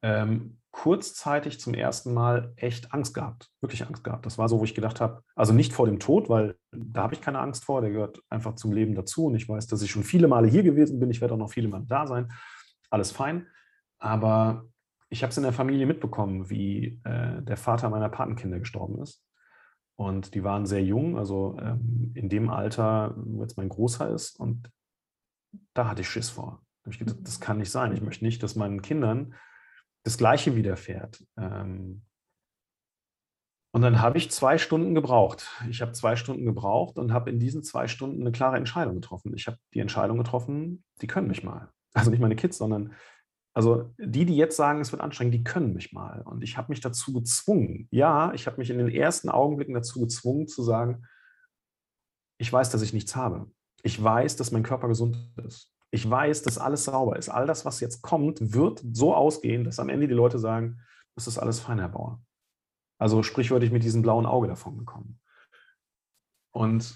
ähm, 0.03 0.61
kurzzeitig 0.71 1.61
zum 1.61 1.75
ersten 1.75 2.15
Mal 2.15 2.53
echt 2.57 2.93
Angst 2.93 3.15
gehabt. 3.15 3.51
Wirklich 3.61 3.85
Angst 3.85 4.05
gehabt. 4.05 4.27
Das 4.27 4.39
war 4.39 4.49
so, 4.49 4.61
wo 4.61 4.65
ich 4.65 4.75
gedacht 4.75 5.01
habe, 5.01 5.23
also 5.35 5.53
nicht 5.53 5.73
vor 5.73 5.87
dem 5.87 5.99
Tod, 5.99 6.29
weil 6.29 6.57
da 6.71 7.03
habe 7.03 7.15
ich 7.15 7.21
keine 7.21 7.41
Angst 7.41 7.65
vor, 7.65 7.81
der 7.81 7.91
gehört 7.91 8.21
einfach 8.29 8.55
zum 8.55 8.73
Leben 8.73 8.95
dazu. 8.95 9.27
Und 9.27 9.35
ich 9.35 9.49
weiß, 9.49 9.67
dass 9.67 9.83
ich 9.83 9.91
schon 9.91 10.05
viele 10.05 10.29
Male 10.29 10.47
hier 10.47 10.63
gewesen 10.63 11.01
bin. 11.01 11.11
Ich 11.11 11.21
werde 11.21 11.35
auch 11.35 11.39
noch 11.39 11.51
viele 11.51 11.69
Male 11.69 11.85
da 11.87 12.07
sein. 12.07 12.31
Alles 12.91 13.11
fein. 13.11 13.49
Aber 13.99 14.67
ich 15.09 15.23
habe 15.23 15.31
es 15.31 15.37
in 15.37 15.43
der 15.43 15.53
Familie 15.53 15.87
mitbekommen, 15.87 16.49
wie 16.49 17.01
äh, 17.05 17.43
der 17.43 17.57
Vater 17.57 17.89
meiner 17.89 18.09
Patenkinder 18.09 18.59
gestorben 18.61 19.01
ist. 19.01 19.24
Und 19.97 20.35
die 20.35 20.43
waren 20.43 20.67
sehr 20.67 20.83
jung, 20.83 21.19
also 21.19 21.57
ähm, 21.61 22.13
in 22.15 22.29
dem 22.29 22.51
Alter, 22.51 23.15
wo 23.17 23.43
jetzt 23.43 23.57
mein 23.57 23.69
Großer 23.69 24.11
ist. 24.11 24.41
Und 24.41 24.71
da 25.73 25.89
hatte 25.89 26.03
ich 26.03 26.09
Schiss 26.09 26.31
vor. 26.31 26.63
Da 26.83 26.87
habe 26.87 26.93
ich 26.93 26.99
gedacht, 26.99 27.19
das 27.23 27.41
kann 27.41 27.59
nicht 27.59 27.71
sein. 27.71 27.93
Ich 27.93 28.03
möchte 28.03 28.25
nicht, 28.25 28.43
dass 28.43 28.57
meinen 28.57 28.83
Kindern 28.83 29.35
das 30.03 30.19
Gleiche 30.19 30.57
widerfährt. 30.57 31.25
Ähm, 31.37 32.03
und 33.73 33.83
dann 33.83 34.01
habe 34.01 34.19
ich 34.19 34.31
zwei 34.31 34.57
Stunden 34.57 34.95
gebraucht. 34.95 35.51
Ich 35.69 35.83
habe 35.83 35.91
zwei 35.93 36.15
Stunden 36.15 36.45
gebraucht 36.45 36.97
und 36.97 37.13
habe 37.13 37.31
in 37.31 37.41
diesen 37.41 37.65
zwei 37.65 37.89
Stunden 37.89 38.21
eine 38.21 38.31
klare 38.31 38.57
Entscheidung 38.57 38.95
getroffen. 38.97 39.33
Ich 39.35 39.49
habe 39.49 39.59
die 39.75 39.81
Entscheidung 39.81 40.19
getroffen, 40.19 40.85
die 41.01 41.09
können 41.09 41.27
mich 41.27 41.43
mal. 41.43 41.71
Also 41.93 42.11
nicht 42.11 42.21
meine 42.21 42.37
Kids, 42.37 42.59
sondern 42.59 42.93
also 43.55 43.95
die, 43.99 44.27
die 44.27 44.37
jetzt 44.37 44.57
sagen, 44.57 44.81
es 44.81 44.91
wird 44.91 45.01
anstrengend, 45.01 45.35
die 45.35 45.45
können 45.45 45.75
mich 45.75 45.93
mal. 45.93 46.23
Und 46.23 46.43
ich 46.43 46.57
habe 46.57 46.73
mich 46.73 46.81
dazu 46.81 47.13
gezwungen. 47.13 47.87
Ja, 47.93 48.33
ich 48.35 48.47
habe 48.49 48.59
mich 48.59 48.69
in 48.69 48.79
den 48.79 48.89
ersten 48.89 49.29
Augenblicken 49.29 49.75
dazu 49.75 50.01
gezwungen 50.01 50.49
zu 50.49 50.63
sagen, 50.65 51.07
ich 52.37 52.53
weiß, 52.53 52.71
dass 52.71 52.83
ich 52.83 52.93
nichts 52.93 53.15
habe. 53.15 53.49
Ich 53.85 54.03
weiß, 54.03 54.35
dass 54.37 54.51
mein 54.51 54.65
Körper 54.65 54.89
gesund 54.89 55.17
ist. 55.47 55.73
Ich 55.93 56.09
weiß, 56.09 56.43
dass 56.43 56.59
alles 56.59 56.85
sauber 56.85 57.17
ist. 57.17 57.29
All 57.29 57.47
das, 57.47 57.65
was 57.65 57.79
jetzt 57.79 58.03
kommt, 58.03 58.53
wird 58.53 58.83
so 58.93 59.15
ausgehen, 59.15 59.63
dass 59.63 59.79
am 59.79 59.89
Ende 59.89 60.09
die 60.09 60.15
Leute 60.15 60.41
sagen, 60.41 60.81
das 61.15 61.29
ist 61.29 61.39
alles 61.39 61.61
fein, 61.61 61.79
Herr 61.79 61.91
Bauer. 61.91 62.21
Also 62.99 63.23
sprichwörtlich 63.23 63.71
mit 63.71 63.85
diesem 63.85 64.03
blauen 64.03 64.27
Auge 64.27 64.49
davon 64.49 64.79
gekommen. 64.79 65.21
Und 66.51 66.95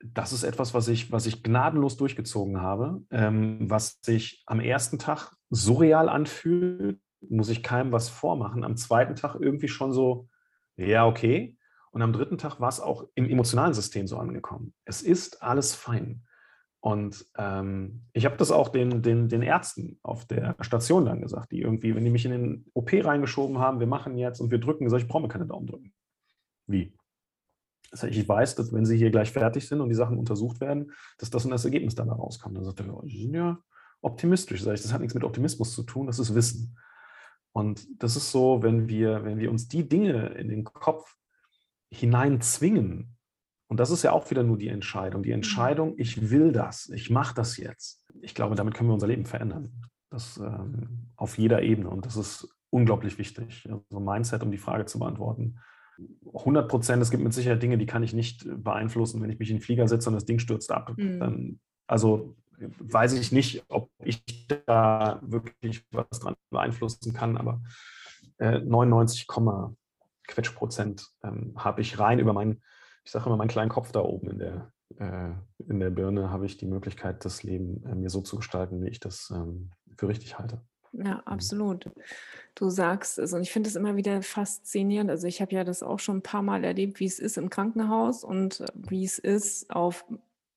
das 0.00 0.32
ist 0.32 0.44
etwas, 0.44 0.74
was 0.74 0.86
ich, 0.86 1.10
was 1.10 1.26
ich 1.26 1.42
gnadenlos 1.42 1.96
durchgezogen 1.96 2.60
habe, 2.60 3.02
ähm, 3.10 3.68
was 3.68 3.98
sich 4.02 4.44
am 4.46 4.60
ersten 4.60 4.98
Tag 4.98 5.35
surreal 5.50 6.08
anfühlt, 6.08 7.00
muss 7.20 7.48
ich 7.48 7.62
keinem 7.62 7.92
was 7.92 8.08
vormachen. 8.08 8.64
Am 8.64 8.76
zweiten 8.76 9.14
Tag 9.14 9.36
irgendwie 9.38 9.68
schon 9.68 9.92
so, 9.92 10.28
ja, 10.76 11.06
okay. 11.06 11.56
Und 11.90 12.02
am 12.02 12.12
dritten 12.12 12.38
Tag 12.38 12.60
war 12.60 12.68
es 12.68 12.80
auch 12.80 13.08
im 13.14 13.28
emotionalen 13.28 13.74
System 13.74 14.06
so 14.06 14.18
angekommen. 14.18 14.74
Es 14.84 15.02
ist 15.02 15.42
alles 15.42 15.74
fein. 15.74 16.22
Und 16.80 17.24
ähm, 17.36 18.02
ich 18.12 18.26
habe 18.26 18.36
das 18.36 18.50
auch 18.50 18.68
den, 18.68 19.02
den, 19.02 19.28
den 19.28 19.42
Ärzten 19.42 19.98
auf 20.02 20.24
der 20.26 20.54
Station 20.60 21.06
dann 21.06 21.22
gesagt, 21.22 21.50
die 21.52 21.62
irgendwie, 21.62 21.96
wenn 21.96 22.04
die 22.04 22.10
mich 22.10 22.26
in 22.26 22.30
den 22.30 22.66
OP 22.74 22.92
reingeschoben 22.92 23.58
haben, 23.58 23.80
wir 23.80 23.86
machen 23.86 24.18
jetzt 24.18 24.40
und 24.40 24.50
wir 24.50 24.58
drücken, 24.58 24.88
sage 24.88 25.02
ich, 25.02 25.08
brauche 25.08 25.22
mir 25.22 25.28
keine 25.28 25.46
Daumen 25.46 25.66
drücken. 25.66 25.94
Wie? 26.66 26.94
Heißt, 27.92 28.04
ich 28.04 28.28
weiß, 28.28 28.56
dass 28.56 28.72
wenn 28.72 28.84
sie 28.84 28.98
hier 28.98 29.10
gleich 29.10 29.32
fertig 29.32 29.66
sind 29.66 29.80
und 29.80 29.88
die 29.88 29.94
Sachen 29.94 30.18
untersucht 30.18 30.60
werden, 30.60 30.92
dass 31.18 31.30
das 31.30 31.44
und 31.44 31.50
das 31.50 31.64
Ergebnis 31.64 31.94
dann 31.94 32.10
rauskommt. 32.10 32.56
Dann 32.56 32.64
sagt 32.64 32.80
er, 32.80 32.86
ja 33.04 33.58
optimistisch. 34.00 34.62
Sag 34.62 34.74
ich, 34.74 34.82
das 34.82 34.92
hat 34.92 35.00
nichts 35.00 35.14
mit 35.14 35.24
Optimismus 35.24 35.74
zu 35.74 35.82
tun, 35.82 36.06
das 36.06 36.18
ist 36.18 36.34
Wissen. 36.34 36.78
Und 37.52 37.86
das 38.02 38.16
ist 38.16 38.30
so, 38.30 38.62
wenn 38.62 38.88
wir, 38.88 39.24
wenn 39.24 39.38
wir 39.38 39.50
uns 39.50 39.68
die 39.68 39.88
Dinge 39.88 40.28
in 40.34 40.48
den 40.48 40.64
Kopf 40.64 41.16
hineinzwingen, 41.90 43.16
und 43.68 43.80
das 43.80 43.90
ist 43.90 44.02
ja 44.02 44.12
auch 44.12 44.30
wieder 44.30 44.42
nur 44.42 44.58
die 44.58 44.68
Entscheidung. 44.68 45.22
Die 45.22 45.30
mhm. 45.30 45.36
Entscheidung, 45.36 45.94
ich 45.96 46.30
will 46.30 46.52
das, 46.52 46.88
ich 46.90 47.10
mache 47.10 47.34
das 47.34 47.56
jetzt. 47.56 48.06
Ich 48.20 48.34
glaube, 48.34 48.54
damit 48.54 48.74
können 48.74 48.88
wir 48.88 48.94
unser 48.94 49.08
Leben 49.08 49.26
verändern. 49.26 49.72
Das 50.10 50.36
ähm, 50.36 51.10
auf 51.16 51.36
jeder 51.38 51.62
Ebene. 51.62 51.90
Und 51.90 52.06
das 52.06 52.16
ist 52.16 52.48
unglaublich 52.70 53.18
wichtig. 53.18 53.68
Also 53.68 54.00
Mindset, 54.00 54.42
um 54.42 54.50
die 54.50 54.58
Frage 54.58 54.86
zu 54.86 54.98
beantworten. 54.98 55.58
100 56.26 56.68
Prozent, 56.68 57.02
es 57.02 57.10
gibt 57.10 57.22
mit 57.22 57.32
Sicherheit 57.32 57.62
Dinge, 57.62 57.78
die 57.78 57.86
kann 57.86 58.02
ich 58.02 58.12
nicht 58.12 58.46
beeinflussen, 58.62 59.22
wenn 59.22 59.30
ich 59.30 59.38
mich 59.38 59.50
in 59.50 59.56
den 59.56 59.62
Flieger 59.62 59.88
setze 59.88 60.10
und 60.10 60.14
das 60.14 60.26
Ding 60.26 60.38
stürzt 60.38 60.70
ab. 60.70 60.92
Mhm. 60.96 61.18
Dann, 61.18 61.60
also 61.86 62.36
weiß 62.58 63.14
ich 63.14 63.32
nicht, 63.32 63.64
ob 63.68 63.90
ich 64.02 64.22
da 64.66 65.20
wirklich 65.22 65.84
was 65.90 66.20
dran 66.20 66.34
beeinflussen 66.50 67.12
kann, 67.12 67.36
aber 67.36 67.62
äh, 68.38 68.58
99, 68.58 69.26
Quetsch 70.26 70.54
Prozent 70.54 71.06
ähm, 71.22 71.54
habe 71.56 71.80
ich 71.80 71.98
rein 71.98 72.18
über 72.18 72.32
meinen 72.32 72.62
ich 73.06 73.12
sage 73.12 73.26
immer, 73.26 73.36
meinen 73.36 73.48
kleinen 73.48 73.70
Kopf 73.70 73.92
da 73.92 74.00
oben 74.00 74.30
in 74.30 74.38
der, 74.38 74.72
äh, 74.98 75.30
in 75.68 75.78
der 75.78 75.90
Birne 75.90 76.30
habe 76.30 76.44
ich 76.44 76.56
die 76.58 76.66
Möglichkeit, 76.66 77.24
das 77.24 77.44
Leben 77.44 77.84
äh, 77.86 77.94
mir 77.94 78.10
so 78.10 78.20
zu 78.20 78.36
gestalten, 78.36 78.82
wie 78.82 78.88
ich 78.88 78.98
das 78.98 79.30
ähm, 79.30 79.70
für 79.96 80.08
richtig 80.08 80.38
halte. 80.38 80.60
Ja, 80.92 81.22
absolut. 81.24 81.88
Du 82.56 82.68
sagst 82.68 83.18
es, 83.18 83.32
und 83.32 83.42
ich 83.42 83.52
finde 83.52 83.68
es 83.68 83.76
immer 83.76 83.96
wieder 83.96 84.22
faszinierend. 84.22 85.10
Also, 85.10 85.28
ich 85.28 85.40
habe 85.40 85.54
ja 85.54 85.62
das 85.62 85.82
auch 85.82 86.00
schon 86.00 86.18
ein 86.18 86.22
paar 86.22 86.42
Mal 86.42 86.64
erlebt, 86.64 86.98
wie 86.98 87.06
es 87.06 87.20
ist 87.20 87.38
im 87.38 87.48
Krankenhaus 87.48 88.24
und 88.24 88.60
äh, 88.60 88.66
wie 88.74 89.04
es 89.04 89.18
ist 89.18 89.70
auf 89.70 90.04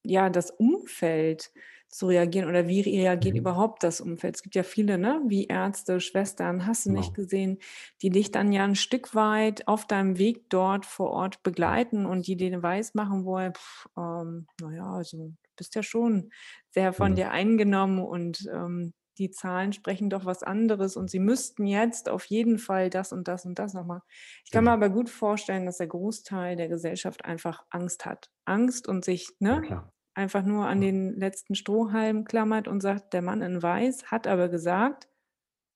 ja, 0.03 0.29
das 0.29 0.49
Umfeld 0.49 1.51
zu 1.89 2.07
reagieren 2.07 2.47
oder 2.47 2.67
wie 2.67 2.81
reagiert 2.81 3.33
mhm. 3.33 3.41
überhaupt 3.41 3.83
das 3.83 3.99
Umfeld? 3.99 4.35
Es 4.35 4.43
gibt 4.43 4.55
ja 4.55 4.63
viele, 4.63 4.97
ne, 4.97 5.21
wie 5.27 5.47
Ärzte, 5.47 5.99
Schwestern, 5.99 6.65
hast 6.65 6.85
du 6.85 6.89
genau. 6.89 7.01
nicht 7.01 7.13
gesehen, 7.13 7.57
die 8.01 8.09
dich 8.09 8.31
dann 8.31 8.51
ja 8.51 8.63
ein 8.63 8.75
Stück 8.75 9.15
weit 9.15 9.67
auf 9.67 9.85
deinem 9.85 10.17
Weg 10.17 10.49
dort 10.49 10.85
vor 10.85 11.09
Ort 11.11 11.43
begleiten 11.43 12.05
und 12.05 12.27
die 12.27 12.37
dir 12.37 12.61
weiß 12.61 12.93
machen 12.93 13.25
wollen, 13.25 13.53
ähm, 13.97 14.47
naja, 14.61 14.91
also 14.93 15.17
du 15.17 15.35
bist 15.55 15.75
ja 15.75 15.83
schon 15.83 16.29
sehr 16.69 16.93
von 16.93 17.11
mhm. 17.11 17.15
dir 17.15 17.31
eingenommen 17.31 17.99
und 17.99 18.47
ähm, 18.53 18.93
die 19.19 19.31
Zahlen 19.31 19.73
sprechen 19.73 20.09
doch 20.09 20.25
was 20.25 20.43
anderes 20.43 20.95
und 20.95 21.09
sie 21.09 21.19
müssten 21.19 21.67
jetzt 21.67 22.07
auf 22.07 22.25
jeden 22.25 22.57
Fall 22.57 22.89
das 22.89 23.11
und 23.11 23.27
das 23.27 23.45
und 23.45 23.59
das 23.59 23.73
nochmal. 23.73 24.01
Ich 24.45 24.51
kann 24.51 24.63
mir 24.63 24.71
aber 24.71 24.89
gut 24.89 25.09
vorstellen, 25.09 25.65
dass 25.65 25.77
der 25.77 25.87
Großteil 25.87 26.55
der 26.55 26.69
Gesellschaft 26.69 27.25
einfach 27.25 27.65
Angst 27.69 28.05
hat. 28.05 28.31
Angst 28.45 28.87
und 28.87 29.03
sich, 29.03 29.29
ne? 29.39 29.61
Ja, 29.69 29.91
einfach 30.19 30.43
nur 30.43 30.67
an 30.67 30.81
den 30.81 31.17
letzten 31.17 31.55
Strohhalm 31.55 32.25
klammert 32.25 32.67
und 32.67 32.81
sagt, 32.81 33.13
der 33.13 33.21
Mann 33.21 33.41
in 33.41 33.63
Weiß 33.63 34.11
hat 34.11 34.27
aber 34.27 34.49
gesagt, 34.49 35.07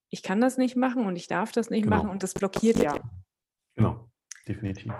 ich 0.09 0.21
kann 0.21 0.41
das 0.41 0.57
nicht 0.57 0.75
machen 0.75 1.05
und 1.05 1.15
ich 1.15 1.27
darf 1.27 1.51
das 1.51 1.69
nicht 1.69 1.83
genau. 1.83 1.97
machen 1.97 2.09
und 2.09 2.21
das 2.21 2.33
blockiert 2.33 2.77
ja. 2.77 2.99
Genau, 3.75 4.11
definitiv. 4.47 4.93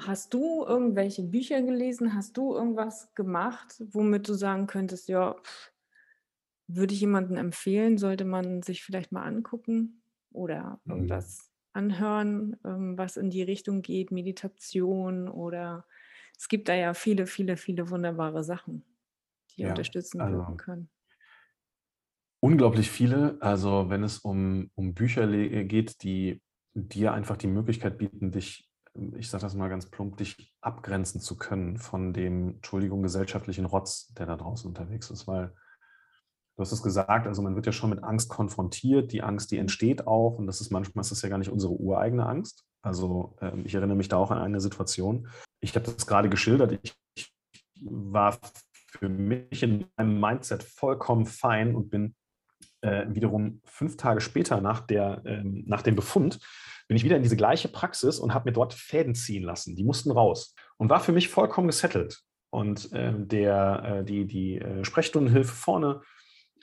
Hast 0.00 0.32
du 0.32 0.64
irgendwelche 0.64 1.22
Bücher 1.24 1.60
gelesen? 1.62 2.14
Hast 2.14 2.36
du 2.36 2.54
irgendwas 2.54 3.12
gemacht, 3.14 3.82
womit 3.90 4.28
du 4.28 4.34
sagen 4.34 4.66
könntest, 4.66 5.08
ja, 5.08 5.36
würde 6.68 6.94
ich 6.94 7.00
jemandem 7.00 7.36
empfehlen, 7.36 7.98
sollte 7.98 8.24
man 8.24 8.62
sich 8.62 8.84
vielleicht 8.84 9.12
mal 9.12 9.24
angucken 9.24 10.02
oder 10.32 10.80
mhm. 10.84 10.92
irgendwas 10.92 11.50
anhören, 11.72 12.56
ähm, 12.64 12.96
was 12.96 13.16
in 13.16 13.30
die 13.30 13.42
Richtung 13.42 13.82
geht, 13.82 14.10
Meditation 14.10 15.28
oder 15.28 15.86
es 16.38 16.48
gibt 16.48 16.68
da 16.68 16.74
ja 16.74 16.94
viele, 16.94 17.26
viele, 17.26 17.56
viele 17.56 17.90
wunderbare 17.90 18.44
Sachen, 18.44 18.84
die 19.56 19.62
ja, 19.62 19.70
unterstützen 19.70 20.20
also, 20.20 20.44
können. 20.56 20.90
Unglaublich 22.40 22.90
viele. 22.90 23.38
Also 23.40 23.88
wenn 23.88 24.04
es 24.04 24.18
um, 24.18 24.70
um 24.74 24.94
Bücher 24.94 25.26
geht, 25.64 26.02
die 26.02 26.42
dir 26.74 27.14
einfach 27.14 27.36
die 27.36 27.46
Möglichkeit 27.46 27.96
bieten, 27.96 28.30
dich, 28.30 28.70
ich 29.16 29.30
sage 29.30 29.42
das 29.42 29.54
mal 29.54 29.68
ganz 29.68 29.86
plump, 29.86 30.18
dich 30.18 30.54
abgrenzen 30.60 31.20
zu 31.20 31.36
können 31.36 31.78
von 31.78 32.12
dem, 32.12 32.56
Entschuldigung, 32.56 33.02
gesellschaftlichen 33.02 33.64
Rotz, 33.64 34.12
der 34.14 34.26
da 34.26 34.36
draußen 34.36 34.68
unterwegs 34.68 35.10
ist. 35.10 35.26
Weil 35.26 35.48
du 36.56 36.60
hast 36.60 36.72
es 36.72 36.82
gesagt, 36.82 37.26
also 37.26 37.40
man 37.40 37.56
wird 37.56 37.66
ja 37.66 37.72
schon 37.72 37.90
mit 37.90 38.04
Angst 38.04 38.28
konfrontiert. 38.28 39.12
Die 39.12 39.22
Angst, 39.22 39.50
die 39.50 39.58
entsteht 39.58 40.06
auch, 40.06 40.38
und 40.38 40.46
das 40.46 40.60
ist 40.60 40.70
manchmal 40.70 41.00
ist 41.00 41.10
das 41.10 41.22
ja 41.22 41.30
gar 41.30 41.38
nicht 41.38 41.50
unsere 41.50 41.72
ureigene 41.72 42.26
Angst. 42.26 42.66
Also 42.82 43.36
ähm, 43.40 43.64
ich 43.64 43.74
erinnere 43.74 43.96
mich 43.96 44.08
da 44.08 44.18
auch 44.18 44.30
an 44.30 44.38
eine 44.38 44.60
Situation 44.60 45.28
ich 45.66 45.74
habe 45.74 45.90
das 45.90 46.06
gerade 46.06 46.28
geschildert, 46.28 46.78
ich, 46.82 46.94
ich 47.14 47.32
war 47.80 48.38
für 48.88 49.08
mich 49.08 49.62
in 49.62 49.86
meinem 49.96 50.20
Mindset 50.20 50.62
vollkommen 50.62 51.26
fein 51.26 51.74
und 51.74 51.90
bin 51.90 52.14
äh, 52.82 53.06
wiederum 53.08 53.60
fünf 53.64 53.96
Tage 53.96 54.20
später 54.20 54.60
nach, 54.60 54.80
der, 54.80 55.22
äh, 55.24 55.42
nach 55.44 55.82
dem 55.82 55.96
Befund, 55.96 56.38
bin 56.88 56.96
ich 56.96 57.04
wieder 57.04 57.16
in 57.16 57.22
diese 57.22 57.36
gleiche 57.36 57.68
Praxis 57.68 58.18
und 58.18 58.32
habe 58.32 58.48
mir 58.48 58.52
dort 58.52 58.74
Fäden 58.74 59.14
ziehen 59.14 59.42
lassen. 59.42 59.74
Die 59.74 59.82
mussten 59.82 60.12
raus 60.12 60.54
und 60.76 60.88
war 60.88 61.00
für 61.00 61.12
mich 61.12 61.28
vollkommen 61.28 61.66
gesettelt. 61.66 62.20
Und 62.50 62.92
äh, 62.92 63.12
der, 63.16 64.04
die, 64.04 64.24
die 64.24 64.58
äh, 64.58 64.84
Sprechstundenhilfe 64.84 65.52
vorne 65.52 66.00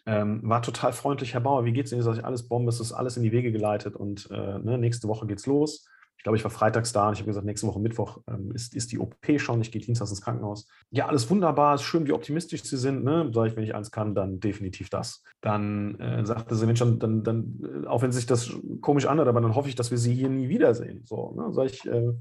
ähm, 0.06 0.40
war 0.44 0.62
total 0.62 0.94
freundlich. 0.94 1.34
Herr 1.34 1.42
Bauer, 1.42 1.66
wie 1.66 1.74
geht's 1.74 1.92
Ihnen? 1.92 2.02
Sag 2.04 2.18
ich, 2.18 2.26
alles 2.26 2.48
Bombe, 2.48 2.70
es 2.70 2.80
ist 2.80 2.94
alles 2.94 3.18
in 3.18 3.24
die 3.24 3.34
Wege 3.34 3.52
geleitet 3.52 3.98
und 3.98 4.32
äh, 4.32 4.60
ne, 4.60 4.78
nächste 4.78 5.10
Woche 5.10 5.28
geht's 5.28 5.46
los 5.46 5.86
ich 6.24 6.26
glaube, 6.26 6.38
ich 6.38 6.44
war 6.46 6.52
freitags 6.52 6.94
da 6.94 7.10
und 7.10 7.16
ich 7.16 7.20
habe 7.20 7.28
gesagt, 7.28 7.46
nächste 7.46 7.68
Woche 7.68 7.82
Mittwoch 7.82 8.20
ähm, 8.30 8.52
ist, 8.54 8.74
ist 8.76 8.94
die 8.94 8.98
OP 8.98 9.14
schon, 9.40 9.60
ich 9.60 9.74
gehe 9.74 9.82
dienstags 9.82 10.10
ins 10.10 10.22
Krankenhaus. 10.22 10.70
Ja, 10.90 11.08
alles 11.08 11.30
wunderbar, 11.30 11.76
ist 11.76 11.82
schön, 11.82 12.08
wie 12.08 12.14
optimistisch 12.14 12.64
Sie 12.64 12.78
sind. 12.78 13.04
Ne? 13.04 13.30
Sag 13.34 13.48
ich, 13.48 13.58
wenn 13.58 13.66
ich 13.66 13.76
eins 13.76 13.92
kann, 13.92 14.16
dann 14.16 14.40
definitiv 14.40 14.90
das. 14.90 15.22
Dann 15.42 16.00
äh, 16.00 16.26
sagte 16.26 16.56
sie, 16.56 16.66
Mensch, 16.66 16.80
dann, 16.80 16.98
dann, 16.98 17.24
dann, 17.24 17.86
auch 17.88 18.04
wenn 18.04 18.14
sich 18.14 18.26
das 18.26 18.54
komisch 18.80 19.06
anhört, 19.06 19.28
aber 19.28 19.42
dann 19.42 19.54
hoffe 19.54 19.68
ich, 19.68 19.76
dass 19.76 19.92
wir 19.92 19.98
Sie 19.98 20.16
hier 20.16 20.30
nie 20.30 20.48
wiedersehen. 20.48 21.02
So, 21.04 21.34
ne? 21.36 21.52
Sag 21.52 21.66
ich, 21.66 21.86
äh, 21.86 22.14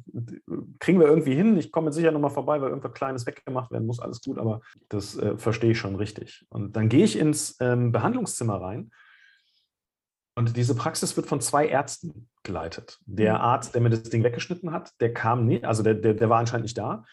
kriegen 0.80 0.98
wir 0.98 1.06
irgendwie 1.06 1.36
hin. 1.36 1.56
Ich 1.56 1.70
komme 1.70 1.92
sicher 1.92 2.10
nochmal 2.10 2.30
vorbei, 2.30 2.60
weil 2.60 2.70
irgendwas 2.70 2.94
Kleines 2.94 3.24
weggemacht 3.24 3.70
werden 3.70 3.86
muss, 3.86 4.00
alles 4.00 4.20
gut, 4.20 4.36
aber 4.36 4.62
das 4.88 5.16
äh, 5.16 5.38
verstehe 5.38 5.70
ich 5.70 5.78
schon 5.78 5.94
richtig. 5.94 6.44
Und 6.48 6.74
dann 6.74 6.88
gehe 6.88 7.04
ich 7.04 7.16
ins 7.16 7.56
ähm, 7.60 7.92
Behandlungszimmer 7.92 8.60
rein 8.60 8.90
und 10.34 10.56
diese 10.56 10.74
Praxis 10.74 11.16
wird 11.16 11.26
von 11.26 11.40
zwei 11.40 11.66
Ärzten 11.66 12.28
geleitet. 12.42 12.98
Der 13.06 13.34
mhm. 13.34 13.40
Arzt, 13.40 13.74
der 13.74 13.82
mir 13.82 13.90
das 13.90 14.04
Ding 14.04 14.24
weggeschnitten 14.24 14.72
hat, 14.72 14.92
der 15.00 15.12
kam 15.12 15.44
nicht, 15.46 15.64
also 15.64 15.82
der, 15.82 15.94
der, 15.94 16.14
der 16.14 16.30
war 16.30 16.38
anscheinend 16.38 16.64
nicht 16.64 16.78
da. 16.78 17.04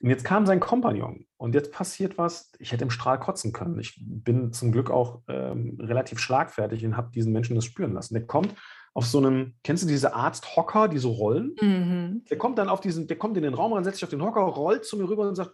Und 0.00 0.10
jetzt 0.10 0.24
kam 0.24 0.46
sein 0.46 0.60
Kompagnon 0.60 1.26
und 1.38 1.56
jetzt 1.56 1.72
passiert 1.72 2.18
was, 2.18 2.52
ich 2.60 2.70
hätte 2.70 2.84
im 2.84 2.90
Strahl 2.90 3.18
kotzen 3.18 3.52
können. 3.52 3.80
Ich 3.80 3.98
bin 4.00 4.52
zum 4.52 4.70
Glück 4.70 4.90
auch 4.90 5.22
ähm, 5.26 5.76
relativ 5.80 6.20
schlagfertig 6.20 6.84
und 6.86 6.96
habe 6.96 7.10
diesen 7.10 7.32
Menschen 7.32 7.56
das 7.56 7.64
spüren 7.64 7.94
lassen. 7.94 8.14
Der 8.14 8.24
kommt 8.24 8.54
auf 8.94 9.06
so 9.06 9.18
einem, 9.18 9.54
kennst 9.64 9.82
du 9.82 9.88
diese 9.88 10.14
Arzthocker, 10.14 10.86
die 10.86 10.98
so 10.98 11.10
rollen? 11.10 11.56
Mhm. 11.60 12.24
Der 12.30 12.38
kommt 12.38 12.58
dann 12.58 12.68
auf 12.68 12.80
diesen, 12.80 13.08
der 13.08 13.18
kommt 13.18 13.36
in 13.36 13.42
den 13.42 13.54
Raum 13.54 13.72
rein, 13.72 13.82
setzt 13.82 13.96
sich 13.96 14.04
auf 14.04 14.10
den 14.10 14.22
Hocker, 14.22 14.40
rollt 14.40 14.84
zu 14.84 14.96
mir 14.96 15.08
rüber 15.08 15.28
und 15.28 15.34
sagt, 15.34 15.52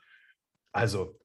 also 0.73 1.19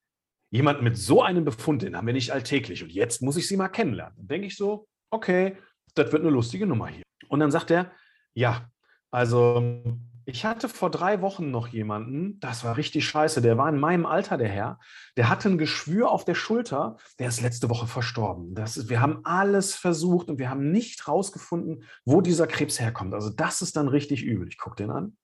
jemand 0.50 0.82
mit 0.82 0.98
so 0.98 1.22
einem 1.22 1.44
Befund, 1.44 1.82
den 1.82 1.98
haben 1.98 2.08
wir 2.08 2.14
nicht 2.14 2.32
alltäglich 2.32 2.84
und 2.84 2.92
jetzt 2.92 3.22
muss 3.22 3.36
ich 3.36 3.50
sie 3.50 3.58
mal 3.58 3.68
kennenlernen. 3.68 4.16
Dann 4.18 4.28
denke 4.28 4.48
ich 4.48 4.56
so, 4.56 4.88
okay, 5.10 5.58
das 5.96 6.12
wird 6.12 6.22
eine 6.22 6.32
lustige 6.32 6.66
Nummer 6.66 6.88
hier. 6.88 7.04
Und 7.28 7.40
dann 7.40 7.52
sagt 7.52 7.72
er, 7.72 7.92
ja, 8.34 8.70
also 9.12 9.84
ich 10.26 10.46
hatte 10.46 10.70
vor 10.70 10.92
drei 10.92 11.22
Wochen 11.22 11.50
noch 11.50 11.68
jemanden, 11.68 12.40
das 12.40 12.64
war 12.64 12.78
richtig 12.78 13.08
scheiße, 13.08 13.42
der 13.42 13.58
war 13.58 13.68
in 13.70 13.80
meinem 13.80 14.06
Alter, 14.06 14.38
der 14.38 14.50
Herr, 14.50 14.80
der 15.18 15.30
hatte 15.30 15.50
ein 15.50 15.58
Geschwür 15.58 16.12
auf 16.12 16.24
der 16.24 16.36
Schulter, 16.36 16.98
der 17.18 17.30
ist 17.30 17.42
letzte 17.42 17.70
Woche 17.70 17.88
verstorben. 17.88 18.54
Das 18.54 18.78
ist, 18.78 18.90
wir 18.90 19.02
haben 19.02 19.22
alles 19.24 19.74
versucht 19.76 20.30
und 20.30 20.38
wir 20.38 20.50
haben 20.50 20.72
nicht 20.72 21.08
rausgefunden, 21.08 21.84
wo 22.06 22.22
dieser 22.22 22.46
Krebs 22.46 22.80
herkommt. 22.80 23.14
Also 23.14 23.30
das 23.30 23.62
ist 23.62 23.76
dann 23.76 23.88
richtig 23.88 24.24
übel. 24.24 24.48
Ich 24.48 24.58
gucke 24.58 24.76
den 24.76 24.92
an. 24.92 25.18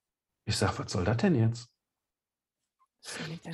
Ich 0.45 0.57
sage, 0.57 0.73
was 0.77 0.91
soll 0.91 1.03
das 1.03 1.17
denn 1.17 1.35
jetzt? 1.35 1.69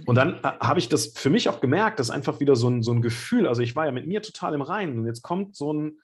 Und 0.05 0.15
dann 0.15 0.35
äh, 0.35 0.53
habe 0.61 0.79
ich 0.79 0.87
das 0.87 1.07
für 1.07 1.29
mich 1.29 1.49
auch 1.49 1.59
gemerkt, 1.59 1.99
dass 1.99 2.09
einfach 2.09 2.39
wieder 2.39 2.55
so 2.55 2.69
ein, 2.69 2.81
so 2.81 2.93
ein 2.93 3.01
Gefühl, 3.01 3.47
also 3.47 3.61
ich 3.61 3.75
war 3.75 3.85
ja 3.85 3.91
mit 3.91 4.07
mir 4.07 4.21
total 4.21 4.53
im 4.53 4.61
Reinen 4.61 4.99
und 4.99 5.05
jetzt 5.05 5.21
kommt 5.21 5.55
so 5.55 5.73
ein, 5.73 5.99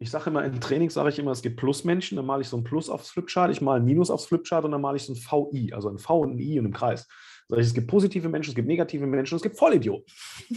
ich 0.00 0.10
sage 0.10 0.30
immer, 0.30 0.44
im 0.44 0.60
Training 0.60 0.90
sage 0.90 1.08
ich 1.08 1.18
immer, 1.18 1.32
es 1.32 1.42
gibt 1.42 1.56
Plusmenschen, 1.56 2.16
dann 2.16 2.26
male 2.26 2.42
ich 2.42 2.48
so 2.48 2.56
ein 2.56 2.64
Plus 2.64 2.88
aufs 2.88 3.10
Flipchart, 3.10 3.50
ich 3.50 3.60
male 3.60 3.80
ein 3.80 3.84
Minus 3.84 4.10
aufs 4.10 4.26
Flipchart 4.26 4.64
und 4.64 4.70
dann 4.70 4.80
male 4.80 4.96
ich 4.96 5.02
so 5.02 5.12
ein 5.12 5.16
VI, 5.16 5.72
also 5.72 5.88
ein 5.88 5.98
V 5.98 6.20
und 6.20 6.36
ein 6.36 6.38
I 6.38 6.58
und 6.58 6.66
im 6.66 6.72
Kreis. 6.72 7.06
Sag 7.48 7.58
ich, 7.58 7.66
es 7.66 7.74
gibt 7.74 7.88
positive 7.88 8.28
Menschen, 8.28 8.50
es 8.50 8.54
gibt 8.54 8.68
negative 8.68 9.06
Menschen, 9.06 9.36
es 9.36 9.42
gibt 9.42 9.58
Vollidioten. 9.58 10.04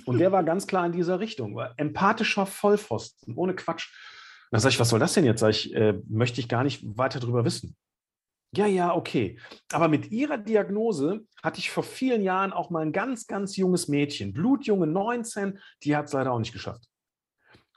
Und 0.06 0.20
der 0.20 0.32
war 0.32 0.44
ganz 0.44 0.68
klar 0.68 0.86
in 0.86 0.92
dieser 0.92 1.20
Richtung, 1.20 1.56
war 1.56 1.74
empathischer 1.78 2.46
Vollpfosten, 2.46 3.34
ohne 3.36 3.56
Quatsch. 3.56 3.90
dann 4.52 4.60
sage 4.60 4.74
ich, 4.74 4.80
was 4.80 4.90
soll 4.90 5.00
das 5.00 5.14
denn 5.14 5.24
jetzt? 5.24 5.40
Sag 5.40 5.52
ich, 5.52 5.74
äh, 5.74 6.00
möchte 6.08 6.40
ich 6.40 6.48
gar 6.48 6.64
nicht 6.64 6.84
weiter 6.98 7.20
darüber 7.20 7.46
wissen. 7.46 7.76
Ja, 8.54 8.68
ja, 8.68 8.94
okay. 8.94 9.40
Aber 9.72 9.88
mit 9.88 10.12
ihrer 10.12 10.38
Diagnose 10.38 11.22
hatte 11.42 11.60
ich 11.60 11.72
vor 11.72 11.84
vielen 11.84 12.22
Jahren 12.22 12.52
auch 12.52 12.70
mal 12.70 12.82
ein 12.82 12.92
ganz, 12.92 13.26
ganz 13.26 13.56
junges 13.56 13.88
Mädchen, 13.88 14.34
blutjunge 14.34 14.88
19, 14.88 15.58
die 15.84 15.96
hat 15.96 16.08
es 16.08 16.14
leider 16.14 16.34
auch 16.34 16.40
nicht 16.40 16.52
geschafft. 16.52 16.91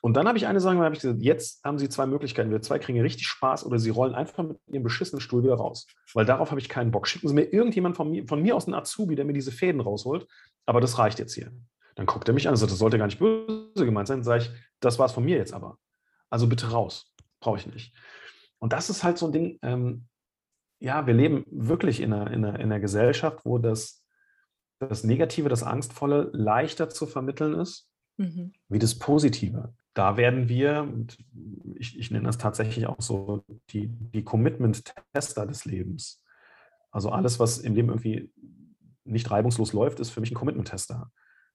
Und 0.05 0.19
dann 0.19 0.29
habe 0.29 0.37
ich 0.37 0.47
eine 0.47 0.61
Sache, 0.61 0.77
habe 0.77 0.95
ich 0.95 1.01
gesagt, 1.01 1.23
jetzt 1.23 1.65
haben 1.65 1.79
Sie 1.79 1.89
zwei 1.89 2.05
Möglichkeiten. 2.05 2.51
Wir 2.51 2.61
zwei 2.61 2.79
kriegen 2.79 3.01
richtig 3.01 3.27
Spaß 3.27 3.65
oder 3.65 3.79
Sie 3.79 3.89
rollen 3.89 4.15
einfach 4.15 4.45
mit 4.45 4.59
Ihrem 4.67 4.83
beschissenen 4.83 5.23
Stuhl 5.23 5.43
wieder 5.43 5.55
raus. 5.55 5.87
Weil 6.13 6.27
darauf 6.27 6.51
habe 6.51 6.61
ich 6.61 6.69
keinen 6.69 6.91
Bock. 6.91 7.09
Schicken 7.09 7.27
Sie 7.27 7.33
mir 7.33 7.45
irgendjemand 7.45 7.97
von 7.97 8.11
mir, 8.11 8.29
von 8.29 8.43
mir 8.43 8.55
aus 8.55 8.67
einen 8.67 8.75
Azubi, 8.75 9.15
der 9.15 9.25
mir 9.25 9.33
diese 9.33 9.51
Fäden 9.51 9.81
rausholt. 9.81 10.27
Aber 10.67 10.83
das 10.83 10.99
reicht 10.99 11.19
jetzt 11.21 11.33
hier. 11.33 11.53
Dann 11.95 12.05
guckt 12.05 12.29
er 12.29 12.35
mich 12.35 12.47
an 12.47 12.53
und 12.53 12.59
sagt, 12.59 12.71
das 12.71 12.81
sollte 12.81 12.99
gar 12.99 13.07
nicht 13.07 13.19
böse 13.19 13.87
gemeint 13.87 14.07
sein. 14.07 14.19
Dann 14.19 14.25
sage 14.25 14.43
ich, 14.43 14.51
das 14.79 14.99
war 14.99 15.07
es 15.07 15.13
von 15.13 15.25
mir 15.25 15.39
jetzt 15.39 15.55
aber. 15.55 15.79
Also 16.29 16.49
bitte 16.49 16.71
raus. 16.71 17.11
Brauche 17.41 17.57
ich 17.57 17.67
nicht. 17.67 17.95
Und 18.59 18.75
das 18.75 18.91
ist 18.91 19.05
halt 19.05 19.17
so 19.17 19.25
ein 19.25 19.33
Ding, 19.33 19.59
ähm, 19.63 20.05
ja, 20.81 21.07
wir 21.07 21.15
leben 21.15 21.47
wirklich 21.51 22.01
in 22.01 22.13
einer, 22.13 22.31
in 22.31 22.45
einer, 22.45 22.59
in 22.59 22.67
einer 22.67 22.81
Gesellschaft, 22.81 23.47
wo 23.47 23.57
das, 23.57 24.05
das 24.81 25.03
Negative, 25.03 25.49
das 25.49 25.63
Angstvolle 25.63 26.29
leichter 26.35 26.91
zu 26.91 27.07
vermitteln 27.07 27.55
ist, 27.55 27.89
mhm. 28.19 28.53
wie 28.69 28.79
das 28.79 28.99
Positive 28.99 29.73
da 29.95 30.17
werden 30.17 30.49
wir, 30.49 30.93
ich, 31.77 31.99
ich, 31.99 32.11
nenne 32.11 32.27
das 32.27 32.39
tatsächlich 32.39 32.87
auch 32.87 33.01
so, 33.01 33.45
die, 33.71 33.89
die 33.89 34.25
Commitment-Tester 34.25 35.47
des 35.47 35.65
Lebens. 35.65 36.23
Also 36.91 37.11
alles, 37.11 37.41
was 37.41 37.59
im 37.59 37.75
Leben 37.75 37.89
irgendwie 37.89 38.31
nicht 39.05 39.31
reibungslos 39.31 39.73
läuft, 39.73 40.01
ist 40.01 40.11
für 40.11 40.21
mich 40.21 40.33
ein 40.33 40.37
Commitment-Tester. 40.37 41.11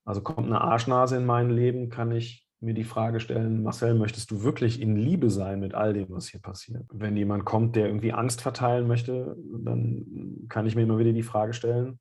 Also 0.06 0.22
kommt 0.22 0.48
eine 0.48 0.62
Arschnase 0.62 1.18
in 1.18 1.26
mein 1.26 1.50
Leben, 1.50 1.90
kann 1.90 2.12
ich 2.12 2.48
mir 2.62 2.74
die 2.74 2.84
Frage 2.84 3.20
stellen, 3.20 3.64
Marcel, 3.64 3.94
möchtest 3.94 4.32
du 4.32 4.44
wirklich 4.44 4.82
in 4.82 4.96
Liebe 4.96 5.30
sein 5.30 5.60
mit 5.60 5.74
all 5.74 5.94
dem, 5.94 6.10
was 6.10 6.28
hier 6.28 6.42
passiert? 6.42 6.86
Wenn 6.92 7.16
jemand 7.16 7.46
kommt, 7.46 7.76
der 7.76 7.88
irgendwie 7.88 8.14
Angst 8.14 8.42
verteilen 8.42 8.88
möchte, 8.88 9.38
dann 9.64 10.46
kann 10.50 10.66
ich 10.66 10.76
mir 10.76 10.84
immer 10.84 11.00
wieder 11.00 11.14
die 11.14 11.24
Frage 11.24 11.54
stellen, 11.54 12.00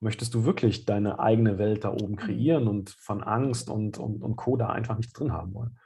möchtest 0.00 0.34
du 0.34 0.44
wirklich 0.44 0.86
deine 0.86 1.18
eigene 1.18 1.58
Welt 1.58 1.84
da 1.84 1.92
oben 1.92 2.12
mhm. 2.12 2.16
kreieren 2.16 2.68
und 2.68 2.90
von 2.90 3.22
Angst 3.22 3.70
und, 3.70 3.98
und, 3.98 4.22
und 4.22 4.36
Co. 4.36 4.56
da 4.56 4.70
einfach 4.70 4.96
nichts 4.96 5.12
drin 5.12 5.32
haben 5.32 5.54
wollen. 5.54 5.78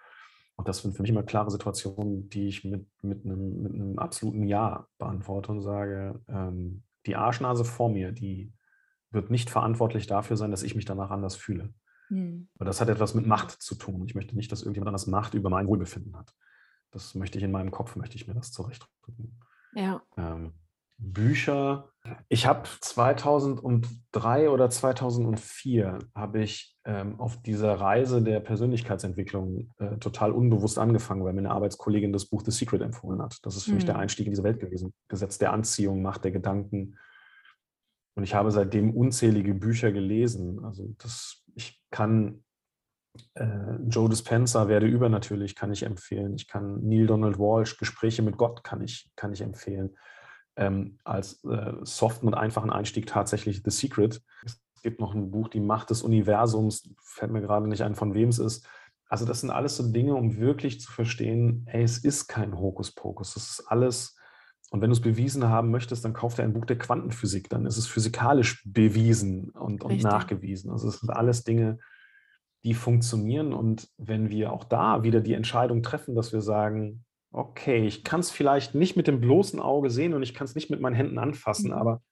Und 0.56 0.68
das 0.68 0.78
sind 0.78 0.94
für 0.94 1.02
mich 1.02 1.10
immer 1.10 1.24
klare 1.24 1.50
Situationen, 1.50 2.28
die 2.28 2.46
ich 2.46 2.64
mit, 2.64 2.86
mit, 3.02 3.24
einem, 3.24 3.62
mit 3.62 3.74
einem 3.74 3.98
absoluten 3.98 4.46
Ja 4.46 4.86
beantworte 4.98 5.50
und 5.50 5.60
sage, 5.60 6.20
ähm, 6.28 6.84
die 7.06 7.16
Arschnase 7.16 7.64
vor 7.64 7.90
mir, 7.90 8.12
die 8.12 8.52
wird 9.10 9.30
nicht 9.30 9.50
verantwortlich 9.50 10.06
dafür 10.06 10.36
sein, 10.36 10.52
dass 10.52 10.62
ich 10.62 10.76
mich 10.76 10.84
danach 10.84 11.10
anders 11.10 11.34
fühle. 11.34 11.74
Mhm. 12.08 12.48
Weil 12.54 12.66
das 12.66 12.80
hat 12.80 12.88
etwas 12.88 13.14
mit 13.14 13.26
Macht 13.26 13.50
zu 13.50 13.74
tun. 13.74 14.04
Ich 14.06 14.14
möchte 14.14 14.36
nicht, 14.36 14.52
dass 14.52 14.62
irgendjemand 14.62 14.88
anders 14.88 15.08
Macht 15.08 15.34
über 15.34 15.50
mein 15.50 15.66
Wohlbefinden 15.66 16.16
hat. 16.16 16.32
Das 16.92 17.16
möchte 17.16 17.38
ich 17.38 17.44
in 17.44 17.50
meinem 17.50 17.72
Kopf, 17.72 17.96
möchte 17.96 18.16
ich 18.16 18.28
mir 18.28 18.34
das 18.34 18.52
zurechtdrücken. 18.52 19.40
Ja. 19.74 20.02
Ähm, 20.16 20.52
Bücher. 20.98 21.90
Ich 22.28 22.46
habe 22.46 22.68
2003 22.80 24.50
oder 24.50 24.68
2004 24.70 25.98
habe 26.14 26.42
ich 26.42 26.76
ähm, 26.84 27.18
auf 27.18 27.40
dieser 27.42 27.74
Reise 27.74 28.22
der 28.22 28.40
Persönlichkeitsentwicklung 28.40 29.72
äh, 29.78 29.96
total 29.96 30.32
unbewusst 30.32 30.78
angefangen, 30.78 31.24
weil 31.24 31.32
mir 31.32 31.40
eine 31.40 31.50
Arbeitskollegin 31.50 32.12
das 32.12 32.26
Buch 32.26 32.42
The 32.44 32.50
Secret 32.50 32.82
empfohlen 32.82 33.22
hat. 33.22 33.38
Das 33.42 33.56
ist 33.56 33.64
für 33.64 33.70
mhm. 33.70 33.76
mich 33.76 33.84
der 33.86 33.94
mhm. 33.94 34.00
Einstieg 34.00 34.26
in 34.26 34.32
diese 34.32 34.44
Welt 34.44 34.60
gewesen. 34.60 34.92
Gesetz 35.08 35.38
der 35.38 35.52
Anziehung, 35.52 36.02
Macht 36.02 36.24
der 36.24 36.32
Gedanken. 36.32 36.96
Und 38.16 38.22
ich 38.22 38.34
habe 38.34 38.50
seitdem 38.50 38.94
unzählige 38.94 39.54
Bücher 39.54 39.90
gelesen. 39.90 40.64
Also 40.64 40.94
das, 40.98 41.42
ich 41.54 41.80
kann 41.90 42.44
äh, 43.34 43.76
Joe 43.88 44.08
Dispenza, 44.08 44.68
Werde 44.68 44.86
übernatürlich, 44.86 45.56
kann 45.56 45.72
ich 45.72 45.82
empfehlen. 45.82 46.34
Ich 46.34 46.46
kann 46.48 46.86
Neil 46.86 47.06
Donald 47.06 47.38
Walsh, 47.38 47.78
Gespräche 47.78 48.22
mit 48.22 48.36
Gott 48.36 48.62
kann 48.62 48.82
ich, 48.82 49.10
kann 49.16 49.32
ich 49.32 49.40
empfehlen 49.40 49.96
ähm, 50.56 50.98
als 51.04 51.42
äh, 51.44 51.72
soften 51.82 52.26
und 52.26 52.34
einfachen 52.34 52.70
Einstieg 52.70 53.06
tatsächlich 53.06 53.62
The 53.64 53.70
Secret. 53.70 54.22
Es 54.44 54.60
gibt 54.82 55.00
noch 55.00 55.14
ein 55.14 55.30
Buch, 55.30 55.48
Die 55.48 55.60
Macht 55.60 55.90
des 55.90 56.02
Universums, 56.02 56.88
fällt 57.02 57.32
mir 57.32 57.40
gerade 57.40 57.68
nicht 57.68 57.82
ein, 57.82 57.94
von 57.94 58.14
wem 58.14 58.28
es 58.28 58.38
ist. 58.38 58.66
Also 59.08 59.24
das 59.24 59.40
sind 59.40 59.50
alles 59.50 59.76
so 59.76 59.90
Dinge, 59.92 60.14
um 60.14 60.38
wirklich 60.38 60.80
zu 60.80 60.90
verstehen, 60.90 61.64
hey, 61.68 61.82
es 61.82 61.98
ist 61.98 62.26
kein 62.26 62.58
Hokuspokus, 62.58 63.34
das 63.34 63.50
ist 63.50 63.66
alles, 63.68 64.16
und 64.70 64.80
wenn 64.80 64.90
du 64.90 64.94
es 64.94 65.00
bewiesen 65.00 65.48
haben 65.48 65.70
möchtest, 65.70 66.04
dann 66.04 66.14
kauf 66.14 66.34
dir 66.34 66.42
ein 66.42 66.52
Buch 66.52 66.64
der 66.64 66.78
Quantenphysik, 66.78 67.48
dann 67.48 67.66
ist 67.66 67.76
es 67.76 67.86
physikalisch 67.86 68.62
bewiesen 68.66 69.50
und, 69.50 69.84
und 69.84 70.02
nachgewiesen. 70.02 70.70
Also 70.70 70.88
es 70.88 71.00
sind 71.00 71.10
alles 71.10 71.44
Dinge, 71.44 71.78
die 72.64 72.74
funktionieren 72.74 73.52
und 73.52 73.88
wenn 73.98 74.30
wir 74.30 74.52
auch 74.52 74.64
da 74.64 75.02
wieder 75.02 75.20
die 75.20 75.34
Entscheidung 75.34 75.82
treffen, 75.82 76.14
dass 76.14 76.32
wir 76.32 76.40
sagen, 76.40 77.04
okay, 77.34 77.84
ich 77.86 78.04
kann 78.04 78.20
es 78.20 78.30
vielleicht 78.30 78.74
nicht 78.74 78.96
mit 78.96 79.08
dem 79.08 79.20
bloßen 79.20 79.60
Auge 79.60 79.90
sehen 79.90 80.14
und 80.14 80.22
ich 80.22 80.34
kann 80.34 80.46
es 80.46 80.54
nicht 80.54 80.70
mit 80.70 80.80
meinen 80.80 80.94
Händen 80.94 81.18
anfassen, 81.18 81.70
mhm. 81.70 81.76
aber 81.76 82.02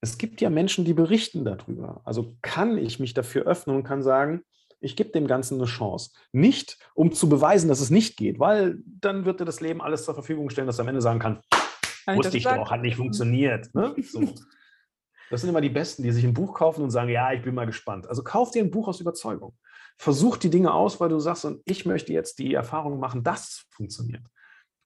es 0.00 0.16
gibt 0.18 0.40
ja 0.40 0.48
Menschen, 0.48 0.84
die 0.84 0.94
berichten 0.94 1.44
darüber. 1.44 2.00
Also 2.04 2.36
kann 2.40 2.78
ich 2.78 3.00
mich 3.00 3.14
dafür 3.14 3.42
öffnen 3.46 3.74
und 3.74 3.82
kann 3.82 4.02
sagen, 4.02 4.42
ich 4.80 4.94
gebe 4.94 5.10
dem 5.10 5.26
Ganzen 5.26 5.56
eine 5.56 5.64
Chance. 5.64 6.12
Nicht, 6.30 6.78
um 6.94 7.10
zu 7.10 7.28
beweisen, 7.28 7.68
dass 7.68 7.80
es 7.80 7.90
nicht 7.90 8.16
geht, 8.16 8.38
weil 8.38 8.78
dann 8.86 9.24
wird 9.24 9.40
dir 9.40 9.44
das 9.44 9.60
Leben 9.60 9.82
alles 9.82 10.04
zur 10.04 10.14
Verfügung 10.14 10.50
stellen, 10.50 10.68
dass 10.68 10.78
er 10.78 10.82
am 10.82 10.88
Ende 10.88 11.00
sagen 11.00 11.18
kann, 11.18 11.40
wusste 12.06 12.38
ich, 12.38 12.46
ich 12.46 12.52
doch, 12.52 12.70
hat 12.70 12.82
nicht 12.82 12.96
funktioniert. 12.96 13.74
Ne? 13.74 13.94
So. 14.02 14.22
Das 15.30 15.42
sind 15.42 15.50
immer 15.50 15.60
die 15.60 15.68
Besten, 15.68 16.02
die 16.02 16.10
sich 16.10 16.24
ein 16.24 16.32
Buch 16.32 16.54
kaufen 16.54 16.82
und 16.82 16.90
sagen, 16.90 17.10
ja, 17.10 17.34
ich 17.34 17.42
bin 17.42 17.54
mal 17.54 17.66
gespannt. 17.66 18.06
Also 18.06 18.24
kauf 18.24 18.50
dir 18.50 18.62
ein 18.62 18.70
Buch 18.70 18.88
aus 18.88 18.98
Überzeugung. 18.98 19.54
Versuch 19.98 20.38
die 20.38 20.48
Dinge 20.48 20.72
aus, 20.72 21.00
weil 21.00 21.10
du 21.10 21.18
sagst, 21.18 21.44
und 21.44 21.60
ich 21.66 21.84
möchte 21.84 22.14
jetzt 22.14 22.38
die 22.38 22.54
Erfahrung 22.54 22.98
machen, 22.98 23.22
dass 23.22 23.42
es 23.42 23.66
funktioniert 23.68 24.22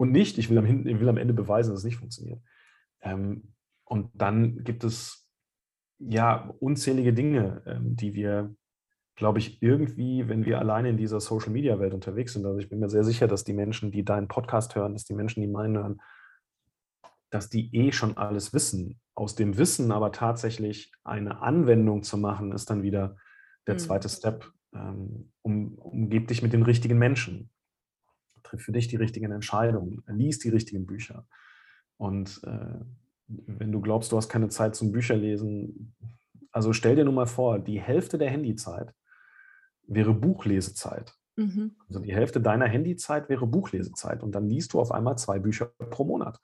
und 0.02 0.10
nicht, 0.10 0.36
ich 0.36 0.50
will 0.50 0.58
am, 0.58 0.66
ich 0.66 0.98
will 0.98 1.08
am 1.08 1.16
Ende 1.16 1.32
beweisen, 1.32 1.70
dass 1.70 1.78
es 1.78 1.84
nicht 1.84 1.98
funktioniert. 1.98 2.42
Ähm, 3.02 3.54
und 3.84 4.10
dann 4.14 4.64
gibt 4.64 4.82
es 4.82 5.30
ja 6.00 6.52
unzählige 6.58 7.12
Dinge, 7.12 7.62
ähm, 7.66 7.94
die 7.94 8.12
wir, 8.12 8.52
glaube 9.14 9.38
ich, 9.38 9.62
irgendwie, 9.62 10.28
wenn 10.28 10.44
wir 10.44 10.58
alleine 10.58 10.88
in 10.88 10.96
dieser 10.96 11.20
Social-Media-Welt 11.20 11.94
unterwegs 11.94 12.32
sind, 12.32 12.44
also 12.44 12.58
ich 12.58 12.68
bin 12.68 12.80
mir 12.80 12.88
sehr 12.88 13.04
sicher, 13.04 13.28
dass 13.28 13.44
die 13.44 13.52
Menschen, 13.52 13.92
die 13.92 14.04
deinen 14.04 14.26
Podcast 14.26 14.74
hören, 14.74 14.94
dass 14.94 15.04
die 15.04 15.14
Menschen, 15.14 15.40
die 15.40 15.46
meinen 15.46 15.76
hören, 15.76 16.00
dass 17.30 17.48
die 17.48 17.72
eh 17.72 17.92
schon 17.92 18.16
alles 18.16 18.52
wissen. 18.52 19.00
Aus 19.14 19.36
dem 19.36 19.56
Wissen 19.56 19.92
aber 19.92 20.10
tatsächlich 20.10 20.90
eine 21.04 21.42
Anwendung 21.42 22.02
zu 22.02 22.18
machen, 22.18 22.50
ist 22.50 22.70
dann 22.70 22.82
wieder 22.82 23.16
der 23.68 23.74
mhm. 23.74 23.78
zweite 23.78 24.08
Step. 24.08 24.50
Ähm, 24.74 25.30
um, 25.42 25.78
umgib 25.78 26.26
dich 26.26 26.42
mit 26.42 26.52
den 26.52 26.64
richtigen 26.64 26.98
Menschen 26.98 27.51
triff 28.42 28.62
für 28.62 28.72
dich 28.72 28.88
die 28.88 28.96
richtigen 28.96 29.32
Entscheidungen, 29.32 30.02
lies 30.06 30.38
die 30.38 30.50
richtigen 30.50 30.86
Bücher. 30.86 31.26
Und 31.96 32.40
äh, 32.44 32.80
wenn 33.28 33.72
du 33.72 33.80
glaubst, 33.80 34.12
du 34.12 34.16
hast 34.16 34.28
keine 34.28 34.48
Zeit 34.48 34.74
zum 34.74 34.92
Bücherlesen, 34.92 35.94
also 36.50 36.72
stell 36.72 36.96
dir 36.96 37.04
nur 37.04 37.14
mal 37.14 37.26
vor, 37.26 37.58
die 37.58 37.80
Hälfte 37.80 38.18
der 38.18 38.30
Handyzeit 38.30 38.92
wäre 39.86 40.14
Buchlesezeit. 40.14 41.14
Mhm. 41.36 41.76
Also 41.88 42.00
die 42.00 42.14
Hälfte 42.14 42.40
deiner 42.40 42.66
Handyzeit 42.66 43.28
wäre 43.28 43.46
Buchlesezeit 43.46 44.22
und 44.22 44.34
dann 44.34 44.48
liest 44.48 44.72
du 44.74 44.80
auf 44.80 44.92
einmal 44.92 45.16
zwei 45.16 45.38
Bücher 45.38 45.66
pro 45.90 46.04
Monat. 46.04 46.40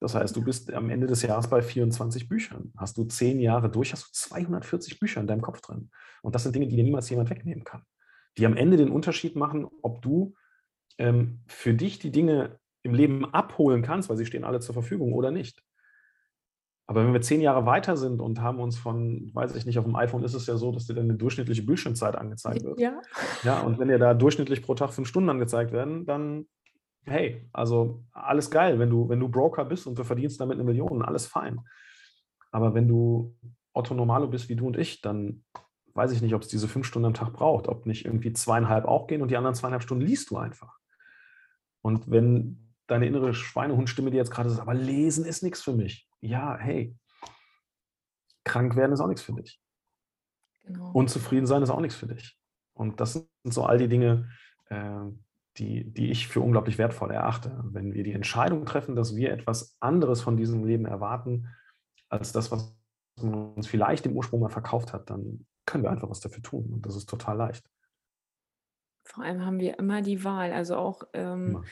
Das 0.00 0.14
heißt, 0.14 0.34
du 0.34 0.42
bist 0.42 0.72
am 0.72 0.88
Ende 0.88 1.06
des 1.06 1.22
Jahres 1.22 1.48
bei 1.48 1.60
24 1.60 2.28
Büchern. 2.28 2.72
Hast 2.76 2.96
du 2.96 3.04
zehn 3.04 3.38
Jahre 3.38 3.70
durch, 3.70 3.92
hast 3.92 4.04
du 4.04 4.08
240 4.12 4.98
Bücher 4.98 5.20
in 5.20 5.26
deinem 5.26 5.42
Kopf 5.42 5.60
drin. 5.60 5.90
Und 6.22 6.34
das 6.34 6.42
sind 6.42 6.54
Dinge, 6.54 6.68
die 6.68 6.76
dir 6.76 6.84
niemals 6.84 7.10
jemand 7.10 7.28
wegnehmen 7.28 7.64
kann. 7.64 7.84
Die 8.38 8.46
am 8.46 8.56
Ende 8.56 8.78
den 8.78 8.90
Unterschied 8.90 9.36
machen, 9.36 9.68
ob 9.82 10.00
du 10.00 10.34
ähm, 11.00 11.40
für 11.46 11.74
dich 11.74 11.98
die 11.98 12.12
Dinge 12.12 12.58
im 12.82 12.94
Leben 12.94 13.24
abholen 13.24 13.82
kannst, 13.82 14.08
weil 14.08 14.16
sie 14.16 14.26
stehen 14.26 14.44
alle 14.44 14.60
zur 14.60 14.74
Verfügung 14.74 15.14
oder 15.14 15.30
nicht. 15.30 15.62
Aber 16.86 17.04
wenn 17.04 17.12
wir 17.12 17.20
zehn 17.20 17.40
Jahre 17.40 17.66
weiter 17.66 17.96
sind 17.96 18.20
und 18.20 18.40
haben 18.40 18.58
uns 18.58 18.76
von, 18.76 19.30
weiß 19.32 19.54
ich 19.54 19.64
nicht, 19.64 19.78
auf 19.78 19.84
dem 19.84 19.96
iPhone 19.96 20.24
ist 20.24 20.34
es 20.34 20.46
ja 20.46 20.56
so, 20.56 20.72
dass 20.72 20.86
dir 20.86 20.94
dann 20.94 21.04
eine 21.04 21.14
durchschnittliche 21.14 21.62
Bildschirmzeit 21.62 22.16
angezeigt 22.16 22.64
wird. 22.64 22.80
Ja. 22.80 23.00
Ja, 23.44 23.60
und 23.60 23.78
wenn 23.78 23.88
dir 23.88 23.98
da 23.98 24.12
durchschnittlich 24.12 24.62
pro 24.62 24.74
Tag 24.74 24.92
fünf 24.92 25.08
Stunden 25.08 25.30
angezeigt 25.30 25.72
werden, 25.72 26.04
dann, 26.04 26.46
hey, 27.04 27.48
also 27.52 28.02
alles 28.12 28.50
geil, 28.50 28.78
wenn 28.78 28.90
du, 28.90 29.08
wenn 29.08 29.20
du 29.20 29.28
Broker 29.28 29.64
bist 29.64 29.86
und 29.86 29.98
du 29.98 30.04
verdienst 30.04 30.40
damit 30.40 30.56
eine 30.56 30.64
Million, 30.64 31.02
alles 31.02 31.26
fein. 31.26 31.60
Aber 32.50 32.74
wenn 32.74 32.88
du 32.88 33.36
Otto 33.72 33.94
Normalo 33.94 34.26
bist 34.26 34.48
wie 34.48 34.56
du 34.56 34.66
und 34.66 34.76
ich, 34.76 35.00
dann 35.00 35.44
weiß 35.94 36.10
ich 36.10 36.22
nicht, 36.22 36.34
ob 36.34 36.42
es 36.42 36.48
diese 36.48 36.66
fünf 36.66 36.86
Stunden 36.86 37.06
am 37.06 37.14
Tag 37.14 37.32
braucht, 37.32 37.68
ob 37.68 37.86
nicht 37.86 38.04
irgendwie 38.04 38.32
zweieinhalb 38.32 38.84
auch 38.84 39.06
gehen 39.06 39.22
und 39.22 39.30
die 39.30 39.36
anderen 39.36 39.54
zweieinhalb 39.54 39.82
Stunden 39.82 40.04
liest 40.04 40.30
du 40.30 40.38
einfach. 40.38 40.79
Und 41.82 42.10
wenn 42.10 42.74
deine 42.86 43.06
innere 43.06 43.34
Schweinehundstimme 43.34 44.10
dir 44.10 44.18
jetzt 44.18 44.30
gerade 44.30 44.50
sagt, 44.50 44.60
aber 44.60 44.74
lesen 44.74 45.24
ist 45.24 45.42
nichts 45.42 45.62
für 45.62 45.72
mich. 45.72 46.08
Ja, 46.20 46.56
hey, 46.56 46.96
krank 48.44 48.76
werden 48.76 48.92
ist 48.92 49.00
auch 49.00 49.06
nichts 49.06 49.22
für 49.22 49.32
dich. 49.32 49.60
Genau. 50.64 50.90
Unzufrieden 50.92 51.46
sein 51.46 51.62
ist 51.62 51.70
auch 51.70 51.80
nichts 51.80 51.96
für 51.96 52.06
dich. 52.06 52.38
Und 52.74 53.00
das 53.00 53.12
sind 53.12 53.28
so 53.44 53.64
all 53.64 53.78
die 53.78 53.88
Dinge, 53.88 54.30
äh, 54.66 55.00
die, 55.56 55.84
die 55.92 56.10
ich 56.10 56.28
für 56.28 56.40
unglaublich 56.40 56.78
wertvoll 56.78 57.10
erachte. 57.10 57.62
Wenn 57.64 57.92
wir 57.92 58.04
die 58.04 58.12
Entscheidung 58.12 58.64
treffen, 58.64 58.96
dass 58.96 59.16
wir 59.16 59.32
etwas 59.32 59.76
anderes 59.80 60.20
von 60.20 60.36
diesem 60.36 60.64
Leben 60.64 60.86
erwarten, 60.86 61.48
als 62.08 62.32
das, 62.32 62.50
was 62.50 62.74
man 63.20 63.52
uns 63.54 63.66
vielleicht 63.66 64.06
im 64.06 64.16
Ursprung 64.16 64.40
mal 64.40 64.48
verkauft 64.48 64.92
hat, 64.92 65.10
dann 65.10 65.46
können 65.66 65.84
wir 65.84 65.90
einfach 65.90 66.10
was 66.10 66.20
dafür 66.20 66.42
tun. 66.42 66.72
Und 66.72 66.86
das 66.86 66.96
ist 66.96 67.08
total 67.08 67.36
leicht. 67.36 67.68
Vor 69.10 69.24
allem 69.24 69.44
haben 69.44 69.60
wir 69.60 69.78
immer 69.78 70.02
die 70.02 70.24
Wahl. 70.24 70.52
Also 70.52 70.76
auch, 70.76 71.02
ähm, 71.14 71.62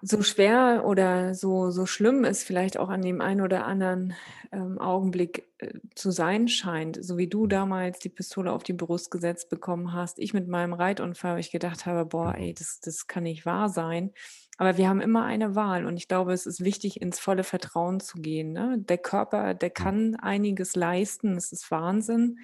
so 0.00 0.22
schwer 0.22 0.84
oder 0.86 1.34
so, 1.34 1.70
so 1.72 1.84
schlimm 1.84 2.22
es 2.24 2.44
vielleicht 2.44 2.78
auch 2.78 2.88
an 2.88 3.02
dem 3.02 3.20
einen 3.20 3.40
oder 3.40 3.66
anderen 3.66 4.14
ähm, 4.52 4.78
Augenblick 4.78 5.48
äh, 5.58 5.72
zu 5.96 6.12
sein 6.12 6.46
scheint, 6.46 7.04
so 7.04 7.18
wie 7.18 7.26
du 7.26 7.48
Mhm. 7.48 7.48
damals 7.48 7.98
die 7.98 8.08
Pistole 8.08 8.52
auf 8.52 8.62
die 8.62 8.74
Brust 8.74 9.10
gesetzt 9.10 9.48
bekommen 9.50 9.92
hast, 9.92 10.20
ich 10.20 10.32
mit 10.32 10.46
meinem 10.46 10.72
Reitunfall, 10.72 11.32
weil 11.32 11.40
ich 11.40 11.50
gedacht 11.50 11.84
habe, 11.84 12.06
boah, 12.06 12.32
Genau. 12.32 12.38
ey, 12.38 12.54
das, 12.54 12.78
das 12.80 13.08
kann 13.08 13.24
nicht 13.24 13.44
wahr 13.44 13.68
sein. 13.68 14.12
Aber 14.56 14.76
wir 14.76 14.88
haben 14.88 15.00
immer 15.00 15.24
eine 15.24 15.56
Wahl 15.56 15.84
und 15.84 15.96
ich 15.96 16.06
glaube, 16.06 16.32
es 16.32 16.46
ist 16.46 16.62
wichtig, 16.62 17.00
ins 17.00 17.18
volle 17.18 17.42
Vertrauen 17.42 17.98
zu 17.98 18.18
gehen. 18.20 18.52
Ne? 18.52 18.76
Der 18.78 18.98
Körper, 18.98 19.54
der 19.54 19.70
Ja, 19.76 19.88
kann 19.90 20.14
einiges 20.14 20.76
leisten, 20.76 21.36
es 21.36 21.50
ist 21.50 21.70
Wahnsinn, 21.72 22.38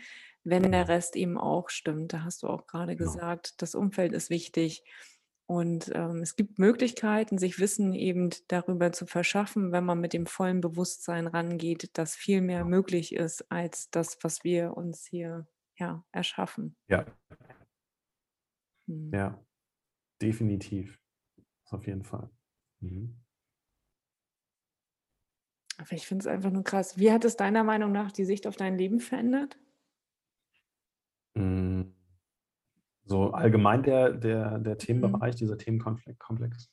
wenn 0.44 0.70
der 0.72 0.88
Rest 0.88 1.16
eben 1.16 1.38
auch 1.38 1.70
stimmt. 1.70 2.12
Da 2.12 2.24
hast 2.24 2.42
du 2.42 2.48
auch 2.48 2.66
gerade 2.66 2.96
genau. 2.96 3.12
gesagt, 3.12 3.62
das 3.62 3.74
Umfeld 3.74 4.12
ist 4.12 4.30
wichtig. 4.30 4.84
Und, 5.46 5.90
ähm, 5.94 6.22
es 6.22 6.36
gibt 6.36 6.58
Möglichkeiten, 6.58 7.36
sich 7.38 7.58
Wissen 7.58 7.92
eben 7.94 8.30
darüber 8.48 8.92
zu 8.92 9.06
verschaffen, 9.06 9.72
wenn 9.72 9.84
man 9.84 10.00
mit 10.00 10.14
dem 10.14 10.26
vollen 10.26 10.60
Bewusstsein 10.62 11.26
rangeht, 11.26 11.98
dass 11.98 12.14
viel 12.14 12.40
mehr 12.40 12.60
genau. 12.60 12.70
möglich 12.70 13.14
ist 13.14 13.50
als 13.50 13.90
das, 13.90 14.18
was 14.22 14.42
wir 14.44 14.76
uns 14.76 15.04
hier, 15.06 15.46
ja, 15.76 16.04
erschaffen. 16.12 16.76
Ja, 16.88 17.04
Mhm. 18.86 19.12
ja, 19.12 19.44
definitiv. 20.20 21.00
Auf 21.70 21.86
jeden 21.86 22.04
Fall. 22.04 22.30
Mhm. 22.80 23.24
Aber 25.78 25.92
ich 25.92 26.06
finde 26.06 26.22
es 26.22 26.26
einfach 26.26 26.50
nur 26.50 26.62
krass. 26.62 26.98
Wie 26.98 27.10
hat 27.10 27.24
es 27.24 27.36
deiner 27.36 27.64
Meinung 27.64 27.90
nach 27.92 28.12
die 28.12 28.24
Sicht 28.24 28.46
auf 28.46 28.56
dein 28.56 28.78
Leben 28.78 29.00
verändert? 29.00 29.58
Mm, 31.36 31.90
So 33.04 33.32
allgemein 33.32 33.82
der, 33.82 34.12
der, 34.12 34.58
der 34.58 34.74
Mhm. 34.74 34.78
Themenbereich, 34.78 35.36
dieser 35.36 35.58
Themenkomplex. 35.58 36.70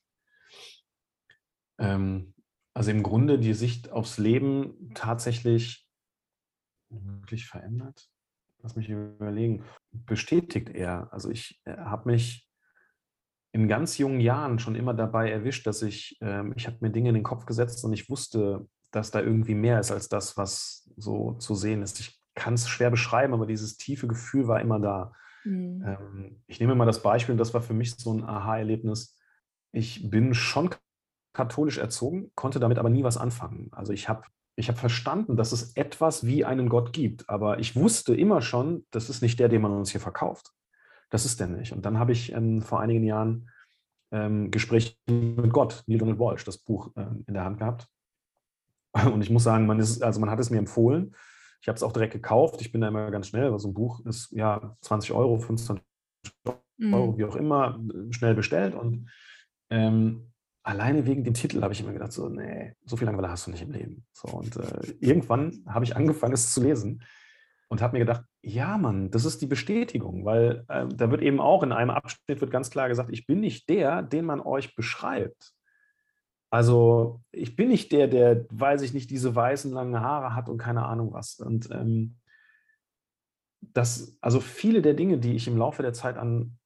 Ähm, 1.79 2.33
also 2.73 2.91
im 2.91 3.03
Grunde 3.03 3.37
die 3.39 3.53
Sicht 3.53 3.91
aufs 3.91 4.17
Leben 4.17 4.91
tatsächlich 4.93 5.87
wirklich 6.89 7.47
verändert. 7.47 8.09
Lass 8.61 8.75
mich 8.75 8.89
überlegen. 8.89 9.63
Bestätigt 9.91 10.69
eher. 10.69 11.11
Also 11.11 11.29
ich 11.29 11.61
äh, 11.65 11.75
habe 11.77 12.11
mich 12.11 12.47
in 13.53 13.67
ganz 13.67 13.97
jungen 13.97 14.21
Jahren 14.21 14.59
schon 14.59 14.75
immer 14.75 14.93
dabei 14.93 15.29
erwischt, 15.29 15.67
dass 15.67 15.81
ich, 15.81 16.17
ähm, 16.21 16.53
ich 16.55 16.67
habe 16.67 16.77
mir 16.79 16.91
Dinge 16.91 17.09
in 17.09 17.15
den 17.15 17.23
Kopf 17.23 17.45
gesetzt 17.45 17.83
und 17.83 17.91
ich 17.91 18.09
wusste, 18.09 18.67
dass 18.91 19.11
da 19.11 19.19
irgendwie 19.21 19.55
mehr 19.55 19.79
ist 19.79 19.91
als 19.91 20.07
das, 20.09 20.37
was 20.37 20.89
so 20.95 21.33
zu 21.33 21.55
sehen 21.55 21.81
ist. 21.81 21.99
Ich 21.99 22.21
kann 22.35 22.53
es 22.53 22.69
schwer 22.69 22.89
beschreiben, 22.89 23.33
aber 23.33 23.45
dieses 23.45 23.77
tiefe 23.77 24.07
Gefühl 24.07 24.47
war 24.47 24.61
immer 24.61 24.79
da. 24.79 25.13
Mhm. 25.43 25.83
Ähm, 25.85 26.43
ich 26.47 26.59
nehme 26.59 26.75
mal 26.75 26.85
das 26.85 27.01
Beispiel, 27.01 27.33
und 27.33 27.39
das 27.39 27.53
war 27.53 27.61
für 27.61 27.73
mich 27.73 27.95
so 27.95 28.13
ein 28.13 28.23
Aha-Erlebnis. 28.23 29.17
Ich 29.71 30.09
bin 30.09 30.33
schon 30.33 30.69
katholisch 31.33 31.77
erzogen, 31.77 32.31
konnte 32.35 32.59
damit 32.59 32.77
aber 32.77 32.89
nie 32.89 33.03
was 33.03 33.17
anfangen. 33.17 33.69
Also 33.71 33.93
ich 33.93 34.09
habe 34.09 34.23
ich 34.55 34.67
hab 34.67 34.77
verstanden, 34.77 35.37
dass 35.37 35.53
es 35.53 35.75
etwas 35.75 36.25
wie 36.25 36.43
einen 36.43 36.67
Gott 36.67 36.91
gibt, 36.91 37.29
aber 37.29 37.59
ich 37.59 37.75
wusste 37.75 38.13
immer 38.13 38.41
schon, 38.41 38.85
das 38.91 39.09
ist 39.09 39.21
nicht 39.21 39.39
der, 39.39 39.47
den 39.47 39.61
man 39.61 39.71
uns 39.71 39.91
hier 39.91 40.01
verkauft. 40.01 40.51
Das 41.09 41.25
ist 41.25 41.39
der 41.39 41.47
nicht. 41.47 41.71
Und 41.71 41.85
dann 41.85 41.97
habe 41.97 42.11
ich 42.11 42.33
ähm, 42.33 42.61
vor 42.61 42.79
einigen 42.79 43.03
Jahren 43.03 43.49
ähm, 44.11 44.51
Gespräche 44.51 44.95
mit 45.07 45.51
Gott, 45.51 45.83
Neil 45.87 45.99
Donald 45.99 46.19
Walsh, 46.19 46.43
das 46.43 46.57
Buch 46.57 46.91
ähm, 46.95 47.23
in 47.27 47.33
der 47.33 47.45
Hand 47.45 47.59
gehabt. 47.59 47.87
Und 48.93 49.21
ich 49.21 49.29
muss 49.29 49.43
sagen, 49.43 49.65
man, 49.65 49.79
ist, 49.79 50.03
also 50.03 50.19
man 50.19 50.29
hat 50.29 50.39
es 50.39 50.49
mir 50.49 50.57
empfohlen. 50.59 51.15
Ich 51.61 51.67
habe 51.67 51.75
es 51.75 51.83
auch 51.83 51.93
direkt 51.93 52.13
gekauft. 52.13 52.59
Ich 52.61 52.71
bin 52.71 52.81
da 52.81 52.87
immer 52.87 53.11
ganz 53.11 53.27
schnell, 53.27 53.51
weil 53.51 53.59
so 53.59 53.69
ein 53.69 53.73
Buch 53.73 54.03
ist 54.05 54.31
ja 54.31 54.75
20 54.81 55.11
Euro, 55.13 55.37
25 55.37 55.85
Euro, 56.45 56.57
Mhm. 56.77 57.17
wie 57.17 57.25
auch 57.25 57.35
immer, 57.35 57.79
schnell 58.09 58.33
bestellt. 58.33 58.73
Und 58.73 59.09
ähm, 59.69 60.31
alleine 60.63 61.05
wegen 61.05 61.23
dem 61.23 61.35
Titel 61.35 61.61
habe 61.61 61.73
ich 61.73 61.81
immer 61.81 61.93
gedacht, 61.93 62.11
so, 62.11 62.27
nee, 62.29 62.73
so 62.85 62.97
viel 62.97 63.05
Langeweile 63.05 63.29
hast 63.29 63.45
du 63.45 63.51
nicht 63.51 63.61
im 63.61 63.71
Leben. 63.71 64.05
So, 64.13 64.29
und 64.29 64.57
äh, 64.57 64.93
irgendwann 64.99 65.63
habe 65.67 65.85
ich 65.85 65.95
angefangen, 65.95 66.33
es 66.33 66.51
zu 66.53 66.63
lesen 66.63 67.03
und 67.67 67.81
habe 67.81 67.93
mir 67.93 67.99
gedacht, 67.99 68.25
ja, 68.41 68.77
Mann, 68.79 69.11
das 69.11 69.25
ist 69.25 69.41
die 69.41 69.47
Bestätigung, 69.47 70.25
weil 70.25 70.65
äh, 70.67 70.87
da 70.87 71.11
wird 71.11 71.21
eben 71.21 71.39
auch 71.39 71.61
in 71.61 71.71
einem 71.71 71.91
Abschnitt 71.91 72.41
wird 72.41 72.51
ganz 72.51 72.71
klar 72.71 72.89
gesagt, 72.89 73.11
ich 73.11 73.27
bin 73.27 73.39
nicht 73.39 73.69
der, 73.69 74.01
den 74.01 74.25
man 74.25 74.41
euch 74.41 74.75
beschreibt. 74.75 75.53
Also 76.51 77.21
ich 77.31 77.55
bin 77.55 77.69
nicht 77.69 77.93
der, 77.93 78.07
der, 78.07 78.45
weiß 78.49 78.81
ich 78.81 78.93
nicht, 78.93 79.09
diese 79.09 79.33
weißen 79.33 79.71
langen 79.71 80.01
Haare 80.01 80.35
hat 80.35 80.49
und 80.49 80.57
keine 80.57 80.85
Ahnung 80.85 81.13
was. 81.13 81.39
Und 81.39 81.69
ähm, 81.71 82.17
das, 83.61 84.17
also 84.19 84.41
viele 84.41 84.81
der 84.81 84.93
Dinge, 84.93 85.17
die 85.17 85.33
ich 85.33 85.47
im 85.47 85.57
Laufe 85.57 85.81
der 85.81 85.93
Zeit 85.93 86.17
an, 86.17 86.57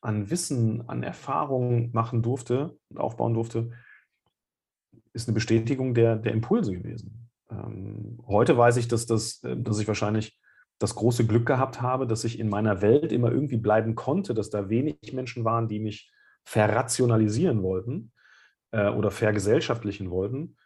an 0.00 0.30
Wissen, 0.30 0.88
an 0.88 1.02
Erfahrungen 1.02 1.90
machen 1.92 2.22
durfte 2.22 2.78
und 2.88 2.98
aufbauen 2.98 3.34
durfte, 3.34 3.72
ist 5.12 5.26
eine 5.26 5.34
Bestätigung 5.34 5.92
der, 5.92 6.14
der 6.14 6.32
Impulse 6.32 6.72
gewesen. 6.72 7.28
Ähm, 7.50 8.22
heute 8.28 8.56
weiß 8.56 8.76
ich, 8.76 8.86
dass, 8.86 9.06
das, 9.06 9.42
äh, 9.42 9.56
dass 9.56 9.80
ich 9.80 9.88
wahrscheinlich 9.88 10.38
das 10.78 10.94
große 10.94 11.26
Glück 11.26 11.46
gehabt 11.46 11.82
habe, 11.82 12.06
dass 12.06 12.22
ich 12.22 12.38
in 12.38 12.48
meiner 12.48 12.80
Welt 12.80 13.10
immer 13.10 13.32
irgendwie 13.32 13.56
bleiben 13.56 13.96
konnte, 13.96 14.34
dass 14.34 14.50
da 14.50 14.68
wenig 14.68 15.12
Menschen 15.14 15.44
waren, 15.44 15.66
die 15.66 15.80
mich 15.80 16.12
verrationalisieren 16.44 17.64
wollten 17.64 18.12
äh, 18.72 18.88
oder 18.88 19.10
vergesellschaftlichen 19.10 20.10
wollten, 20.10 20.56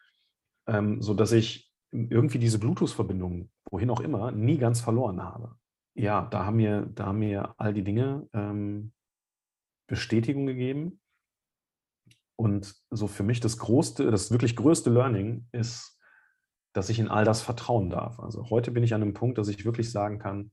ähm, 0.66 1.00
sodass 1.02 1.32
ich 1.32 1.70
irgendwie 1.92 2.38
diese 2.38 2.58
Bluetooth-Verbindung, 2.58 3.50
wohin 3.70 3.90
auch 3.90 4.00
immer, 4.00 4.30
nie 4.30 4.58
ganz 4.58 4.80
verloren 4.80 5.22
habe. 5.22 5.56
Ja, 5.94 6.26
da 6.26 6.46
haben 6.46 6.56
mir, 6.56 6.88
da 6.94 7.06
haben 7.06 7.18
mir 7.18 7.54
all 7.58 7.74
die 7.74 7.84
Dinge 7.84 8.28
ähm, 8.32 8.92
Bestätigung 9.88 10.46
gegeben. 10.46 11.00
Und 12.36 12.74
so 12.90 13.06
für 13.06 13.22
mich 13.22 13.40
das 13.40 13.58
größte, 13.58 14.10
das 14.10 14.30
wirklich 14.30 14.56
größte 14.56 14.88
Learning 14.88 15.46
ist, 15.52 15.98
dass 16.72 16.88
ich 16.88 16.98
in 16.98 17.08
all 17.08 17.24
das 17.24 17.42
vertrauen 17.42 17.90
darf. 17.90 18.20
Also 18.20 18.48
heute 18.48 18.70
bin 18.70 18.84
ich 18.84 18.94
an 18.94 19.02
einem 19.02 19.14
Punkt, 19.14 19.36
dass 19.36 19.48
ich 19.48 19.64
wirklich 19.64 19.90
sagen 19.90 20.18
kann, 20.18 20.52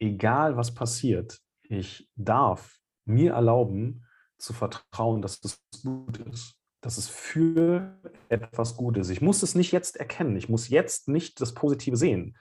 egal 0.00 0.56
was 0.56 0.72
passiert, 0.72 1.40
ich 1.62 2.08
darf 2.16 2.80
mir 3.04 3.32
erlauben 3.32 4.06
zu 4.38 4.52
vertrauen, 4.52 5.20
dass 5.20 5.40
es 5.44 5.60
gut 5.82 6.18
ist, 6.18 6.59
dass 6.80 6.96
es 6.96 7.08
für 7.08 7.98
etwas 8.28 8.76
gut 8.76 8.96
ist. 8.96 9.10
Ich 9.10 9.20
muss 9.20 9.42
es 9.42 9.54
nicht 9.54 9.72
jetzt 9.72 9.96
erkennen, 9.96 10.36
ich 10.36 10.48
muss 10.48 10.68
jetzt 10.68 11.08
nicht 11.08 11.40
das 11.40 11.54
Positive 11.54 11.96
sehen. 11.96 12.36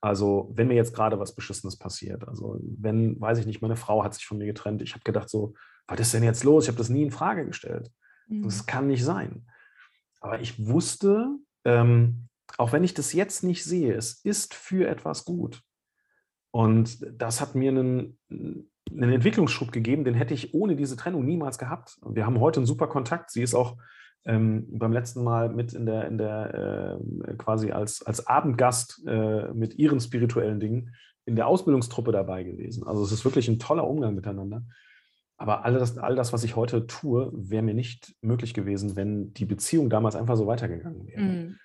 Also 0.00 0.50
wenn 0.54 0.68
mir 0.68 0.74
jetzt 0.74 0.94
gerade 0.94 1.18
was 1.18 1.34
Beschissenes 1.34 1.76
passiert, 1.76 2.26
also 2.28 2.58
wenn, 2.60 3.20
weiß 3.20 3.38
ich 3.38 3.46
nicht, 3.46 3.62
meine 3.62 3.76
Frau 3.76 4.04
hat 4.04 4.14
sich 4.14 4.26
von 4.26 4.38
mir 4.38 4.46
getrennt, 4.46 4.82
ich 4.82 4.92
habe 4.92 5.04
gedacht 5.04 5.28
so, 5.28 5.54
was 5.86 6.00
ist 6.00 6.14
denn 6.14 6.22
jetzt 6.22 6.44
los? 6.44 6.64
Ich 6.64 6.68
habe 6.68 6.78
das 6.78 6.88
nie 6.88 7.02
in 7.02 7.10
Frage 7.10 7.46
gestellt. 7.46 7.90
Mhm. 8.28 8.42
Das 8.42 8.66
kann 8.66 8.86
nicht 8.86 9.04
sein. 9.04 9.46
Aber 10.20 10.40
ich 10.40 10.66
wusste, 10.66 11.36
ähm, 11.64 12.28
auch 12.58 12.72
wenn 12.72 12.84
ich 12.84 12.94
das 12.94 13.12
jetzt 13.12 13.42
nicht 13.42 13.64
sehe, 13.64 13.94
es 13.94 14.24
ist 14.24 14.54
für 14.54 14.88
etwas 14.88 15.24
gut. 15.24 15.62
Und 16.50 16.98
das 17.20 17.40
hat 17.40 17.54
mir 17.54 17.70
einen, 17.70 18.18
einen 18.90 19.12
Entwicklungsschub 19.12 19.72
gegeben, 19.72 20.04
den 20.04 20.14
hätte 20.14 20.34
ich 20.34 20.54
ohne 20.54 20.76
diese 20.76 20.96
Trennung 20.96 21.24
niemals 21.24 21.58
gehabt. 21.58 21.98
Wir 22.06 22.26
haben 22.26 22.40
heute 22.40 22.60
einen 22.60 22.66
super 22.66 22.86
Kontakt. 22.86 23.30
Sie 23.30 23.42
ist 23.42 23.54
auch 23.54 23.76
ähm, 24.24 24.66
beim 24.70 24.92
letzten 24.92 25.22
Mal 25.22 25.48
mit 25.48 25.72
in 25.72 25.86
der, 25.86 26.06
in 26.06 26.18
der 26.18 26.98
äh, 27.28 27.34
quasi 27.34 27.72
als, 27.72 28.02
als 28.02 28.26
Abendgast 28.26 29.02
äh, 29.06 29.52
mit 29.52 29.74
ihren 29.74 30.00
spirituellen 30.00 30.60
Dingen 30.60 30.94
in 31.24 31.36
der 31.36 31.46
Ausbildungstruppe 31.46 32.12
dabei 32.12 32.44
gewesen. 32.44 32.86
Also 32.86 33.02
es 33.02 33.12
ist 33.12 33.24
wirklich 33.24 33.48
ein 33.48 33.58
toller 33.58 33.86
Umgang 33.86 34.14
miteinander. 34.14 34.64
Aber 35.38 35.64
all 35.64 35.74
das, 35.74 35.98
all 35.98 36.14
das 36.16 36.32
was 36.32 36.44
ich 36.44 36.56
heute 36.56 36.86
tue, 36.86 37.30
wäre 37.34 37.62
mir 37.62 37.74
nicht 37.74 38.14
möglich 38.22 38.54
gewesen, 38.54 38.96
wenn 38.96 39.32
die 39.34 39.44
Beziehung 39.44 39.90
damals 39.90 40.16
einfach 40.16 40.36
so 40.36 40.46
weitergegangen 40.46 41.06
wäre. 41.06 41.22
Mhm. 41.22 41.56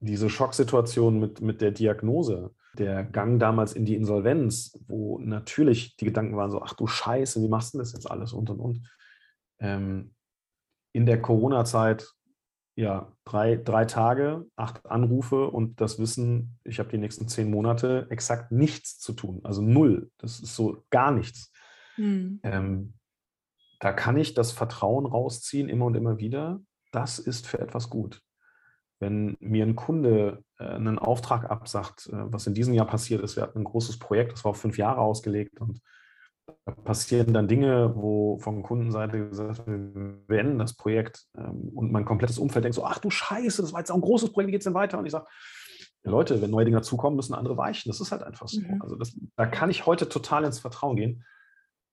Diese 0.00 0.28
Schocksituation 0.30 1.20
mit, 1.20 1.40
mit 1.40 1.60
der 1.60 1.70
Diagnose, 1.70 2.54
der 2.78 3.04
Gang 3.04 3.38
damals 3.40 3.72
in 3.72 3.84
die 3.84 3.94
Insolvenz, 3.94 4.78
wo 4.86 5.18
natürlich 5.18 5.96
die 5.96 6.04
Gedanken 6.06 6.36
waren 6.36 6.50
so, 6.50 6.62
ach 6.62 6.74
du 6.74 6.86
Scheiße, 6.86 7.42
wie 7.42 7.48
machst 7.48 7.74
du 7.74 7.78
das 7.78 7.92
jetzt 7.92 8.10
alles 8.10 8.32
und 8.32 8.50
und 8.50 8.60
und. 8.60 8.90
Ähm, 9.58 10.14
in 10.92 11.06
der 11.06 11.20
Corona-Zeit, 11.20 12.08
ja, 12.76 13.12
drei, 13.24 13.56
drei 13.56 13.84
Tage, 13.84 14.46
acht 14.56 14.86
Anrufe 14.86 15.48
und 15.48 15.80
das 15.80 15.98
Wissen, 15.98 16.58
ich 16.64 16.78
habe 16.78 16.90
die 16.90 16.98
nächsten 16.98 17.28
zehn 17.28 17.50
Monate 17.50 18.06
exakt 18.10 18.52
nichts 18.52 18.98
zu 18.98 19.12
tun, 19.12 19.40
also 19.42 19.62
null. 19.62 20.10
Das 20.18 20.40
ist 20.40 20.54
so 20.54 20.84
gar 20.90 21.10
nichts. 21.10 21.52
Mhm. 21.96 22.40
Ähm, 22.44 22.94
da 23.80 23.92
kann 23.92 24.16
ich 24.16 24.34
das 24.34 24.52
Vertrauen 24.52 25.06
rausziehen, 25.06 25.68
immer 25.68 25.86
und 25.86 25.96
immer 25.96 26.18
wieder. 26.18 26.60
Das 26.92 27.18
ist 27.18 27.46
für 27.46 27.58
etwas 27.58 27.90
gut. 27.90 28.22
Wenn 29.00 29.36
mir 29.40 29.64
ein 29.64 29.76
Kunde 29.76 30.42
äh, 30.58 30.64
einen 30.64 30.98
Auftrag 30.98 31.50
absagt, 31.50 32.08
äh, 32.08 32.32
was 32.32 32.46
in 32.46 32.54
diesem 32.54 32.74
Jahr 32.74 32.86
passiert 32.86 33.22
ist, 33.22 33.36
wir 33.36 33.42
hatten 33.42 33.60
ein 33.60 33.64
großes 33.64 33.98
Projekt, 33.98 34.32
das 34.32 34.44
war 34.44 34.50
auf 34.50 34.60
fünf 34.60 34.78
Jahre 34.78 35.00
ausgelegt 35.00 35.60
und 35.60 35.80
da 36.64 36.72
passieren 36.72 37.32
dann 37.32 37.48
Dinge, 37.48 37.94
wo 37.94 38.38
von 38.38 38.62
Kundenseite 38.62 39.28
gesagt 39.28 39.66
wird, 39.66 39.94
wir 39.94 40.26
beenden 40.26 40.58
das 40.58 40.74
Projekt 40.74 41.26
ähm, 41.36 41.70
und 41.74 41.92
mein 41.92 42.04
komplettes 42.04 42.38
Umfeld 42.38 42.64
denkt 42.64 42.74
so, 42.74 42.84
ach 42.84 42.98
du 42.98 43.10
Scheiße, 43.10 43.62
das 43.62 43.72
war 43.72 43.80
jetzt 43.80 43.90
auch 43.90 43.96
ein 43.96 44.00
großes 44.00 44.32
Projekt, 44.32 44.48
wie 44.48 44.52
geht 44.52 44.60
es 44.62 44.64
denn 44.64 44.74
weiter? 44.74 44.98
Und 44.98 45.06
ich 45.06 45.12
sage, 45.12 45.26
Leute, 46.04 46.40
wenn 46.40 46.50
neue 46.50 46.64
Dinge 46.64 46.78
dazukommen, 46.78 47.16
müssen 47.16 47.34
andere 47.34 47.56
weichen. 47.56 47.90
Das 47.90 48.00
ist 48.00 48.12
halt 48.12 48.22
einfach 48.22 48.48
so. 48.48 48.60
Mhm. 48.60 48.80
Also 48.82 48.96
das, 48.96 49.16
da 49.36 49.46
kann 49.46 49.70
ich 49.70 49.86
heute 49.86 50.08
total 50.08 50.44
ins 50.44 50.58
Vertrauen 50.58 50.96
gehen, 50.96 51.24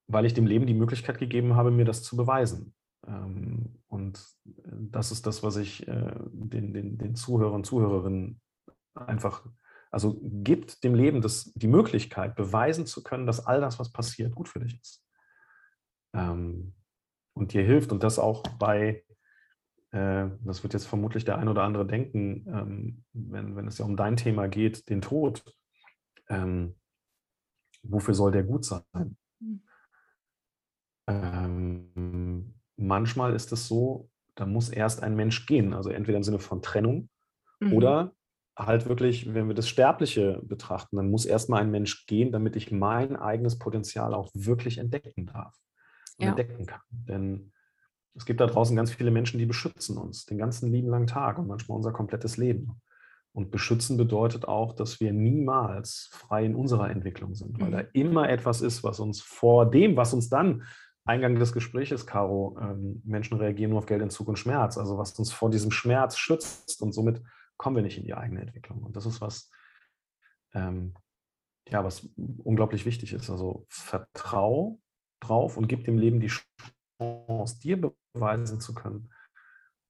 weil 0.08 0.26
ich 0.26 0.34
dem 0.34 0.47
Leben 0.47 0.68
die 0.68 0.74
Möglichkeit 0.74 1.18
gegeben 1.18 1.56
habe, 1.56 1.72
mir 1.72 1.86
das 1.86 2.03
zu 2.03 2.16
beweisen. 2.16 2.74
Ähm, 3.08 3.80
und 3.88 4.26
das 4.43 5.12
ist 5.12 5.26
das, 5.26 5.43
was 5.43 5.58
ich 5.58 5.88
äh, 5.88 6.14
den, 6.32 6.74
den, 6.74 6.97
den 6.97 7.16
Zuhörern 7.16 7.56
und 7.56 7.66
Zuhörerinnen 7.66 8.41
einfach, 8.93 9.45
also 9.91 10.20
gibt 10.22 10.84
dem 10.84 10.95
Leben 10.95 11.22
das, 11.22 11.53
die 11.53 11.68
Möglichkeit, 11.68 12.36
beweisen 12.36 12.86
zu 12.86 13.03
können, 13.03 13.28
dass 13.28 13.45
all 13.45 13.62
das, 13.62 13.80
was 13.80 13.91
passiert, 13.91 14.36
gut 14.36 14.49
für 14.49 14.60
dich 14.60 14.80
ist. 14.80 15.06
Ähm, 16.14 16.74
und 17.34 17.53
dir 17.53 17.64
hilft 17.64 17.91
und 17.91 18.03
das 18.03 18.18
auch 18.18 18.43
bei, 18.58 19.03
äh, 19.91 20.30
das 20.43 20.64
wird 20.64 20.74
jetzt 20.74 20.88
vermutlich 20.88 21.26
der 21.26 21.38
ein 21.38 21.47
oder 21.47 21.64
andere 21.64 21.86
denken, 21.86 22.45
ähm, 22.47 23.03
wenn, 23.14 23.56
wenn 23.56 23.68
es 23.68 23.78
ja 23.78 23.86
um 23.86 23.97
dein 23.97 24.18
Thema 24.18 24.47
geht, 24.47 24.89
den 24.89 25.01
Tod, 25.01 25.43
wofür 27.88 28.16
soll 28.16 28.32
der 28.32 28.43
gut 28.43 28.66
sein? 28.66 29.16
Mhm. 29.39 29.62
Ähm, 31.08 32.56
manchmal 32.78 33.34
ist 33.34 33.51
es 33.51 33.67
so, 33.67 34.09
da 34.36 34.45
muss 34.45 34.69
erst 34.69 35.03
ein 35.03 35.15
Mensch 35.15 35.45
gehen, 35.45 35.73
also 35.73 35.89
entweder 35.89 36.17
im 36.17 36.23
Sinne 36.23 36.39
von 36.39 36.61
Trennung 36.61 37.09
mhm. 37.59 37.73
oder 37.73 38.13
halt 38.57 38.88
wirklich, 38.88 39.34
wenn 39.34 39.47
wir 39.47 39.55
das 39.55 39.67
Sterbliche 39.67 40.41
betrachten, 40.43 40.95
dann 40.95 41.09
muss 41.09 41.26
erstmal 41.26 41.61
ein 41.61 41.71
Mensch 41.71 42.05
gehen, 42.05 42.32
damit 42.32 42.55
ich 42.55 42.71
mein 42.71 43.15
eigenes 43.15 43.59
Potenzial 43.59 44.13
auch 44.13 44.32
wirklich 44.34 44.78
entdecken 44.78 45.26
darf 45.26 45.55
ja. 46.17 46.30
entdecken 46.30 46.65
kann. 46.65 46.82
Denn 46.89 47.51
es 48.15 48.26
gibt 48.26 48.39
da 48.39 48.47
draußen 48.47 48.76
ganz 48.76 48.91
viele 48.91 49.11
Menschen, 49.11 49.39
die 49.39 49.45
beschützen 49.45 49.97
uns 49.97 50.26
den 50.26 50.38
ganzen 50.38 50.71
lieben 50.71 50.89
langen 50.89 51.07
Tag 51.07 51.38
und 51.38 51.47
manchmal 51.47 51.76
unser 51.76 51.91
komplettes 51.91 52.38
Leben. 52.38 52.82
Und 53.34 53.51
beschützen 53.51 53.97
bedeutet 53.97 54.47
auch, 54.47 54.73
dass 54.73 55.01
wir 55.01 55.11
niemals 55.11 56.07
frei 56.13 56.45
in 56.45 56.55
unserer 56.55 56.89
Entwicklung 56.89 57.36
sind, 57.36 57.59
weil 57.59 57.67
mhm. 57.67 57.73
da 57.73 57.80
immer 57.91 58.30
etwas 58.30 58.61
ist, 58.61 58.84
was 58.84 59.01
uns 59.01 59.21
vor 59.21 59.69
dem, 59.69 59.97
was 59.97 60.13
uns 60.13 60.30
dann, 60.30 60.63
Eingang 61.06 61.36
des 61.36 61.53
Gesprächs, 61.53 62.08
Caro, 62.08 62.58
ähm, 62.60 63.01
Menschen 63.06 63.38
reagieren 63.38 63.70
nur 63.70 63.80
auf 63.80 63.86
Geldentzug 63.86 64.28
und 64.28 64.39
Schmerz, 64.39 64.78
also 64.78 64.97
was 64.97 65.18
uns 65.20 65.32
vor 65.32 65.51
diesem 65.51 65.72
Schmerz 65.72 66.18
schützt 66.18 66.82
und 66.82 66.93
somit 66.93 67.22
kommen 67.58 67.76
wir 67.76 67.84
nicht 67.84 67.97
in 67.97 68.06
die 68.06 68.16
eigene 68.16 68.41
Entwicklung. 68.41 68.84
Und 68.84 68.95
das 68.95 69.06
ist 69.06 69.22
was, 69.22 69.51
ähm, 70.53 70.95
ja, 71.70 71.84
was 71.84 72.10
unglaublich 72.43 72.86
wichtig 72.86 73.14
ist. 73.14 73.30
Also 73.30 73.66
vertrau 73.70 74.80
drauf 75.22 75.58
und 75.58 75.68
gib 75.68 75.86
dem 75.86 75.97
Leben 75.97 76.20
die 76.20 76.32
Chance, 76.99 77.60
dir 77.60 77.93
beweisen 78.14 78.60
zu 78.60 78.74
können, 78.74 79.14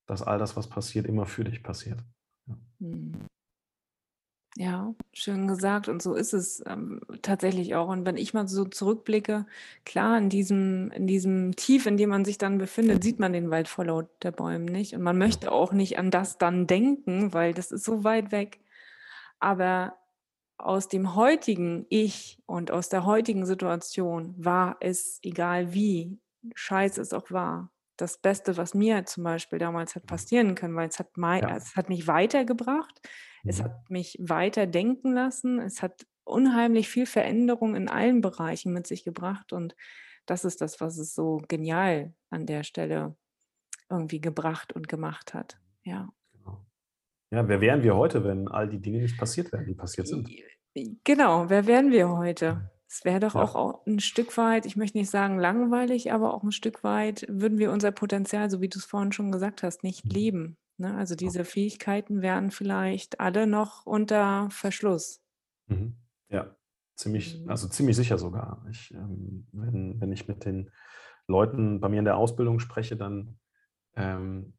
dass 0.08 0.22
all 0.22 0.38
das, 0.38 0.58
was 0.58 0.70
passiert, 0.70 1.06
immer 1.06 1.26
für 1.26 1.46
dich 1.46 1.64
passiert. 1.64 2.04
Ja. 2.48 2.58
Hm. 2.80 3.28
Ja, 4.58 4.96
schön 5.12 5.48
gesagt. 5.48 5.90
Und 5.90 6.02
so 6.02 6.14
ist 6.16 6.32
es 6.34 6.64
ähm, 6.66 7.02
tatsächlich 7.22 7.76
auch. 7.76 7.90
Und 7.90 8.06
wenn 8.06 8.16
ich 8.16 8.34
mal 8.34 8.48
so 8.48 8.64
zurückblicke, 8.64 9.46
klar, 9.84 10.18
in 10.18 10.30
diesem, 10.30 10.92
in 10.92 11.08
diesem 11.08 11.58
Tief, 11.58 11.86
in 11.86 11.98
dem 11.98 12.10
man 12.10 12.24
sich 12.24 12.38
dann 12.38 12.58
befindet, 12.58 13.04
sieht 13.04 13.20
man 13.20 13.34
den 13.34 13.50
Wald 13.52 13.68
vor 13.68 13.84
lauter 13.84 14.32
Bäumen 14.32 14.64
nicht. 14.66 14.96
Und 14.96 15.02
man 15.02 15.18
möchte 15.18 15.52
auch 15.52 15.74
nicht 15.74 16.00
an 16.00 16.10
das 16.10 16.38
dann 16.38 16.68
denken, 16.68 17.34
weil 17.34 17.54
das 17.54 17.72
ist 17.72 17.84
so 17.84 18.06
weit 18.06 18.32
weg. 18.32 18.60
Aber 19.40 19.98
aus 20.58 20.88
dem 20.88 21.16
heutigen 21.16 21.86
Ich 21.90 22.40
und 22.46 22.72
aus 22.72 22.88
der 22.90 23.06
heutigen 23.06 23.46
Situation 23.46 24.36
war 24.38 24.78
es, 24.80 25.20
egal 25.24 25.74
wie 25.74 26.18
scheiße 26.56 27.02
es 27.02 27.14
auch 27.14 27.30
war, 27.32 27.72
das 27.98 28.18
Beste, 28.18 28.58
was 28.58 28.74
mir 28.74 29.06
zum 29.06 29.24
Beispiel 29.24 29.60
damals 29.60 29.96
hat 29.96 30.04
mhm. 30.04 30.08
passieren 30.08 30.56
können, 30.56 30.76
weil 30.76 30.90
es 30.90 31.00
hat, 31.00 31.18
mein, 31.18 31.44
ja. 31.44 31.56
es 31.56 31.76
hat 31.76 31.90
mich 31.90 32.08
weitergebracht, 32.08 33.02
mhm. 33.44 33.50
es 33.50 33.64
hat 33.64 33.90
mich 33.90 34.18
weiter 34.20 34.68
denken 34.68 35.14
lassen, 35.14 35.60
es 35.60 35.82
hat 35.82 36.06
unheimlich 36.24 36.90
viel 36.90 37.06
Veränderung 37.06 37.76
in 37.76 37.88
allen 37.88 38.22
Bereichen 38.22 38.74
mit 38.74 38.88
sich 38.88 39.04
gebracht 39.04 39.54
und 39.54 39.76
das 40.26 40.44
ist 40.44 40.62
das, 40.62 40.82
was 40.82 40.98
es 40.98 41.14
so 41.14 41.42
genial 41.48 42.14
an 42.32 42.46
der 42.46 42.64
Stelle 42.64 43.16
irgendwie 43.90 44.20
gebracht 44.20 44.74
und 44.74 44.88
gemacht 44.88 45.34
hat. 45.34 45.60
Ja. 45.84 46.10
Ja, 47.32 47.48
wer 47.48 47.62
wären 47.62 47.84
wir 47.84 47.96
heute, 47.96 48.24
wenn 48.24 48.48
all 48.48 48.70
die 48.70 48.80
Dinge 48.80 49.02
nicht 49.02 49.18
passiert 49.18 49.52
wären, 49.52 49.66
die 49.66 49.74
passiert 49.74 50.08
sind? 50.08 50.30
Genau, 51.04 51.50
wer 51.50 51.68
wären 51.68 51.92
wir 51.92 52.10
heute? 52.10 52.72
Es 52.88 53.04
wäre 53.04 53.20
doch 53.20 53.36
ja. 53.36 53.42
auch 53.42 53.86
ein 53.86 54.00
Stück 54.00 54.38
weit, 54.38 54.66
ich 54.66 54.76
möchte 54.76 54.98
nicht 54.98 55.10
sagen 55.10 55.40
langweilig, 55.40 56.14
aber 56.14 56.34
auch 56.34 56.44
ein 56.44 56.52
Stück 56.52 56.84
weit 56.84 57.26
würden 57.28 57.58
wir 57.58 57.72
unser 57.72 57.92
Potenzial, 57.92 58.50
so 58.50 58.62
wie 58.62 58.70
du 58.70 58.78
es 58.78 58.86
vorhin 58.86 59.12
schon 59.12 59.32
gesagt 59.32 59.64
hast, 59.64 59.84
nicht 59.84 60.06
mhm. 60.06 60.12
leben. 60.12 60.58
Ne? 60.78 60.96
Also 60.96 61.16
diese 61.16 61.46
Fähigkeiten 61.46 62.22
wären 62.22 62.52
vielleicht 62.52 63.20
alle 63.20 63.48
noch 63.48 63.86
unter 63.86 64.50
Verschluss. 64.52 65.22
Mhm. 65.68 65.96
Ja, 66.30 66.56
ziemlich, 66.96 67.42
mhm. 67.42 67.50
also 67.50 67.68
ziemlich 67.68 67.96
sicher 67.96 68.18
sogar. 68.18 68.66
Ich, 68.70 68.94
ähm, 68.94 69.48
wenn, 69.52 70.00
wenn 70.00 70.12
ich 70.12 70.28
mit 70.28 70.46
den 70.46 70.72
Leuten 71.28 71.80
bei 71.80 71.90
mir 71.90 72.00
in 72.00 72.06
der 72.06 72.18
Ausbildung 72.18 72.60
spreche, 72.60 72.96
dann 72.96 73.40
ähm, 73.96 74.54